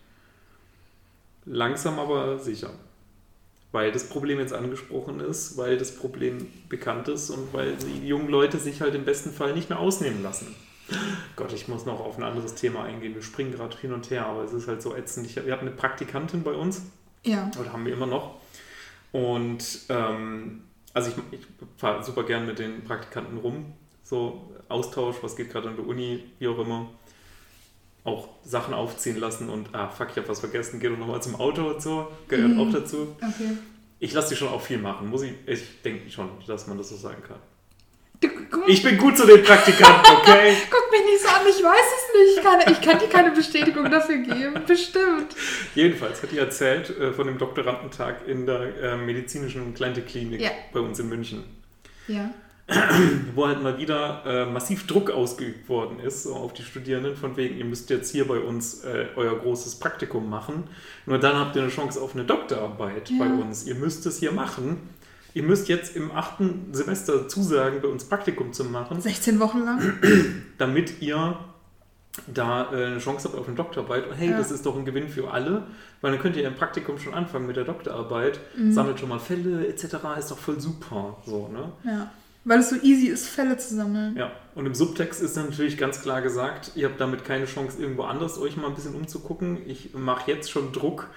Langsam 1.46 2.00
aber 2.00 2.40
sicher. 2.40 2.74
weil 3.72 3.92
das 3.92 4.10
Problem 4.10 4.40
jetzt 4.40 4.54
angesprochen 4.54 5.20
ist, 5.20 5.58
weil 5.58 5.78
das 5.78 5.96
Problem 5.96 6.48
bekannt 6.70 7.08
ist 7.10 7.30
und 7.30 7.54
weil 7.54 7.76
die 7.76 8.08
jungen 8.08 8.30
Leute 8.30 8.58
sich 8.60 8.82
halt 8.82 8.96
im 8.96 9.06
besten 9.06 9.32
Fall 9.32 9.54
nicht 9.54 9.70
mehr 9.70 9.80
ausnehmen 9.80 10.24
lassen. 10.24 10.56
Gott, 11.36 11.54
ich 11.54 11.68
muss 11.68 11.86
noch 11.86 12.00
auf 12.00 12.18
ein 12.18 12.24
anderes 12.24 12.56
Thema 12.56 12.84
eingehen. 12.84 13.14
Wir 13.14 13.22
springen 13.22 13.52
gerade 13.52 13.78
hin 13.78 13.94
und 13.94 14.10
her, 14.10 14.26
aber 14.26 14.44
es 14.44 14.54
ist 14.54 14.68
halt 14.68 14.82
so 14.82 14.96
ätzend. 14.96 15.26
Ich, 15.28 15.36
wir 15.36 15.52
hatten 15.52 15.68
eine 15.68 15.76
Praktikantin 15.76 16.44
bei 16.44 16.54
uns. 16.54 16.82
Ja. 17.24 17.52
Oder 17.60 17.74
haben 17.74 17.86
wir 17.86 17.94
immer 17.94 18.06
noch. 18.06 18.36
Und 19.12 19.80
ähm, 19.90 20.64
also 20.94 21.12
ich, 21.12 21.40
ich 21.40 21.46
fahre 21.78 22.04
super 22.04 22.24
gern 22.24 22.46
mit 22.46 22.60
den 22.60 22.84
Praktikanten 22.84 23.38
rum. 23.38 23.74
So 24.04 24.50
Austausch, 24.70 25.18
was 25.22 25.36
geht 25.36 25.52
gerade 25.52 25.70
an 25.70 25.76
der 25.76 25.86
Uni, 25.86 26.24
wie 26.40 26.48
auch 26.48 26.60
immer. 26.60 26.88
Auch 28.04 28.30
Sachen 28.46 28.74
aufziehen 28.74 29.18
lassen 29.20 29.50
und, 29.50 29.76
ah, 29.76 29.90
fuck, 29.90 30.08
ich 30.12 30.18
habe 30.18 30.30
was 30.30 30.40
vergessen, 30.40 30.80
geh 30.80 30.88
doch 30.88 30.98
nochmal 30.98 31.22
zum 31.22 31.36
Auto 31.36 31.68
und 31.72 31.82
so. 31.82 32.08
Gehört 32.30 32.52
Mhm. 32.54 32.60
auch 32.62 32.72
dazu. 32.72 33.16
Okay. 33.18 33.58
Ich 34.00 34.14
lasse 34.14 34.30
die 34.30 34.36
schon 34.38 34.48
auch 34.48 34.62
viel 34.62 34.78
machen. 34.78 35.10
Muss 35.10 35.24
ich, 35.24 35.34
ich 35.46 35.82
denke 35.82 36.10
schon, 36.10 36.30
dass 36.48 36.68
man 36.68 36.78
das 36.78 36.90
so 36.90 36.96
sagen 36.96 37.22
kann. 37.28 37.40
Ich 38.68 38.84
bin 38.84 38.98
gut 38.98 39.18
zu 39.18 39.26
den 39.26 39.44
Praktikanten, 39.44 40.16
okay? 40.18 40.54
guck 40.70 40.92
mich 40.92 41.02
nicht 41.06 41.22
so 41.22 41.28
an, 41.30 41.42
ich 41.48 41.64
weiß 41.64 41.86
es 41.98 42.14
nicht. 42.14 42.38
Ich 42.38 42.44
kann, 42.44 42.60
ich 42.72 42.82
kann 42.82 43.00
dir 43.00 43.08
keine 43.08 43.32
Bestätigung 43.32 43.90
dafür 43.90 44.18
geben. 44.18 44.62
Bestimmt. 44.68 45.36
Jedenfalls 45.76 46.22
hat 46.22 46.32
die 46.32 46.38
erzählt 46.38 46.90
äh, 47.00 47.14
von 47.14 47.28
dem 47.28 47.38
Doktorandentag 47.38 48.28
in 48.28 48.46
der 48.46 48.76
äh, 48.82 48.98
medizinischen 48.98 49.74
Kleinte-Klinik 49.74 50.42
Ja. 50.42 50.50
bei 50.74 50.80
uns 50.82 51.00
in 51.00 51.08
München. 51.10 51.44
Ja. 52.08 52.30
wo 53.36 53.48
halt 53.48 53.64
mal 53.64 53.78
wieder 53.78 54.24
äh, 54.26 54.46
massiv 54.46 54.88
Druck 54.88 55.10
ausgeübt 55.10 55.70
worden 55.70 56.02
ist 56.02 56.24
so 56.24 56.36
auf 56.36 56.52
die 56.54 56.64
Studierenden, 56.64 57.16
von 57.16 57.38
wegen, 57.38 57.58
ihr 57.58 57.64
müsst 57.64 57.90
jetzt 57.90 58.12
hier 58.12 58.28
bei 58.28 58.40
uns 58.40 58.84
äh, 58.84 59.06
euer 59.16 59.40
großes 59.40 59.76
Praktikum 59.80 60.30
machen. 60.30 60.66
Nur 61.06 61.18
dann 61.18 61.38
habt 61.38 61.56
ihr 61.56 61.62
eine 61.62 61.72
Chance 61.72 62.02
auf 62.02 62.14
eine 62.14 62.26
Doktorarbeit 62.26 63.10
Ja. 63.10 63.20
bei 63.20 63.28
uns. 63.28 63.66
Ihr 63.66 63.76
müsst 63.76 64.06
es 64.06 64.20
hier 64.20 64.34
machen. 64.34 64.90
Ihr 65.38 65.44
müsst 65.44 65.68
jetzt 65.70 65.96
im 65.96 66.10
achten 66.12 66.70
Semester 66.74 67.28
zusagen, 67.28 67.80
bei 67.80 67.88
uns 67.88 68.06
Praktikum 68.06 68.54
zu 68.54 68.64
machen, 68.66 69.00
16 69.00 69.40
Wochen 69.40 69.60
lang. 69.66 69.94
damit 70.58 71.00
ihr 71.02 71.38
da 72.26 72.74
äh, 72.74 72.86
eine 72.88 72.98
Chance 72.98 73.28
habt 73.30 73.38
auf 73.38 73.46
eine 73.48 73.56
Doktorarbeit. 73.56 74.08
Und 74.10 74.16
hey, 74.16 74.32
Ja. 74.32 74.38
das 74.38 74.50
ist 74.50 74.66
doch 74.66 74.76
ein 74.76 74.84
Gewinn 74.86 75.08
für 75.10 75.30
alle, 75.30 75.68
weil 76.02 76.12
dann 76.14 76.20
könnt 76.20 76.36
ihr 76.38 76.48
im 76.48 76.56
Praktikum 76.56 76.98
schon 76.98 77.14
anfangen 77.14 77.46
mit 77.46 77.56
der 77.56 77.66
Doktorarbeit, 77.66 78.40
Mhm. 78.58 78.72
sammelt 78.72 79.00
schon 79.00 79.10
mal 79.10 79.20
Fälle 79.20 79.68
etc. 79.68 80.18
Ist 80.18 80.32
doch 80.32 80.40
voll 80.40 80.60
super. 80.60 81.18
So, 81.28 81.48
ne? 81.50 81.72
Ja. 81.84 82.10
Weil 82.44 82.60
es 82.62 82.70
so 82.72 82.76
easy 82.78 83.08
ist, 83.08 83.28
Fälle 83.28 83.58
zu 83.58 83.76
sammeln. 83.76 84.16
Ja, 84.18 84.32
und 84.56 84.66
im 84.66 84.74
Subtext 84.74 85.22
ist 85.22 85.36
natürlich 85.36 85.78
ganz 85.78 86.02
klar 86.02 86.24
gesagt, 86.24 86.72
ihr 86.74 86.88
habt 86.88 87.00
damit 87.00 87.26
keine 87.26 87.46
Chance, 87.46 87.80
irgendwo 87.80 88.04
anders 88.04 88.40
euch 88.40 88.58
mal 88.58 88.68
ein 88.70 88.74
bisschen 88.74 88.96
umzugucken. 88.96 89.60
Ich 89.70 89.94
mache 89.94 90.32
jetzt 90.32 90.50
schon 90.50 90.72
Druck, 90.72 91.10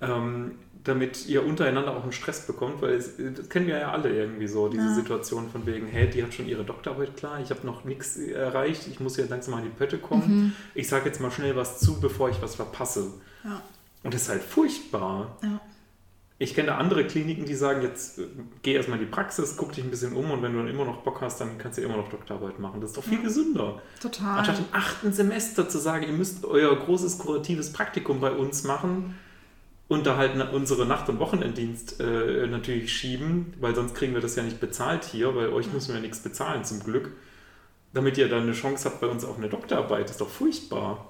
ähm, 0.00 0.52
damit 0.84 1.26
ihr 1.26 1.44
untereinander 1.44 1.96
auch 1.96 2.02
einen 2.02 2.12
Stress 2.12 2.46
bekommt, 2.46 2.82
weil 2.82 2.92
es, 2.92 3.12
das 3.16 3.48
kennen 3.48 3.66
wir 3.66 3.78
ja 3.78 3.90
alle 3.90 4.14
irgendwie 4.14 4.46
so, 4.46 4.68
diese 4.68 4.84
Ja. 4.84 4.94
Situation 4.94 5.48
von 5.48 5.64
wegen, 5.66 5.86
hey, 5.86 6.08
die 6.08 6.22
hat 6.22 6.34
schon 6.34 6.46
ihre 6.46 6.62
Doktorarbeit 6.62 7.16
klar, 7.16 7.40
ich 7.40 7.50
habe 7.50 7.66
noch 7.66 7.84
nichts 7.84 8.16
erreicht, 8.18 8.86
ich 8.86 9.00
muss 9.00 9.16
ja 9.16 9.24
langsam 9.28 9.54
mal 9.54 9.58
in 9.60 9.70
die 9.70 9.76
Pötte 9.76 9.98
kommen. 9.98 10.28
Mhm. 10.28 10.52
Ich 10.74 10.88
sage 10.88 11.06
jetzt 11.06 11.20
mal 11.20 11.30
schnell 11.30 11.56
was 11.56 11.80
zu, 11.80 12.00
bevor 12.00 12.28
ich 12.28 12.40
was 12.42 12.54
verpasse. 12.54 13.14
Ja. 13.44 13.62
Und 14.02 14.12
das 14.12 14.22
ist 14.22 14.28
halt 14.28 14.42
furchtbar. 14.42 15.38
Ja. 15.42 15.60
Ich 16.36 16.54
kenne 16.54 16.66
da 16.66 16.76
andere 16.76 17.06
Kliniken, 17.06 17.46
die 17.46 17.54
sagen, 17.54 17.80
jetzt 17.80 18.18
äh, 18.18 18.26
geh 18.62 18.74
erstmal 18.74 18.98
in 18.98 19.06
die 19.06 19.10
Praxis, 19.10 19.56
guck 19.56 19.72
dich 19.72 19.84
ein 19.84 19.90
bisschen 19.90 20.12
um 20.12 20.30
und 20.32 20.42
wenn 20.42 20.52
du 20.52 20.58
dann 20.58 20.68
immer 20.68 20.84
noch 20.84 20.98
Bock 20.98 21.22
hast, 21.22 21.40
dann 21.40 21.56
kannst 21.56 21.78
du 21.78 21.82
immer 21.82 21.96
noch 21.96 22.10
Doktorarbeit 22.10 22.58
machen. 22.58 22.82
Das 22.82 22.90
ist 22.90 22.96
doch 22.98 23.04
viel 23.04 23.22
gesünder. 23.22 23.80
Total. 24.02 24.40
Anstatt 24.40 24.58
im 24.58 24.66
achten 24.72 25.12
Semester 25.14 25.66
zu 25.66 25.78
sagen, 25.78 26.04
ihr 26.04 26.12
müsst 26.12 26.44
euer 26.44 26.76
großes 26.76 27.18
kuratives 27.18 27.72
Praktikum 27.72 28.20
bei 28.20 28.32
uns 28.32 28.64
machen 28.64 29.14
und 29.94 30.06
da 30.06 30.16
halt 30.16 30.32
unsere 30.52 30.86
Nacht- 30.86 31.08
und 31.08 31.18
Wochenenddienst 31.18 32.00
äh, 32.00 32.46
natürlich 32.46 32.92
schieben, 32.92 33.54
weil 33.60 33.74
sonst 33.74 33.94
kriegen 33.94 34.12
wir 34.14 34.20
das 34.20 34.36
ja 34.36 34.42
nicht 34.42 34.60
bezahlt 34.60 35.04
hier, 35.04 35.34
weil 35.34 35.48
euch 35.48 35.72
müssen 35.72 35.88
wir 35.88 35.96
ja 35.96 36.00
nichts 36.02 36.18
bezahlen 36.18 36.64
zum 36.64 36.80
Glück, 36.80 37.10
damit 37.92 38.18
ihr 38.18 38.28
dann 38.28 38.42
eine 38.42 38.52
Chance 38.52 38.84
habt 38.86 39.00
bei 39.00 39.06
uns 39.06 39.24
auf 39.24 39.38
eine 39.38 39.48
Doktorarbeit. 39.48 40.04
Das 40.04 40.12
ist 40.12 40.20
doch 40.20 40.28
furchtbar. 40.28 41.06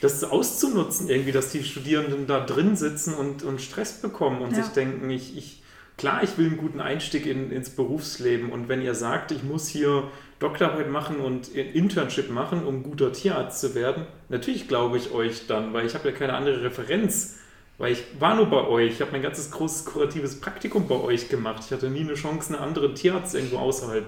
Das 0.00 0.24
auszunutzen, 0.24 1.08
irgendwie, 1.08 1.32
dass 1.32 1.50
die 1.50 1.62
Studierenden 1.64 2.26
da 2.26 2.40
drin 2.40 2.76
sitzen 2.76 3.14
und, 3.14 3.42
und 3.42 3.60
Stress 3.60 4.00
bekommen 4.00 4.40
und 4.42 4.50
Ja. 4.56 4.62
sich 4.62 4.72
denken, 4.72 5.10
ich, 5.10 5.36
ich, 5.36 5.62
klar, 5.98 6.22
ich 6.22 6.38
will 6.38 6.46
einen 6.46 6.56
guten 6.56 6.80
Einstieg 6.80 7.26
in, 7.26 7.50
ins 7.50 7.70
Berufsleben 7.70 8.50
und 8.50 8.68
wenn 8.68 8.80
ihr 8.82 8.94
sagt, 8.94 9.32
ich 9.32 9.42
muss 9.42 9.68
hier 9.68 10.04
Doktorarbeit 10.38 10.90
machen 10.90 11.16
und 11.16 11.48
Internship 11.48 12.30
machen, 12.30 12.64
um 12.64 12.82
guter 12.82 13.12
Tierarzt 13.12 13.60
zu 13.60 13.74
werden, 13.74 14.06
natürlich 14.28 14.68
glaube 14.68 14.98
ich 14.98 15.10
euch 15.12 15.46
dann, 15.46 15.72
weil 15.72 15.86
ich 15.86 15.94
habe 15.94 16.10
ja 16.10 16.14
keine 16.14 16.34
andere 16.34 16.62
Referenz. 16.62 17.36
Weil 17.78 17.92
ich 17.92 18.04
war 18.18 18.34
nur 18.34 18.46
bei 18.46 18.66
euch, 18.66 18.92
ich 18.92 19.00
habe 19.00 19.12
mein 19.12 19.22
ganzes 19.22 19.50
großes 19.50 19.84
kuratives 19.84 20.40
Praktikum 20.40 20.88
bei 20.88 20.94
euch 20.94 21.28
gemacht. 21.28 21.62
Ich 21.66 21.72
hatte 21.72 21.90
nie 21.90 22.00
eine 22.00 22.14
Chance, 22.14 22.54
einen 22.54 22.62
anderen 22.62 22.94
Tierarzt 22.94 23.34
irgendwo 23.34 23.58
außerhalb 23.58 24.06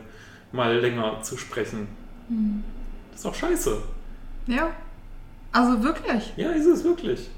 mal 0.53 0.79
länger 0.79 1.23
zu 1.23 1.37
sprechen. 1.37 1.89
Hm. 2.29 2.65
Das 3.11 3.21
ist 3.21 3.27
auch 3.27 3.35
scheiße. 3.35 3.83
Ja. 4.47 4.71
Also 5.53 5.83
wirklich. 5.83 6.33
Ja, 6.37 6.51
ist 6.51 6.67
es 6.67 6.85
wirklich. 6.85 7.29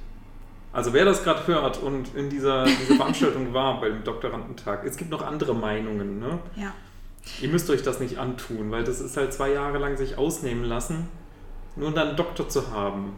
Also 0.73 0.93
wer 0.93 1.05
das 1.05 1.25
gerade 1.25 1.47
hört 1.49 1.83
und 1.83 2.15
in 2.15 2.31
dieser, 2.31 2.65
dieser 2.65 2.95
Veranstaltung 2.97 3.53
war 3.53 3.81
beim 3.81 4.05
Doktorandentag, 4.05 4.85
es 4.85 4.97
gibt 4.97 5.11
noch 5.11 5.23
andere 5.23 5.55
Meinungen. 5.55 6.21
Ne? 6.21 6.39
Ja. 6.55 6.73
Ihr 7.41 7.49
müsst 7.49 7.69
euch 7.71 7.83
das 7.83 7.99
nicht 8.01 8.19
antun, 8.19 8.71
weil 8.71 8.85
das 8.85 9.01
ist 9.01 9.17
halt 9.17 9.33
zwei 9.33 9.53
Jahre 9.53 9.79
lang 9.79 9.97
sich 9.97 10.17
ausnehmen 10.17 10.65
lassen, 10.65 11.09
nur 11.77 11.91
dann 11.93 12.09
einen 12.09 12.17
Doktor 12.17 12.49
zu 12.49 12.71
haben. 12.73 13.17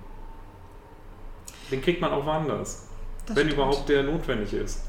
Den 1.70 1.82
kriegt 1.82 2.00
man 2.00 2.10
auch 2.10 2.26
woanders, 2.26 2.88
Das 3.26 3.36
wenn 3.36 3.46
stimmt. 3.46 3.52
überhaupt 3.54 3.88
der 3.88 4.02
notwendig 4.02 4.52
ist. 4.52 4.80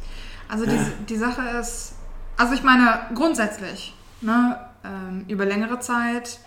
Also 0.49 0.65
die, 0.65 0.77
die 1.09 1.17
Sache 1.17 1.41
ist, 1.59 1.93
also 2.37 2.53
ich 2.53 2.63
meine 2.63 3.01
grundsätzlich, 3.15 3.93
ne, 4.21 4.59
ähm, 4.83 5.25
über 5.27 5.45
längere 5.45 5.79
Zeit 5.79 6.39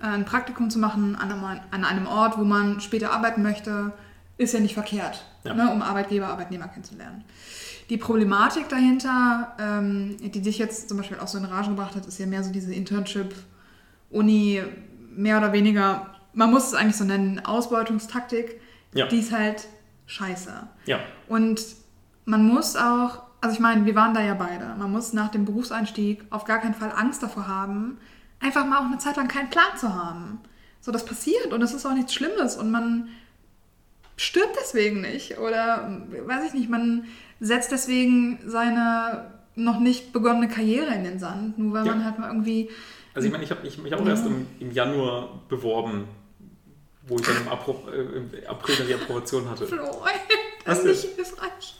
äh, 0.00 0.06
ein 0.06 0.24
Praktikum 0.24 0.70
zu 0.70 0.78
machen 0.78 1.16
an 1.16 1.30
einem, 1.32 1.44
an 1.70 1.84
einem 1.84 2.06
Ort, 2.06 2.38
wo 2.38 2.44
man 2.44 2.80
später 2.80 3.12
arbeiten 3.12 3.42
möchte, 3.42 3.92
ist 4.38 4.54
ja 4.54 4.60
nicht 4.60 4.74
verkehrt, 4.74 5.24
Ja. 5.44 5.54
ne, 5.54 5.70
um 5.70 5.82
Arbeitgeber, 5.82 6.28
Arbeitnehmer 6.28 6.68
kennenzulernen. 6.68 7.24
Die 7.90 7.96
Problematik 7.96 8.68
dahinter, 8.68 9.52
ähm, 9.58 10.16
die 10.20 10.40
dich 10.40 10.58
jetzt 10.58 10.88
zum 10.88 10.96
Beispiel 10.98 11.18
auch 11.18 11.26
so 11.28 11.38
in 11.38 11.44
Rage 11.44 11.70
gebracht 11.70 11.96
hat, 11.96 12.06
ist 12.06 12.18
ja 12.20 12.26
mehr 12.26 12.44
so 12.44 12.52
diese 12.52 12.72
Internship-Uni, 12.72 14.62
mehr 15.16 15.38
oder 15.38 15.52
weniger, 15.52 16.06
man 16.32 16.50
muss 16.50 16.68
es 16.68 16.74
eigentlich 16.74 16.96
so 16.96 17.04
nennen, 17.04 17.44
Ausbeutungstaktik, 17.44 18.60
Ja. 18.94 19.06
die 19.06 19.18
ist 19.18 19.32
halt 19.32 19.66
scheiße. 20.10 20.52
Ja, 20.86 21.00
Und 21.28 21.62
man 22.24 22.46
muss 22.46 22.76
auch, 22.76 23.22
also 23.40 23.54
ich 23.54 23.60
meine, 23.60 23.86
wir 23.86 23.94
waren 23.94 24.12
da 24.14 24.20
ja 24.22 24.34
beide, 24.34 24.74
man 24.78 24.90
muss 24.90 25.12
nach 25.12 25.28
dem 25.30 25.44
Berufseinstieg 25.44 26.24
auf 26.30 26.44
gar 26.44 26.58
keinen 26.58 26.74
Fall 26.74 26.92
Angst 26.94 27.22
davor 27.22 27.46
haben, 27.48 27.98
einfach 28.40 28.66
mal 28.66 28.78
auch 28.78 28.84
eine 28.86 28.98
Zeit 28.98 29.16
lang 29.16 29.28
keinen 29.28 29.50
Plan 29.50 29.76
zu 29.76 29.94
haben. 29.94 30.40
So, 30.80 30.92
das 30.92 31.04
passiert 31.04 31.52
und 31.52 31.60
das 31.60 31.72
ist 31.74 31.86
auch 31.86 31.94
nichts 31.94 32.14
Schlimmes 32.14 32.56
und 32.56 32.70
man 32.70 33.08
stirbt 34.16 34.56
deswegen 34.60 35.00
nicht 35.00 35.38
oder 35.38 35.88
weiß 36.26 36.44
ich 36.48 36.54
nicht, 36.54 36.68
man 36.70 37.04
setzt 37.40 37.72
deswegen 37.72 38.38
seine 38.46 39.30
noch 39.56 39.78
nicht 39.80 40.12
begonnene 40.12 40.48
Karriere 40.48 40.94
in 40.94 41.04
den 41.04 41.18
Sand, 41.18 41.58
nur 41.58 41.72
weil 41.74 41.86
Ja. 41.86 41.94
man 41.94 42.04
halt 42.04 42.18
mal 42.18 42.28
irgendwie 42.28 42.70
also 43.12 43.26
ich 43.26 43.32
meine, 43.32 43.42
ich 43.44 43.50
habe 43.50 43.62
mich 43.62 43.76
mich 43.78 43.92
auch 43.94 44.00
Ja. 44.04 44.10
erst 44.10 44.24
im, 44.26 44.46
im 44.60 44.70
Januar 44.70 45.40
beworben, 45.48 46.04
wo 47.10 47.16
ich 47.18 47.26
dann 47.26 47.36
im, 47.36 47.48
Appro 47.48 47.76
äh, 47.92 48.16
im 48.16 48.30
April 48.48 48.76
dann 48.76 48.86
die 48.86 48.94
Approbation 48.94 49.50
hatte. 49.50 49.66
Flo, 49.66 50.02
das 50.64 50.78
ist 50.78 51.04
nicht 51.04 51.16
hilfreich. 51.16 51.76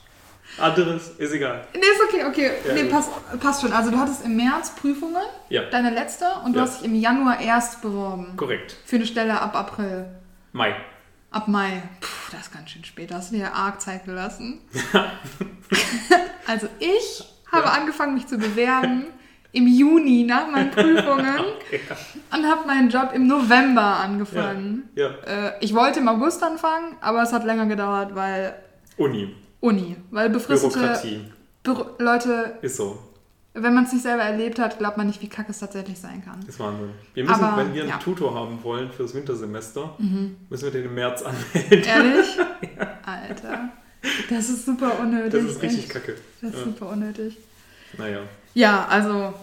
Anderes 0.59 1.11
ist 1.17 1.33
egal. 1.33 1.67
Nee, 1.73 1.81
ist 1.81 2.03
okay, 2.09 2.25
okay. 2.25 2.51
Ja, 2.67 2.75
nee, 2.75 2.85
passt, 2.85 3.11
passt 3.41 3.63
schon. 3.63 3.73
Also 3.73 3.91
du 3.91 3.97
hattest 3.99 4.25
im 4.25 4.37
März 4.37 4.75
Prüfungen, 4.75 5.23
Ja. 5.49 5.63
deine 5.71 5.91
letzte, 5.91 6.27
und 6.45 6.53
du 6.55 6.59
Ja. 6.59 6.65
hast 6.67 6.81
dich 6.81 6.87
im 6.87 6.95
Januar 6.97 7.41
erst 7.41 7.81
beworben. 7.83 8.37
Korrekt. 8.37 8.77
Für 8.85 8.97
eine 8.97 9.07
Stelle 9.07 9.41
ab 9.41 9.55
April. 9.55 10.07
Mai. 10.53 10.75
Ab 11.31 11.47
Mai. 11.47 11.83
Puh, 12.01 12.09
das 12.33 12.43
ist 12.49 12.53
ganz 12.53 12.71
schön 12.71 12.85
spät. 12.85 13.13
Da 13.13 13.17
hast 13.17 13.31
du 13.31 13.37
dir 13.37 13.55
arg 13.55 13.81
Zeit 13.81 14.05
gelassen. 14.05 14.61
also 16.47 16.69
ich 16.81 17.25
habe 17.53 17.71
angefangen, 17.71 18.15
mich 18.15 18.27
zu 18.27 18.37
bewerben 18.37 19.07
im 19.53 19.67
Juni 19.67 20.25
nach 20.25 20.51
meinen 20.51 20.71
Prüfungen 20.73 21.39
Okay. 21.67 21.81
und 22.33 22.45
habe 22.47 22.67
meinen 22.67 22.89
Job 22.91 23.11
im 23.15 23.27
November 23.27 23.83
angefangen. 24.01 24.89
Ja. 24.95 25.09
Äh, 25.27 25.53
ich 25.61 25.75
wollte 25.75 26.01
im 26.01 26.09
August 26.09 26.43
anfangen, 26.43 26.97
aber 27.01 27.23
es 27.23 27.33
hat 27.33 27.45
länger 27.45 27.67
gedauert, 27.67 28.15
weil 28.15 28.55
Uni. 28.97 29.35
Uni, 29.61 29.97
weil 30.11 30.31
befristete 30.31 30.79
Bürokratie. 30.79 31.21
Büro 31.63 31.87
Leute 31.99 32.59
Ist 32.63 32.77
so. 32.77 32.99
Wenn 33.53 33.75
man 33.75 33.85
es 33.85 33.93
nicht 33.93 34.03
selber 34.03 34.23
erlebt 34.23 34.61
hat, 34.61 34.79
glaubt 34.79 34.97
man 34.97 35.09
nicht, 35.09 35.21
wie 35.23 35.29
kacke 35.29 35.51
es 35.51 35.59
tatsächlich 35.59 35.99
sein 35.99 36.23
kann. 36.25 36.39
Ist 36.47 36.61
Wahnsinn. 36.61 36.91
Wir 37.15 37.25
müssen, 37.25 37.43
Aber, 37.45 37.57
wenn 37.65 37.75
wir 37.75 37.83
einen 37.83 37.91
ja. 37.91 37.97
Mhm. 37.97 38.01
Tutor 38.01 38.33
haben 38.35 38.63
wollen 38.63 38.93
fürs 38.93 39.13
Wintersemester, 39.13 39.97
müssen 40.49 40.65
wir 40.65 40.71
den 40.71 40.85
im 40.85 40.95
März 40.95 41.23
anmelden. 41.23 41.83
Ehrlich? 41.83 42.39
Alter. 43.05 43.71
Das 44.31 44.49
ist 44.49 44.65
super 44.65 45.01
unnötig. 45.01 45.33
Das 45.33 45.43
ist 45.57 45.63
richtig 45.63 45.81
echt. 45.81 45.91
kacke. 45.91 46.15
Das 46.41 46.51
ist 46.53 46.59
Ja. 46.61 46.65
super 46.65 46.91
unnötig. 46.91 47.37
Naja. 47.99 48.21
Ja, 48.55 48.87
also. 48.87 49.35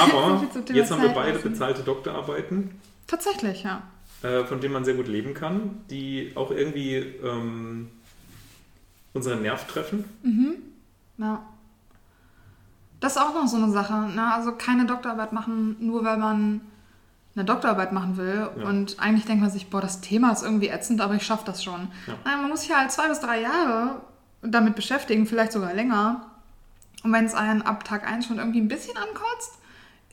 Aber 0.00 0.44
jetzt 0.72 0.90
haben 0.90 1.02
wir 1.02 1.10
beide 1.10 1.38
bezahlte 1.38 1.82
Doktorarbeiten, 1.82 2.70
Tatsächlich, 3.06 3.62
ja. 3.64 3.82
äh, 4.22 4.44
von 4.44 4.60
denen 4.60 4.72
man 4.72 4.84
sehr 4.86 4.94
gut 4.94 5.06
leben 5.06 5.34
kann, 5.34 5.82
die 5.90 6.32
auch 6.34 6.50
irgendwie 6.50 6.96
ähm, 6.96 7.88
unseren 9.12 9.42
Nerv 9.42 9.66
treffen. 9.66 10.04
Mhm. 10.22 10.54
Ja. 11.18 11.42
Das 13.00 13.16
ist 13.16 13.18
auch 13.22 13.34
noch 13.34 13.48
so 13.48 13.56
eine 13.56 13.70
Sache. 13.70 13.92
Ne? 13.92 14.32
Also 14.32 14.52
keine 14.52 14.86
Doktorarbeit 14.86 15.32
machen, 15.32 15.76
nur 15.80 16.04
weil 16.04 16.16
man 16.16 16.62
eine 17.34 17.44
Doktorarbeit 17.44 17.92
machen 17.92 18.16
will. 18.16 18.48
Ja. 18.58 18.66
Und 18.66 18.98
eigentlich 18.98 19.26
denkt 19.26 19.42
man 19.42 19.50
sich, 19.50 19.68
boah, 19.68 19.80
das 19.80 20.00
Thema 20.00 20.32
ist 20.32 20.42
irgendwie 20.42 20.68
ätzend, 20.68 21.00
aber 21.00 21.14
ich 21.14 21.24
schaffe 21.24 21.44
das 21.44 21.62
schon. 21.62 21.88
Ja. 22.06 22.14
Nein, 22.24 22.40
man 22.40 22.50
muss 22.50 22.62
sich 22.62 22.74
halt 22.74 22.90
zwei 22.92 23.08
bis 23.08 23.20
drei 23.20 23.40
Jahre 23.40 24.00
damit 24.42 24.74
beschäftigen, 24.74 25.26
vielleicht 25.26 25.52
sogar 25.52 25.74
länger. 25.74 26.31
Und 27.02 27.12
wenn 27.12 27.24
es 27.24 27.34
einen 27.34 27.62
ab 27.62 27.84
Tag 27.84 28.06
1 28.06 28.26
schon 28.26 28.38
irgendwie 28.38 28.60
ein 28.60 28.68
bisschen 28.68 28.96
ankotzt, 28.96 29.58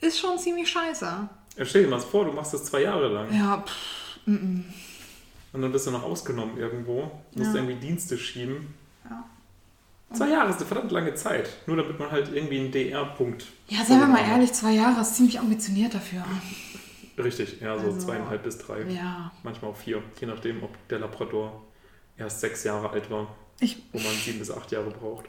ist 0.00 0.18
schon 0.18 0.38
ziemlich 0.38 0.68
scheiße. 0.70 1.28
Ja, 1.56 1.64
stell 1.64 1.84
dir 1.84 1.88
mal 1.90 2.00
vor, 2.00 2.24
du 2.24 2.32
machst 2.32 2.54
das 2.54 2.64
zwei 2.64 2.82
Jahre 2.82 3.08
lang 3.08 3.32
Ja, 3.36 3.58
pff, 3.66 4.18
mm, 4.26 4.32
mm. 4.32 4.64
und 5.52 5.62
dann 5.62 5.72
bist 5.72 5.86
du 5.86 5.90
noch 5.90 6.02
ausgenommen 6.02 6.56
irgendwo, 6.58 7.10
musst 7.34 7.54
Ja. 7.54 7.60
irgendwie 7.60 7.74
Dienste 7.74 8.16
schieben. 8.16 8.74
Ja. 9.08 9.24
Zwei 10.16 10.28
Jahre 10.30 10.50
ist 10.50 10.56
eine 10.56 10.66
verdammt 10.66 10.90
lange 10.90 11.14
Zeit, 11.14 11.48
nur 11.66 11.76
damit 11.76 11.98
man 11.98 12.10
halt 12.10 12.32
irgendwie 12.34 12.58
einen 12.60 12.72
DR-Punkt. 12.72 13.44
ja, 13.68 13.84
seien 13.84 14.00
wir 14.00 14.06
mal 14.06 14.22
ehrlich, 14.22 14.52
zwei 14.52 14.72
Jahre 14.72 15.00
ist 15.02 15.16
ziemlich 15.16 15.38
ambitioniert 15.38 15.94
dafür. 15.94 16.24
Richtig, 17.18 17.60
ja, 17.60 17.78
so 17.78 17.86
Also, 17.86 17.98
zweieinhalb 17.98 18.42
bis 18.42 18.58
drei. 18.58 18.82
Ja, 18.84 19.30
Manchmal 19.42 19.70
auch 19.72 19.76
vier, 19.76 20.02
je 20.20 20.26
nachdem, 20.26 20.62
ob 20.62 20.70
der 20.88 21.00
Labrador 21.00 21.62
erst 22.16 22.40
sechs 22.40 22.64
Jahre 22.64 22.90
alt 22.90 23.10
war, 23.10 23.28
ich, 23.60 23.82
wo 23.92 23.98
man 23.98 24.12
sieben 24.14 24.38
bis 24.38 24.50
acht 24.50 24.72
Jahre 24.72 24.90
braucht. 24.90 25.26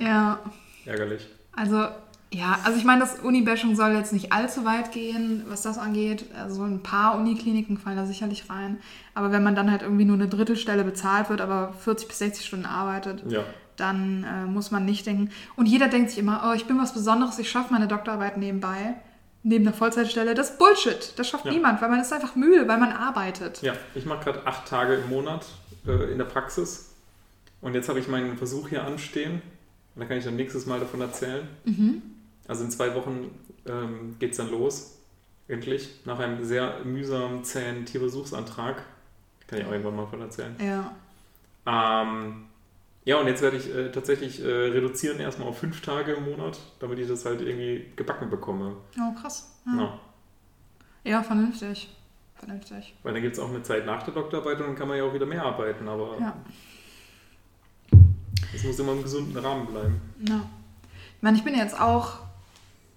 Ja, 0.00 0.06
ja, 0.06 0.38
ärgerlich. 0.86 1.26
also, 1.56 1.86
ja, 2.32 2.58
also 2.64 2.76
ich 2.78 2.84
meine, 2.84 3.00
das 3.00 3.20
Uni-Bashing 3.20 3.76
soll 3.76 3.92
jetzt 3.92 4.12
nicht 4.12 4.32
allzu 4.32 4.64
weit 4.64 4.90
gehen, 4.92 5.44
was 5.48 5.62
das 5.62 5.78
angeht. 5.78 6.24
Also 6.36 6.64
ein 6.64 6.82
paar 6.82 7.16
Unikliniken 7.16 7.78
fallen 7.78 7.96
da 7.96 8.06
sicherlich 8.06 8.50
rein. 8.50 8.78
Aber 9.14 9.30
wenn 9.30 9.44
man 9.44 9.54
dann 9.54 9.70
halt 9.70 9.82
irgendwie 9.82 10.04
nur 10.04 10.16
eine 10.16 10.26
Drittelstelle 10.28 10.82
bezahlt 10.82 11.30
wird, 11.30 11.40
aber 11.40 11.72
40 11.78 12.08
bis 12.08 12.18
60 12.18 12.44
Stunden 12.46 12.66
arbeitet, 12.66 13.22
Ja, 13.30 13.44
dann 13.76 14.24
äh, 14.24 14.46
muss 14.46 14.70
man 14.72 14.84
nicht 14.84 15.06
denken. 15.06 15.30
Und 15.56 15.66
jeder 15.66 15.86
denkt 15.88 16.10
sich 16.10 16.18
immer, 16.18 16.44
oh, 16.48 16.54
ich 16.54 16.64
bin 16.66 16.76
was 16.78 16.92
Besonderes, 16.92 17.38
ich 17.38 17.48
schaffe 17.50 17.72
meine 17.72 17.86
Doktorarbeit 17.88 18.36
nebenbei, 18.36 18.94
neben 19.44 19.62
der 19.64 19.72
Vollzeitstelle. 19.74 20.34
Das 20.34 20.50
ist 20.50 20.58
Bullshit. 20.58 21.12
Das 21.16 21.28
schafft 21.28 21.44
Ja. 21.44 21.52
niemand, 21.52 21.80
weil 21.82 21.88
man 21.88 22.00
ist 22.00 22.12
einfach 22.12 22.34
müde, 22.34 22.66
weil 22.66 22.78
man 22.78 22.90
arbeitet. 22.92 23.62
ja. 23.62 23.74
ich 23.94 24.06
mache 24.06 24.24
gerade 24.24 24.44
acht 24.46 24.66
Tage 24.68 24.94
im 24.94 25.08
Monat 25.08 25.46
äh, 25.86 26.10
in 26.10 26.18
der 26.18 26.24
Praxis 26.24 26.93
und 27.64 27.74
jetzt 27.74 27.88
habe 27.88 27.98
ich 27.98 28.08
meinen 28.08 28.36
Versuch 28.36 28.68
hier 28.68 28.84
anstehen 28.84 29.42
und 29.94 30.00
da 30.00 30.06
kann 30.06 30.18
ich 30.18 30.24
dann 30.24 30.36
nächstes 30.36 30.66
Mal 30.66 30.78
davon 30.80 31.00
erzählen. 31.00 31.48
Mhm. 31.64 32.02
Also 32.46 32.62
in 32.64 32.70
zwei 32.70 32.94
Wochen 32.94 33.30
ähm, 33.66 34.16
geht 34.18 34.32
es 34.32 34.36
dann 34.36 34.50
los, 34.50 34.98
endlich, 35.48 35.88
nach 36.04 36.18
einem 36.18 36.44
sehr 36.44 36.84
mühsam 36.84 37.42
zähen 37.42 37.86
Tierversuchsantrag. 37.86 38.82
Kann 39.46 39.58
ich 39.58 39.66
auch 39.66 39.72
irgendwann 39.72 39.96
mal 39.96 40.06
von 40.06 40.20
erzählen. 40.20 40.54
Ja. 40.58 40.92
Ähm, 41.66 42.44
ja, 43.06 43.18
und 43.18 43.26
jetzt 43.26 43.40
werde 43.42 43.56
ich 43.56 43.74
äh, 43.74 43.90
tatsächlich 43.90 44.42
äh, 44.42 44.46
reduzieren 44.46 45.18
erstmal 45.20 45.48
auf 45.48 45.58
fünf 45.58 45.80
Tage 45.80 46.12
im 46.12 46.24
Monat, 46.24 46.58
damit 46.80 46.98
ich 46.98 47.08
das 47.08 47.24
halt 47.24 47.40
irgendwie 47.40 47.86
gebacken 47.96 48.28
bekomme. 48.30 48.76
Oh, 48.98 49.14
krass. 49.18 49.54
Ja, 49.66 49.76
Ja. 49.76 50.00
ja 51.04 51.22
vernünftig. 51.22 51.94
Vernünftig. 52.34 52.94
Weil 53.02 53.14
dann 53.14 53.22
gibt 53.22 53.36
es 53.36 53.42
auch 53.42 53.48
eine 53.48 53.62
Zeit 53.62 53.86
nach 53.86 54.02
der 54.02 54.12
Doktorarbeit 54.12 54.58
und 54.60 54.66
dann 54.66 54.76
kann 54.76 54.88
man 54.88 54.98
ja 54.98 55.04
auch 55.04 55.14
wieder 55.14 55.26
mehr 55.26 55.44
arbeiten, 55.44 55.88
aber 55.88 56.18
Ja. 56.20 56.36
Es 58.54 58.64
muss 58.64 58.78
immer 58.78 58.92
im 58.92 59.02
gesunden 59.02 59.36
Rahmen 59.36 59.66
bleiben. 59.66 60.00
Ja. 60.28 60.40
Ich 61.16 61.22
meine, 61.22 61.36
ich 61.36 61.44
bin 61.44 61.54
jetzt 61.54 61.78
auch, 61.80 62.18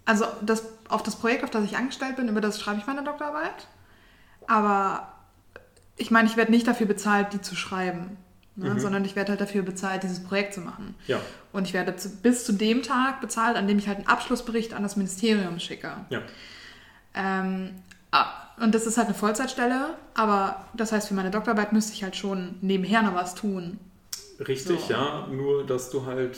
also 0.06 0.26
das, 0.42 0.64
auf 0.90 1.04
das 1.04 1.16
Projekt, 1.16 1.44
auf 1.44 1.50
das 1.50 1.64
ich 1.66 1.78
angestellt 1.78 2.16
bin, 2.16 2.28
über 2.28 2.42
das 2.42 2.60
schreibe 2.60 2.80
ich 2.80 2.88
meine 2.88 3.04
Doktorarbeit. 3.04 3.68
Aber 4.48 5.12
ich 5.98 6.12
meine, 6.12 6.28
ich 6.30 6.38
werde 6.38 6.52
nicht 6.52 6.68
dafür 6.68 6.88
bezahlt, 6.88 7.34
die 7.34 7.42
zu 7.42 7.56
schreiben, 7.56 8.18
ne? 8.56 8.72
Mhm. 8.72 8.80
sondern 8.80 9.06
ich 9.06 9.16
werde 9.16 9.32
halt 9.32 9.42
dafür 9.42 9.64
bezahlt, 9.64 10.04
dieses 10.04 10.24
Projekt 10.24 10.54
zu 10.54 10.62
machen. 10.62 10.96
Ja, 11.08 11.20
Und 11.52 11.68
ich 11.68 11.74
werde 11.74 11.96
zu, 11.96 12.10
bis 12.10 12.46
zu 12.46 12.54
dem 12.54 12.84
Tag 12.84 13.20
bezahlt, 13.22 13.58
an 13.58 13.68
dem 13.68 13.78
ich 13.78 13.88
halt 13.88 13.98
einen 13.98 14.08
Abschlussbericht 14.08 14.74
an 14.74 14.84
das 14.84 14.96
Ministerium 14.96 15.60
schicke. 15.60 15.92
ja, 16.10 16.22
Ähm, 17.16 17.72
ah, 18.12 18.26
und 18.60 18.74
das 18.74 18.86
ist 18.88 18.98
halt 18.98 19.08
eine 19.08 19.16
Vollzeitstelle, 19.16 19.96
aber 20.14 20.66
das 20.74 20.92
heißt, 20.92 21.08
für 21.08 21.14
meine 21.14 21.32
Doktorarbeit 21.32 21.74
müsste 21.74 21.94
ich 21.94 22.04
halt 22.04 22.16
schon 22.16 22.56
nebenher 22.62 23.02
noch 23.02 23.14
was 23.16 23.36
tun. 23.36 23.80
Richtig, 24.40 24.80
So. 24.82 24.94
ja. 24.94 25.28
Nur, 25.32 25.66
dass 25.66 25.90
du 25.90 26.06
halt 26.06 26.38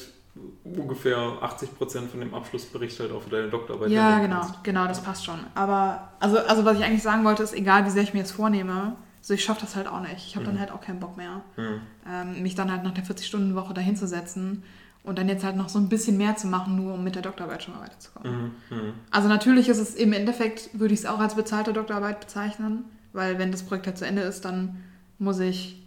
ungefähr 0.64 1.18
80% 1.18 2.08
von 2.08 2.20
dem 2.20 2.34
Abschlussbericht 2.34 3.00
halt 3.00 3.12
auch 3.12 3.24
für 3.24 3.30
deine 3.30 3.50
Doktorarbeit 3.50 3.90
Ja, 3.90 4.20
genau, 4.20 4.42
kannst. 4.42 4.64
genau, 4.64 4.88
das 4.88 5.02
passt 5.02 5.26
schon. 5.26 5.40
Aber, 5.56 6.10
also, 6.20 6.38
also 6.38 6.66
was 6.66 6.78
ich 6.78 6.84
eigentlich 6.86 7.04
sagen 7.04 7.24
wollte, 7.26 7.44
ist, 7.44 7.54
egal 7.54 7.86
wie 7.86 7.90
sehr 7.90 8.04
ich 8.04 8.14
mir 8.14 8.22
das 8.22 8.32
vornehme, 8.32 8.96
so 9.22 9.34
ich 9.34 9.44
schaffe 9.44 9.62
das 9.62 9.76
halt 9.76 9.88
auch 9.88 10.00
nicht. 10.02 10.28
Ich 10.28 10.36
habe 10.36 10.46
Mhm. 10.46 10.52
dann 10.52 10.60
halt 10.60 10.72
auch 10.72 10.82
keinen 10.82 11.00
Bock 11.00 11.18
mehr, 11.18 11.42
Hm. 11.56 11.82
ähm, 12.10 12.42
mich 12.44 12.56
dann 12.56 12.72
halt 12.72 12.84
nach 12.84 12.94
der 12.94 13.04
40-Stunden-Woche 13.04 13.74
dahin 13.74 13.96
zu 13.98 14.08
setzen 14.08 14.64
und 15.04 15.18
dann 15.18 15.28
jetzt 15.28 15.44
halt 15.44 15.58
noch 15.58 15.68
so 15.68 15.78
ein 15.80 15.90
bisschen 15.90 16.18
mehr 16.18 16.38
zu 16.38 16.48
machen, 16.48 16.76
nur 16.78 16.94
um 16.94 17.04
mit 17.04 17.16
der 17.16 17.22
Doktorarbeit 17.22 17.64
schon 17.64 17.74
mal 17.74 17.82
weiterzukommen. 17.82 18.54
Mhm. 18.70 18.78
Mhm. 18.78 18.94
Also 19.12 19.28
natürlich 19.28 19.68
ist 19.68 19.80
es 19.80 19.96
im 19.96 20.14
Endeffekt, 20.14 20.70
würde 20.80 20.94
ich 20.94 21.02
es 21.02 21.06
auch 21.06 21.20
als 21.20 21.36
bezahlte 21.36 21.74
Doktorarbeit 21.74 22.20
bezeichnen, 22.22 22.86
weil 23.12 23.40
wenn 23.40 23.52
das 23.52 23.64
Projekt 23.64 23.88
halt 23.88 23.98
zu 23.98 24.06
Ende 24.06 24.22
ist, 24.22 24.46
dann 24.46 24.78
muss 25.18 25.40
ich, 25.40 25.82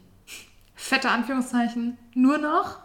fette 0.83 1.11
Anführungszeichen, 1.11 1.97
nur 2.15 2.39
noch 2.39 2.79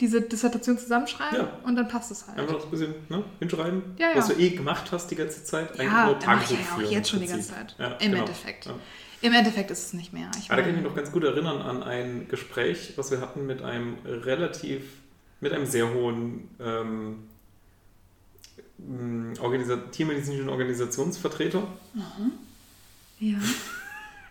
diese 0.00 0.22
Dissertation 0.22 0.78
zusammenschreiben 0.78 1.38
Ja. 1.40 1.52
und 1.64 1.76
dann 1.76 1.86
passt 1.88 2.10
es 2.10 2.26
halt. 2.26 2.38
Einfach 2.38 2.54
noch 2.54 2.64
ein 2.64 2.70
bisschen 2.70 2.94
ne, 3.10 3.22
hinschreiben, 3.38 3.82
Ja, 3.98 4.10
ja. 4.10 4.16
was 4.16 4.28
du 4.28 4.34
eh 4.34 4.50
gemacht 4.50 4.90
hast 4.92 5.10
die 5.10 5.16
ganze 5.16 5.44
Zeit. 5.44 5.72
Eigentlich 5.72 5.92
Ja, 5.92 6.06
nur 6.06 6.14
da 6.14 6.26
mache 6.36 6.44
ich 6.54 6.58
ja 6.60 6.76
auch 6.76 6.90
jetzt 6.90 7.10
schon 7.10 7.20
im 7.20 7.26
die 7.26 7.32
ganze. 7.32 7.50
Zeit. 7.50 7.74
Im 7.78 8.12
genau. 8.12 8.18
Endeffekt. 8.24 8.70
Im 9.22 9.34
Endeffekt 9.34 9.70
ist 9.70 9.84
es 9.86 9.92
nicht 9.92 10.14
mehr. 10.14 10.30
Ich 10.38 10.50
Aber 10.50 10.56
da 10.56 10.62
kann 10.62 10.70
ich 10.70 10.76
meine, 10.76 10.78
mich 10.78 10.88
noch 10.88 10.96
ganz 10.96 11.12
gut 11.12 11.24
erinnern 11.24 11.60
an 11.60 11.82
ein 11.82 12.26
Gespräch, 12.28 12.94
was 12.96 13.10
wir 13.10 13.20
hatten 13.20 13.44
mit 13.46 13.60
einem 13.60 13.98
relativ, 14.06 14.82
mit 15.40 15.52
einem 15.52 15.66
sehr 15.66 15.92
hohen 15.92 16.48
ähm, 16.58 17.28
Organisa 19.40 19.76
tiermedizinischen 19.76 20.48
Organisationsvertreter, 20.48 21.62
ja. 23.18 23.36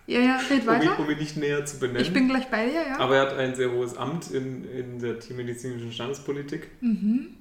Ja, 0.09 0.19
ja, 0.19 0.37
red 0.37 0.51
um 0.51 0.57
ihn, 0.57 0.67
weiter. 0.67 0.99
um 0.99 1.09
ihn 1.09 1.17
nicht 1.17 1.37
näher 1.37 1.65
zu 1.65 1.79
benennen. 1.79 2.01
Ich 2.01 2.11
bin 2.11 2.27
gleich 2.27 2.47
bei 2.47 2.65
dir, 2.65 2.81
ja. 2.81 2.99
Aber 2.99 3.15
er 3.15 3.21
hat 3.23 3.33
ein 3.37 3.53
sehr 3.55 3.71
hohes 3.71 3.95
Amt 3.95 4.31
in, 4.31 4.63
in 4.71 4.99
der 4.99 5.19
tiermedizinischen 5.19 5.91
Standespolitik. 5.91 6.69
Mhm. 6.81 7.35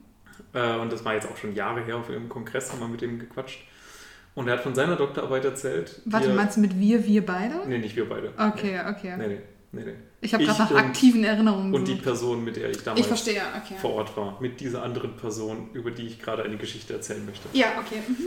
Äh, 0.52 0.76
und 0.76 0.92
das 0.92 1.04
war 1.04 1.14
jetzt 1.14 1.28
auch 1.28 1.36
schon 1.36 1.54
Jahre 1.54 1.84
her 1.84 1.96
auf 1.96 2.10
einem 2.10 2.28
Kongress, 2.28 2.70
haben 2.72 2.80
wir 2.80 2.88
mit 2.88 3.02
ihm 3.02 3.18
gequatscht. 3.18 3.60
Und 4.34 4.46
er 4.46 4.54
hat 4.54 4.60
von 4.60 4.74
seiner 4.74 4.96
Doktorarbeit 4.96 5.44
erzählt. 5.44 6.02
die 6.04 6.12
Warte, 6.12 6.28
meinst 6.32 6.58
du 6.58 6.60
mit 6.60 6.78
wir, 6.78 7.04
wir 7.04 7.26
beide? 7.26 7.54
Nee, 7.66 7.78
nicht 7.78 7.96
wir 7.96 8.08
beide. 8.08 8.32
Okay, 8.38 8.78
okay. 8.88 9.16
Nee, 9.18 9.28
nee, 9.28 9.40
nee, 9.72 9.84
nee. 9.84 9.94
Ich 10.20 10.34
habe 10.34 10.44
gerade 10.44 10.74
nach 10.74 10.74
aktiven 10.74 11.24
Erinnerungen 11.24 11.72
Und 11.74 11.88
die 11.88 11.92
gesucht. 11.92 12.04
Person, 12.04 12.44
mit 12.44 12.56
der 12.56 12.70
ich 12.70 12.82
damals 12.82 13.00
Ich 13.00 13.06
verstehe, 13.06 13.40
okay. 13.56 13.74
vor 13.80 13.94
Ort 13.94 14.16
war, 14.16 14.38
mit 14.40 14.60
dieser 14.60 14.82
anderen 14.82 15.16
Person, 15.16 15.70
über 15.72 15.90
die 15.90 16.06
ich 16.06 16.20
gerade 16.20 16.42
eine 16.42 16.56
Geschichte 16.56 16.92
erzählen 16.92 17.24
möchte. 17.24 17.48
Ja, 17.52 17.66
okay. 17.80 18.02
Mhm. 18.06 18.26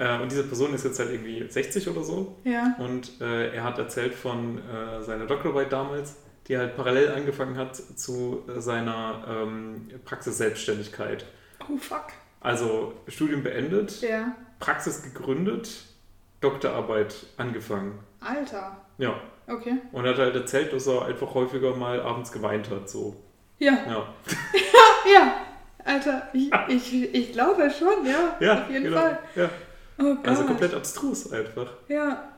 Äh, 0.00 0.18
und 0.22 0.32
diese 0.32 0.44
Person 0.44 0.72
ist 0.72 0.84
jetzt 0.84 0.98
halt 0.98 1.10
irgendwie 1.10 1.46
60 1.46 1.86
oder 1.90 2.02
so. 2.02 2.38
Ja. 2.44 2.74
Und 2.78 3.20
äh, 3.20 3.54
er 3.54 3.64
hat 3.64 3.78
erzählt 3.78 4.14
von 4.14 4.58
äh, 4.58 5.02
seiner 5.02 5.26
Doktorarbeit 5.26 5.70
damals, 5.70 6.16
die 6.48 6.56
halt 6.56 6.74
parallel 6.74 7.10
angefangen 7.12 7.58
hat 7.58 7.76
zu 7.76 8.42
äh, 8.48 8.60
seiner 8.60 9.24
ähm, 9.28 9.88
Praxisselbstständigkeit. 10.06 11.26
Oh, 11.68 11.76
fuck. 11.76 12.06
Also 12.40 12.94
Studium 13.08 13.42
beendet, 13.42 14.00
Ja. 14.00 14.34
Praxis 14.58 15.02
gegründet, 15.02 15.70
Doktorarbeit 16.40 17.14
angefangen. 17.36 17.98
Alter. 18.20 18.78
Ja. 18.96 19.20
Okay. 19.46 19.74
Und 19.92 20.06
er 20.06 20.12
hat 20.12 20.18
halt 20.18 20.34
erzählt, 20.34 20.72
dass 20.72 20.86
er 20.86 21.04
einfach 21.04 21.34
häufiger 21.34 21.76
mal 21.76 22.00
abends 22.00 22.32
geweint 22.32 22.70
hat. 22.70 22.88
So. 22.88 23.16
Ja. 23.58 23.72
Ja. 23.86 24.14
Ja. 25.12 25.34
Alter, 25.84 26.28
ich, 26.34 26.50
ich, 26.68 27.14
ich 27.14 27.32
glaube 27.32 27.70
schon, 27.70 28.06
ja. 28.06 28.36
Ja, 28.38 28.62
Auf 28.62 28.70
jeden 28.70 28.84
genau. 28.84 28.98
Fall. 29.00 29.18
Ja. 29.34 29.50
Oh. 30.00 30.16
Also 30.24 30.44
komplett 30.44 30.74
abstrus 30.74 31.30
einfach. 31.32 31.70
Ja. 31.88 32.28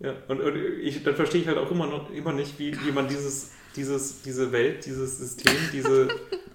Ja. 0.00 0.14
Und, 0.28 0.40
und 0.40 0.56
ich, 0.82 1.02
dann 1.04 1.14
verstehe 1.14 1.42
ich 1.42 1.46
halt 1.46 1.58
auch 1.58 1.70
immer 1.70 1.86
noch 1.86 2.10
immer 2.10 2.32
nicht, 2.32 2.58
wie, 2.58 2.76
wie 2.84 2.92
man 2.92 3.06
dieses, 3.06 3.52
dieses, 3.76 4.22
diese 4.22 4.50
Welt, 4.50 4.84
dieses 4.84 5.18
System, 5.18 5.54
diese 5.72 6.08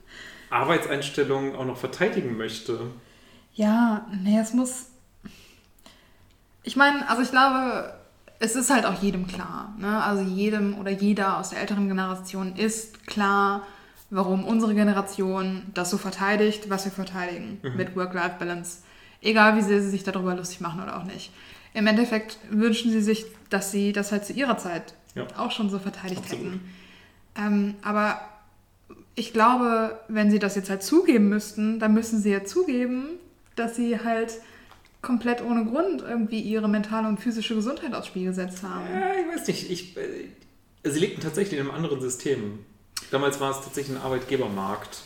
Arbeitseinstellung 0.50 1.56
auch 1.56 1.66
noch 1.66 1.78
verteidigen 1.78 2.38
möchte. 2.38 2.80
Ja, 3.54 4.06
nee, 4.22 4.38
es 4.40 4.54
muss. 4.54 4.88
Ich 6.64 6.76
meine, 6.76 7.10
also 7.10 7.22
ich 7.22 7.32
glaube, 7.32 7.94
es 8.40 8.56
ist 8.56 8.70
halt 8.70 8.86
auch 8.86 9.02
jedem 9.02 9.28
klar. 9.28 9.74
Ne? 9.80 10.04
Also 10.04 10.22
jedem 10.24 10.78
oder 10.78 10.92
jeder 10.92 11.38
aus 11.38 11.50
der 11.50 11.62
älteren 11.62 11.88
Generation 11.88 12.56
ist 12.56 13.08
klar, 13.08 13.66
warum 14.10 14.46
unsere 14.46 14.76
Generation 14.76 15.64
das 15.74 15.90
so 15.90 15.98
verteidigt, 15.98 16.70
was 16.70 16.86
wir 16.86 16.92
verteidigen 16.92 17.60
mit 17.76 17.96
Work-Life-Balance. 17.96 18.80
Egal, 19.22 19.58
wie 19.58 19.62
sehr 19.62 19.82
sie 19.82 19.90
sich 19.90 20.04
darüber 20.04 20.36
lustig 20.36 20.62
machen 20.62 20.82
oder 20.82 20.98
auch 20.98 21.04
nicht. 21.04 21.32
Im 21.74 21.88
Endeffekt 21.88 22.38
wünschen 22.50 22.92
sie 22.92 23.02
sich, 23.02 23.26
dass 23.50 23.72
sie 23.72 23.94
das 23.94 24.12
halt 24.12 24.26
zu 24.26 24.34
ihrer 24.34 24.58
Zeit 24.58 24.94
Ja. 25.16 25.26
auch 25.38 25.52
schon 25.52 25.70
so 25.70 25.80
verteidigt 25.80 26.22
Absolut. 26.22 26.46
hätten. 26.46 26.62
Ähm, 27.36 27.76
aber 27.82 28.20
ich 29.16 29.34
glaube, 29.34 30.00
wenn 30.08 30.30
sie 30.32 30.40
das 30.40 30.56
jetzt 30.56 30.70
halt 30.70 30.84
zugeben 30.84 31.30
müssten, 31.30 31.80
dann 31.80 31.94
müssen 31.94 32.22
sie 32.22 32.32
ja 32.32 32.44
zugeben, 32.46 33.06
dass 33.56 33.76
sie 33.76 34.00
halt 34.04 34.34
komplett 35.02 35.42
ohne 35.44 35.66
Grund 35.66 36.02
irgendwie 36.02 36.40
ihre 36.42 36.68
mentale 36.68 37.08
und 37.08 37.20
physische 37.20 37.56
Gesundheit 37.56 37.94
aufs 37.94 38.08
Spiel 38.08 38.26
gesetzt 38.26 38.64
haben. 38.64 38.86
Ja, 38.94 39.12
ich 39.14 39.36
weiß 39.40 39.48
nicht. 39.48 39.70
Ich, 39.72 39.98
äh, 39.98 40.28
sie 40.84 41.00
lebten 41.00 41.22
tatsächlich 41.22 41.60
in 41.60 41.66
einem 41.66 41.76
anderen 41.76 42.02
System. 42.02 42.60
Damals 43.12 43.40
war 43.40 43.52
es 43.52 43.62
tatsächlich 43.62 43.96
ein 43.98 44.02
Arbeitgebermarkt. 44.04 45.00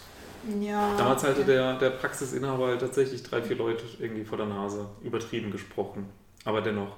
Ja. 0.59 0.95
Damals 0.97 1.23
hatte 1.23 1.43
der, 1.45 1.77
der 1.77 1.91
Praxisinhaber 1.91 2.67
halt 2.67 2.81
tatsächlich 2.81 3.23
drei, 3.23 3.41
vier 3.41 3.55
Leute 3.55 3.83
irgendwie 3.99 4.25
vor 4.25 4.37
der 4.37 4.47
Nase, 4.47 4.89
übertrieben 5.03 5.51
gesprochen. 5.51 6.09
Aber 6.45 6.61
dennoch. 6.61 6.97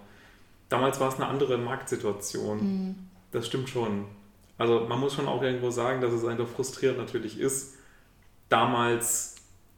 Damals 0.70 1.00
war 1.00 1.10
es 1.10 1.16
eine 1.16 1.28
andere 1.28 1.58
Marktsituation. 1.58 2.58
Mhm. 2.58 2.96
Das 3.32 3.48
stimmt 3.48 3.70
schon. 3.70 4.06
Also 4.58 4.86
man 4.88 5.00
muss 5.00 5.14
schon 5.16 5.28
auch 5.28 5.41
irgendwo 5.41 5.72
sagen, 5.72 6.02
dass 6.02 6.14
es 6.14 6.26
einfach 6.26 6.48
frustrierend 6.48 7.00
natürlich 7.00 7.39
ist, 7.39 7.76
damals 8.50 9.36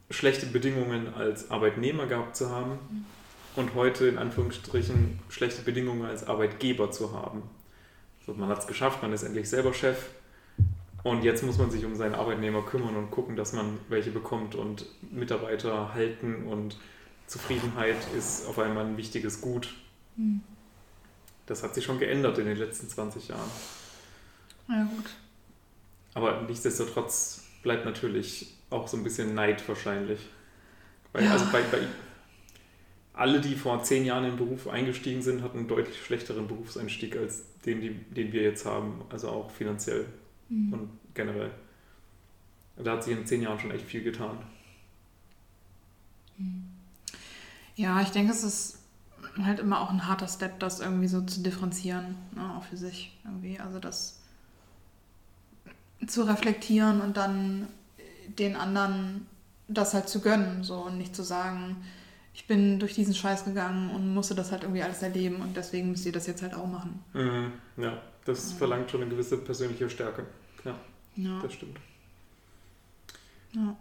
schlechte 0.09 0.45
Bedingungen 0.45 1.13
als 1.13 1.49
Arbeitnehmer 1.49 2.05
gehabt 2.05 2.35
zu 2.35 2.49
haben 2.49 3.05
und 3.55 3.73
heute 3.73 4.07
in 4.07 4.17
Anführungsstrichen 4.17 5.19
schlechte 5.29 5.63
Bedingungen 5.63 6.05
als 6.05 6.27
Arbeitgeber 6.27 6.91
zu 6.91 7.13
haben. 7.13 7.43
So, 8.25 8.33
man 8.33 8.49
hat 8.49 8.59
es 8.59 8.67
geschafft, 8.67 9.01
man 9.01 9.13
ist 9.13 9.23
endlich 9.23 9.49
selber 9.49 9.73
Chef 9.73 9.97
und 11.05 11.23
jetzt 11.23 11.43
muss 11.43 11.59
man 11.59 11.69
sich 11.69 11.85
um 11.85 11.95
seinen 11.95 12.15
Arbeitnehmer 12.15 12.63
kümmern 12.63 12.95
und 12.95 13.11
gucken, 13.11 13.35
dass 13.35 13.53
man 13.53 13.77
welche 13.89 14.09
bekommt 14.09 14.55
und 14.55 14.87
Mitarbeiter 15.11 15.93
halten 15.93 16.47
und 16.47 16.77
Zufriedenheit 17.27 17.95
ist 18.17 18.47
auf 18.47 18.57
einmal 18.57 18.87
ein 18.87 18.97
wichtiges 18.97 19.39
Gut. 19.39 19.75
Mhm. 20.15 20.41
Das 21.45 21.61
hat 21.61 21.75
sich 21.75 21.85
schon 21.85 21.99
geändert 21.99 22.39
in 22.39 22.47
den 22.47 22.57
letzten 22.57 22.89
20 22.89 23.27
Jahren. 23.27 23.51
Ja, 24.67 24.83
gut. 24.95 25.11
Aber 26.15 26.41
nichtsdestotrotz 26.41 27.43
bleibt 27.61 27.85
natürlich 27.85 28.55
auch 28.71 28.87
so 28.87 28.97
ein 28.97 29.03
bisschen 29.03 29.35
Neid 29.35 29.67
wahrscheinlich. 29.69 30.19
Weil, 31.13 31.25
Ja. 31.25 31.33
also 31.33 31.45
bei, 31.51 31.61
bei 31.71 31.81
alle, 33.13 33.41
die 33.41 33.53
vor 33.53 33.83
zehn 33.83 34.05
Jahren 34.05 34.23
in 34.23 34.31
den 34.31 34.37
Beruf 34.37 34.67
eingestiegen 34.67 35.21
sind, 35.21 35.43
hatten 35.43 35.59
einen 35.59 35.67
deutlich 35.67 36.03
schlechteren 36.03 36.47
Berufseinstieg 36.47 37.15
als 37.15 37.43
den, 37.63 37.79
die, 37.79 37.91
den 37.93 38.33
wir 38.33 38.41
jetzt 38.41 38.65
haben. 38.65 39.03
Also 39.11 39.29
auch 39.29 39.51
finanziell 39.51 40.07
Mhm. 40.49 40.73
und 40.73 40.89
generell. 41.13 41.51
Da 42.77 42.91
hat 42.93 43.03
sich 43.03 43.17
in 43.17 43.25
zehn 43.25 43.41
Jahren 43.41 43.59
schon 43.59 43.71
echt 43.71 43.85
viel 43.85 44.03
getan. 44.03 44.37
Ja, 47.75 48.01
ich 48.01 48.09
denke, 48.09 48.31
es 48.31 48.43
ist 48.43 48.79
halt 49.41 49.59
immer 49.59 49.81
auch 49.81 49.89
ein 49.89 50.07
harter 50.07 50.27
Step, 50.27 50.59
das 50.59 50.79
irgendwie 50.79 51.07
so 51.07 51.21
zu 51.21 51.41
differenzieren, 51.41 52.15
ne, 52.35 52.55
auch 52.57 52.63
für 52.63 52.77
sich 52.77 53.17
irgendwie. 53.23 53.59
Also 53.59 53.79
das 53.79 54.21
zu 56.05 56.23
reflektieren 56.23 57.01
und 57.01 57.17
dann 57.17 57.67
den 58.27 58.55
anderen 58.55 59.27
das 59.67 59.93
halt 59.93 60.09
zu 60.09 60.21
gönnen, 60.21 60.63
so 60.63 60.75
und 60.75 60.97
nicht 60.97 61.15
zu 61.15 61.23
sagen, 61.23 61.77
ich 62.33 62.47
bin 62.47 62.79
durch 62.79 62.93
diesen 62.93 63.15
Scheiß 63.15 63.45
gegangen 63.45 63.89
und 63.89 64.13
musste 64.13 64.35
das 64.35 64.51
halt 64.51 64.63
irgendwie 64.63 64.83
alles 64.83 65.01
erleben 65.01 65.37
und 65.37 65.55
deswegen 65.55 65.91
müsst 65.91 66.05
ihr 66.05 66.11
das 66.11 66.27
jetzt 66.27 66.41
halt 66.43 66.53
auch 66.53 66.67
machen. 66.67 66.99
Mhm. 67.13 67.53
Ja, 67.81 68.01
das 68.25 68.51
Ja. 68.51 68.57
verlangt 68.57 68.91
schon 68.91 69.01
eine 69.01 69.09
gewisse 69.09 69.37
persönliche 69.37 69.89
Stärke. 69.89 70.25
Ja, 70.63 70.75
Ja, 71.15 71.39
das 71.41 71.53
stimmt. 71.53 71.77
ja. 73.53 73.75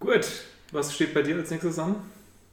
Gut, 0.00 0.26
was 0.72 0.94
steht 0.94 1.14
bei 1.14 1.22
dir 1.22 1.36
als 1.36 1.50
nächstes 1.50 1.78
an? 1.78 1.96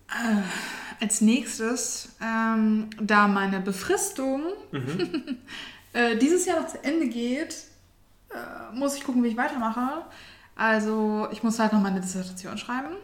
Äh, 0.09 1.03
als 1.03 1.21
nächstes, 1.21 2.15
ähm, 2.21 2.89
da 3.01 3.27
meine 3.27 3.59
Befristung 3.59 4.43
Mhm. 4.71 5.37
äh, 5.93 6.15
dieses 6.17 6.45
Jahr 6.45 6.61
noch 6.61 6.67
zu 6.69 6.81
Ende 6.83 7.07
geht, 7.09 7.55
äh, 8.29 8.73
muss 8.75 8.95
ich 8.95 9.03
gucken, 9.03 9.23
wie 9.23 9.29
ich 9.29 9.37
weitermache. 9.37 10.05
Also 10.55 11.27
ich 11.31 11.41
muss 11.43 11.57
halt 11.59 11.73
noch 11.73 11.81
meine 11.81 11.99
Dissertation 11.99 12.57
schreiben. 12.57 12.95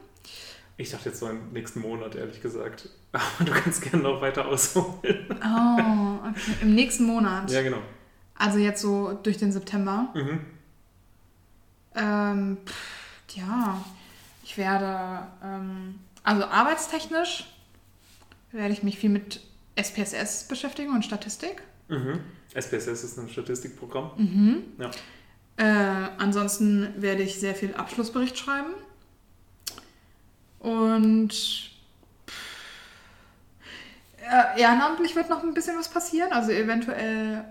Ich 0.77 0.91
dachte 0.91 1.09
jetzt 1.09 1.19
so 1.19 1.27
im 1.27 1.51
nächsten 1.51 1.81
Monat, 1.81 2.15
ehrlich 2.15 2.41
gesagt. 2.41 2.87
Aber 3.11 3.43
du 3.43 3.51
kannst 3.51 3.81
gerne 3.81 4.03
noch 4.03 4.21
weiter 4.21 4.45
ausholen. 4.47 5.25
Oh, 5.43 6.27
okay. 6.29 6.51
Im 6.61 6.75
nächsten 6.75 7.03
Monat. 7.05 7.49
Ja, 7.51 7.61
genau. 7.63 7.81
Also 8.39 8.57
jetzt 8.57 8.81
so 8.81 9.19
durch 9.21 9.37
den 9.37 9.51
September. 9.51 10.07
Mhm. 10.15 10.39
Ähm, 11.93 12.57
pff, 12.65 13.35
ja, 13.35 13.83
ich 14.43 14.57
werde, 14.57 15.27
ähm, 15.43 15.99
also 16.23 16.45
arbeitstechnisch 16.45 17.53
werde 18.51 18.73
ich 18.73 18.81
mich 18.81 18.97
viel 18.97 19.09
mit 19.09 19.41
SPSS 19.75 20.47
beschäftigen 20.47 20.93
und 20.93 21.03
Statistik. 21.03 21.61
Mhm. 21.89 22.21
SPSS 22.53 23.03
ist 23.03 23.19
ein 23.19 23.27
Statistikprogramm. 23.27 24.11
Mhm. 24.15 24.63
Ja. 24.79 24.91
Äh, 25.57 26.09
ansonsten 26.17 26.93
werde 27.01 27.23
ich 27.23 27.39
sehr 27.39 27.55
viel 27.55 27.75
Abschlussbericht 27.75 28.37
schreiben. 28.37 28.73
Und 30.59 31.71
äh, 34.17 34.61
ehrenamtlich 34.61 35.15
wird 35.15 35.29
noch 35.29 35.43
ein 35.43 35.53
bisschen 35.53 35.77
was 35.77 35.89
passieren. 35.89 36.31
Also 36.31 36.51
eventuell 36.51 37.43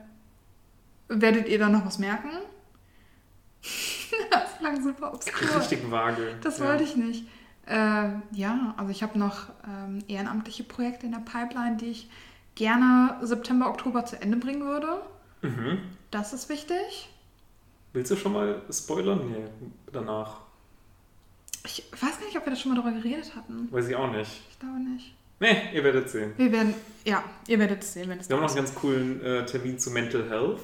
werdet 1.09 1.49
ihr 1.49 1.59
da 1.59 1.69
noch 1.69 1.85
was 1.85 1.99
merken. 1.99 2.31
das 4.31 4.59
klang 4.59 4.83
super 4.83 5.15
obskur. 5.15 5.59
Richtig 5.59 5.91
vage. 5.91 6.37
Das 6.43 6.59
ja. 6.59 6.67
wollte 6.67 6.85
ich 6.85 6.97
nicht. 6.97 7.27
Äh, 7.67 8.11
ja, 8.33 8.75
also 8.77 8.91
ich 8.91 9.03
habe 9.03 9.19
noch 9.19 9.49
ähm, 9.67 10.03
ehrenamtliche 10.09 10.65
Projekte 10.65 11.07
in 11.07 11.13
der 11.13 11.19
Pipeline, 11.19 11.77
die 11.77 11.91
ich 11.91 12.11
gerne 12.55 13.19
September, 13.23 13.69
Oktober 13.69 14.05
zu 14.05 14.21
Ende 14.21 14.39
bringen 14.39 14.63
würde. 14.65 15.03
Mhm. 15.43 15.81
Das 16.11 16.33
ist 16.33 16.49
wichtig. 16.49 17.11
Willst 17.93 18.11
du 18.11 18.17
schon 18.17 18.33
mal 18.33 18.63
spoilern? 18.71 19.31
Nee, 19.31 19.45
danach. 19.93 20.41
Ich 21.65 21.85
weiß 21.93 22.19
gar 22.19 22.27
nicht, 22.27 22.37
ob 22.37 22.47
wir 22.47 22.51
das 22.51 22.61
schon 22.61 22.73
mal 22.73 22.81
darüber 22.81 23.01
geredet 23.01 23.35
hatten. 23.37 23.69
Weiß 23.71 23.89
ich 23.89 23.97
auch 23.97 24.11
nicht. 24.11 24.31
Ich 24.51 24.59
glaube 24.59 24.81
nicht. 24.81 25.15
Nee, 25.41 25.75
ihr 25.75 25.85
werdet 25.85 26.11
sehen. 26.11 26.33
Wir 26.37 26.51
werden, 26.51 26.75
ja, 27.05 27.23
ihr 27.47 27.59
werdet 27.59 27.83
es 27.83 27.93
sehen, 27.93 28.09
wenn 28.09 28.19
es 28.19 28.29
Wir 28.29 28.37
haben 28.37 28.43
noch 28.43 28.49
einen 28.49 28.65
ganz 28.65 28.75
coolen 28.75 29.23
äh, 29.23 29.47
Termin 29.47 29.79
zu 29.79 29.91
Mental 29.91 30.29
Health 30.29 30.61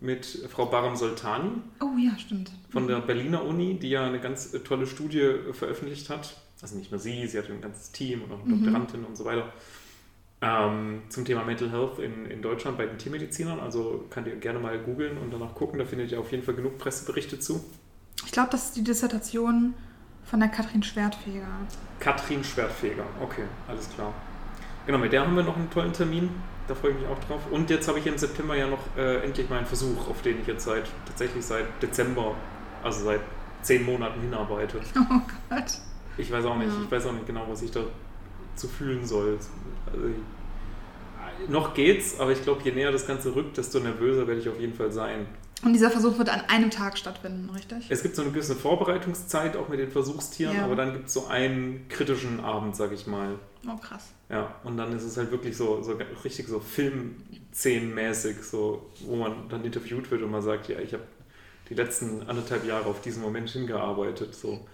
mit 0.00 0.26
Frau 0.50 0.66
Baram 0.66 0.96
Soltani 0.96 1.50
Oh 1.80 1.96
ja, 1.98 2.18
stimmt. 2.18 2.50
von 2.70 2.86
der 2.88 3.00
Berliner 3.00 3.44
Uni, 3.44 3.78
die 3.78 3.90
ja 3.90 4.06
eine 4.06 4.20
ganz 4.20 4.52
äh, 4.54 4.60
tolle 4.60 4.86
Studie 4.86 5.20
äh, 5.20 5.52
veröffentlicht 5.52 6.10
hat. 6.10 6.36
Also 6.62 6.76
nicht 6.76 6.90
nur 6.90 6.98
sie, 7.00 7.26
sie 7.26 7.38
hat 7.38 7.48
ein 7.50 7.60
ganzes 7.60 7.92
Team 7.92 8.22
und 8.22 8.32
auch 8.32 8.42
eine 8.44 8.54
Mhm. 8.54 8.64
Doktorandin 8.64 9.04
und 9.04 9.16
so 9.16 9.24
weiter. 9.24 9.52
Ähm, 10.40 11.02
zum 11.08 11.24
Thema 11.24 11.42
Mental 11.44 11.70
Health 11.70 11.98
in, 11.98 12.26
in 12.26 12.42
Deutschland 12.42 12.76
bei 12.76 12.86
den 12.86 12.98
Tiermedizinern. 12.98 13.60
Also 13.60 14.04
könnt 14.10 14.26
ihr 14.26 14.36
gerne 14.36 14.58
mal 14.58 14.78
googeln 14.78 15.16
und 15.18 15.32
danach 15.32 15.54
gucken. 15.54 15.78
Da 15.78 15.84
findet 15.84 16.12
ihr 16.12 16.20
auf 16.20 16.30
jeden 16.32 16.42
Fall 16.42 16.54
genug 16.54 16.78
Presseberichte 16.78 17.38
zu. 17.38 17.64
Ich 18.26 18.32
glaube, 18.32 18.48
das 18.50 18.66
ist 18.66 18.76
die 18.76 18.84
Dissertation 18.84 19.74
von 20.24 20.40
der 20.40 20.48
Katrin 20.48 20.82
Schwertfeger. 20.82 21.46
Katrin 22.00 22.42
Schwertfeger. 22.44 23.04
Okay, 23.22 23.44
alles 23.68 23.88
klar. 23.90 24.12
Genau, 24.86 24.98
mit 24.98 25.12
der 25.12 25.22
haben 25.22 25.34
wir 25.36 25.42
noch 25.42 25.56
einen 25.56 25.70
tollen 25.70 25.92
Termin. 25.92 26.30
Da 26.66 26.74
freue 26.74 26.92
ich 26.92 26.98
mich 26.98 27.06
auch 27.08 27.18
drauf. 27.24 27.40
Und 27.50 27.68
jetzt 27.68 27.88
habe 27.88 27.98
ich 27.98 28.06
im 28.06 28.16
September 28.16 28.56
ja 28.56 28.66
noch 28.66 28.78
äh, 28.96 29.22
endlich 29.24 29.48
meinen 29.50 29.66
Versuch, 29.66 30.08
auf 30.08 30.22
den 30.22 30.40
ich 30.40 30.46
jetzt 30.46 30.64
seit 30.64 30.84
tatsächlich 31.06 31.44
seit 31.44 31.66
Dezember, 31.82 32.34
also 32.82 33.04
seit 33.04 33.20
zehn 33.62 33.84
Monaten 33.84 34.20
hinarbeite. 34.20 34.80
Oh 34.96 35.20
Gott. 35.50 35.78
Ich 36.16 36.30
weiß 36.30 36.44
auch 36.46 36.56
nicht, 36.56 36.68
Ja. 36.72 36.82
ich 36.84 36.90
weiß 36.90 37.06
auch 37.06 37.12
nicht 37.12 37.26
genau, 37.26 37.44
was 37.48 37.60
ich 37.62 37.70
da 37.70 37.80
zu 38.56 38.68
fühlen 38.68 39.04
soll. 39.04 39.36
Also, 39.92 40.06
ich, 40.06 41.48
noch 41.50 41.74
geht's, 41.74 42.18
aber 42.20 42.30
ich 42.30 42.42
glaube, 42.42 42.62
je 42.62 42.72
näher 42.72 42.92
das 42.92 43.06
Ganze 43.06 43.34
rückt, 43.34 43.56
desto 43.58 43.80
nervöser 43.80 44.26
werde 44.26 44.40
ich 44.40 44.48
auf 44.48 44.58
jeden 44.58 44.74
Fall 44.74 44.90
sein. 44.92 45.26
Und 45.64 45.72
dieser 45.72 45.90
Versuch 45.90 46.18
wird 46.18 46.28
an 46.28 46.42
einem 46.48 46.70
Tag 46.70 46.98
stattfinden, 46.98 47.48
richtig? 47.50 47.86
Es 47.88 48.02
gibt 48.02 48.16
so 48.16 48.22
eine 48.22 48.30
gewisse 48.32 48.54
Vorbereitungszeit 48.54 49.56
auch 49.56 49.68
mit 49.68 49.78
den 49.78 49.90
Versuchstieren, 49.90 50.56
Ja. 50.56 50.64
aber 50.64 50.76
dann 50.76 50.92
gibt 50.92 51.06
es 51.08 51.14
so 51.14 51.26
einen 51.26 51.86
kritischen 51.88 52.40
Abend, 52.40 52.76
sag 52.76 52.92
ich 52.92 53.06
mal. 53.06 53.38
Oh 53.66 53.76
krass. 53.76 54.08
Ja, 54.28 54.54
und 54.64 54.76
dann 54.76 54.94
ist 54.94 55.04
es 55.04 55.16
halt 55.16 55.30
wirklich 55.30 55.56
so, 55.56 55.82
so 55.82 55.98
richtig 56.24 56.48
so 56.48 56.60
Filmszenenmäßig, 56.60 58.42
so, 58.42 58.90
wo 59.06 59.16
man 59.16 59.48
dann 59.48 59.64
interviewt 59.64 60.10
wird 60.10 60.22
und 60.22 60.30
man 60.30 60.42
sagt, 60.42 60.68
ja, 60.68 60.78
ich 60.78 60.92
habe 60.92 61.04
die 61.70 61.74
letzten 61.74 62.28
anderthalb 62.28 62.66
Jahre 62.66 62.86
auf 62.86 63.00
diesen 63.00 63.22
Moment 63.22 63.48
hingearbeitet. 63.50 64.34
So. 64.34 64.66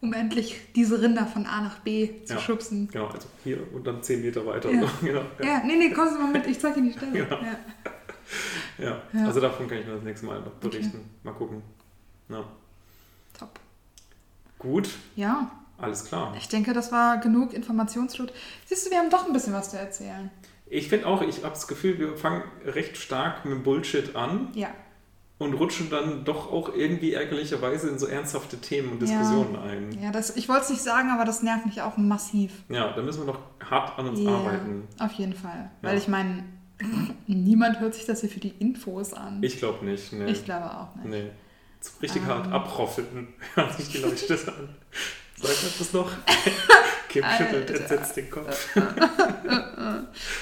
Um 0.00 0.12
endlich 0.12 0.60
diese 0.76 1.02
Rinder 1.02 1.26
von 1.26 1.44
A 1.44 1.60
nach 1.62 1.80
B 1.80 2.24
zu 2.24 2.34
Ja. 2.34 2.40
schubsen. 2.40 2.88
Genau, 2.92 3.08
also 3.08 3.28
hier 3.44 3.58
und 3.74 3.86
dann 3.86 4.02
zehn 4.02 4.22
Meter 4.22 4.46
weiter. 4.46 4.70
Ja. 4.70 4.82
So, 4.82 4.88
genau, 5.06 5.22
ja. 5.42 5.46
Ja, 5.46 5.62
nee, 5.66 5.76
nee, 5.76 5.90
komm 5.90 6.06
mal 6.18 6.30
mit, 6.32 6.46
ich 6.46 6.58
zeig 6.60 6.74
dir 6.74 6.82
die 6.82 6.92
Stelle. 6.92 7.12
Ja. 7.18 7.24
Ja. 7.30 7.58
Ja. 8.78 9.02
Ja. 9.12 9.26
also 9.26 9.40
davon 9.40 9.66
kann 9.68 9.78
ich 9.78 9.86
mir 9.86 9.94
das 9.94 10.02
nächste 10.04 10.26
Mal 10.26 10.40
noch 10.40 10.52
berichten. 10.52 11.08
Mal 11.22 11.32
gucken. 11.34 11.62
Ja. 12.28 12.44
Top. 13.38 13.58
Gut, 14.58 14.88
Ja, 15.16 15.50
alles 15.78 16.04
klar. 16.04 16.34
ich 16.36 16.48
denke, 16.48 16.72
das 16.72 16.90
war 16.92 17.18
genug 17.18 17.52
Informationsflut. 17.52 18.32
Siehst 18.66 18.86
du, 18.86 18.90
wir 18.90 18.98
haben 18.98 19.10
doch 19.10 19.26
ein 19.26 19.32
bisschen 19.32 19.52
was 19.52 19.70
zu 19.70 19.78
erzählen. 19.78 20.30
Ich 20.66 20.88
finde 20.88 21.06
auch, 21.06 21.22
ich 21.22 21.38
habe 21.38 21.50
das 21.54 21.66
Gefühl, 21.66 21.98
wir 21.98 22.16
fangen 22.16 22.42
recht 22.66 22.96
stark 22.98 23.44
mit 23.44 23.62
Bullshit 23.64 24.14
an 24.16 24.48
Ja. 24.54 24.68
und 25.38 25.54
rutschen 25.54 25.88
dann 25.90 26.24
doch 26.24 26.52
auch 26.52 26.74
irgendwie 26.74 27.14
ärgerlicherweise 27.14 27.88
in 27.88 27.98
so 27.98 28.06
ernsthafte 28.06 28.58
Themen 28.60 28.90
und 28.90 29.00
Ja. 29.00 29.06
Diskussionen 29.06 29.56
ein. 29.56 30.02
Ja, 30.02 30.10
das, 30.10 30.36
ich 30.36 30.48
wollte 30.48 30.64
es 30.64 30.70
nicht 30.70 30.82
sagen, 30.82 31.10
aber 31.10 31.24
das 31.24 31.42
nervt 31.42 31.64
mich 31.64 31.80
auch 31.80 31.96
massiv. 31.96 32.52
Ja, 32.68 32.92
da 32.92 33.00
müssen 33.02 33.20
wir 33.26 33.32
noch 33.32 33.40
hart 33.64 33.98
an 33.98 34.08
uns 34.08 34.20
Ja, 34.20 34.30
arbeiten. 34.36 34.86
Auf 34.98 35.12
jeden 35.12 35.34
Fall. 35.34 35.70
Ja. 35.82 35.88
Weil 35.88 35.96
ich 35.98 36.08
meine, 36.08 36.44
niemand 37.26 37.80
hört 37.80 37.94
sich 37.94 38.06
das 38.06 38.20
hier 38.20 38.30
für 38.30 38.40
die 38.40 38.54
Infos 38.58 39.12
an. 39.12 39.42
Ich 39.42 39.58
glaube 39.58 39.84
nicht. 39.84 40.12
Nee. 40.12 40.30
Ich 40.30 40.44
glaube 40.44 40.66
auch 40.70 40.94
nicht. 40.96 41.08
nee. 41.08 41.30
So 41.80 41.92
richtig 42.02 42.22
Ähm. 42.22 42.28
hart 42.28 42.52
abroffeln, 42.52 43.28
hören 43.54 43.72
sich 43.76 43.88
die 43.90 43.98
Leute 43.98 44.26
das 44.28 44.48
an. 44.48 44.68
Sag 45.36 45.50
mir 45.50 45.70
das 45.78 45.92
noch. 45.92 46.10
Kim 47.08 47.24
schüttelt 47.36 47.70
entsetzt 47.70 48.16
den 48.16 48.30
Kopf. 48.30 48.68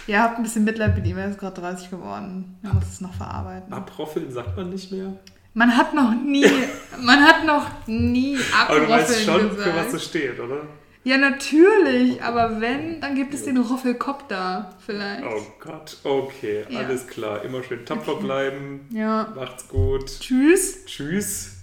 Ja, 0.07 0.23
habt 0.23 0.37
ein 0.39 0.43
bisschen 0.45 0.65
Mitleid 0.65 0.95
mit 0.97 1.07
ihm, 1.07 1.19
er 1.19 1.29
ist 1.29 1.39
gerade 1.39 1.61
30 1.61 1.91
geworden. 1.91 2.57
Er 2.63 2.73
muss 2.73 2.85
es 2.85 3.01
noch 3.01 3.13
verarbeiten. 3.15 3.73
Abroffeln 3.73 4.31
sagt 4.33 4.57
man 4.57 4.71
nicht 4.71 4.91
mehr. 4.93 5.13
Man 5.55 5.77
hat 5.77 5.95
noch 5.95 6.13
nie, 6.15 6.47
man 7.01 7.21
hat 7.23 7.45
noch 7.45 7.67
nie 7.87 8.39
Aber 8.57 8.81
du 8.81 8.89
weißt 8.89 9.11
abroffeln 9.11 9.25
schon, 9.41 9.49
gesagt. 9.57 9.69
für 9.71 9.77
was 9.87 9.93
es 9.95 10.05
steht, 10.05 10.39
oder? 10.41 10.61
Ja, 11.07 11.19
natürlich, 11.19 12.21
aber 12.21 12.61
wenn, 12.61 13.01
dann 13.01 13.15
gibt 13.15 13.33
es 13.33 13.45
den 13.45 13.59
Roffelkopter 13.59 14.75
vielleicht. 14.85 15.23
Oh 15.25 15.41
Gott, 15.61 15.99
okay, 16.03 16.65
Ja. 16.69 16.81
alles 16.81 17.07
klar. 17.07 17.45
Immer 17.45 17.63
schön 17.63 17.87
tapfer 17.87 18.17
bleiben. 18.17 18.89
Ja. 18.91 19.33
Macht's 19.37 19.69
gut. 19.69 20.07
Tschüss. 20.19 20.85
Tschüss. 20.85 21.56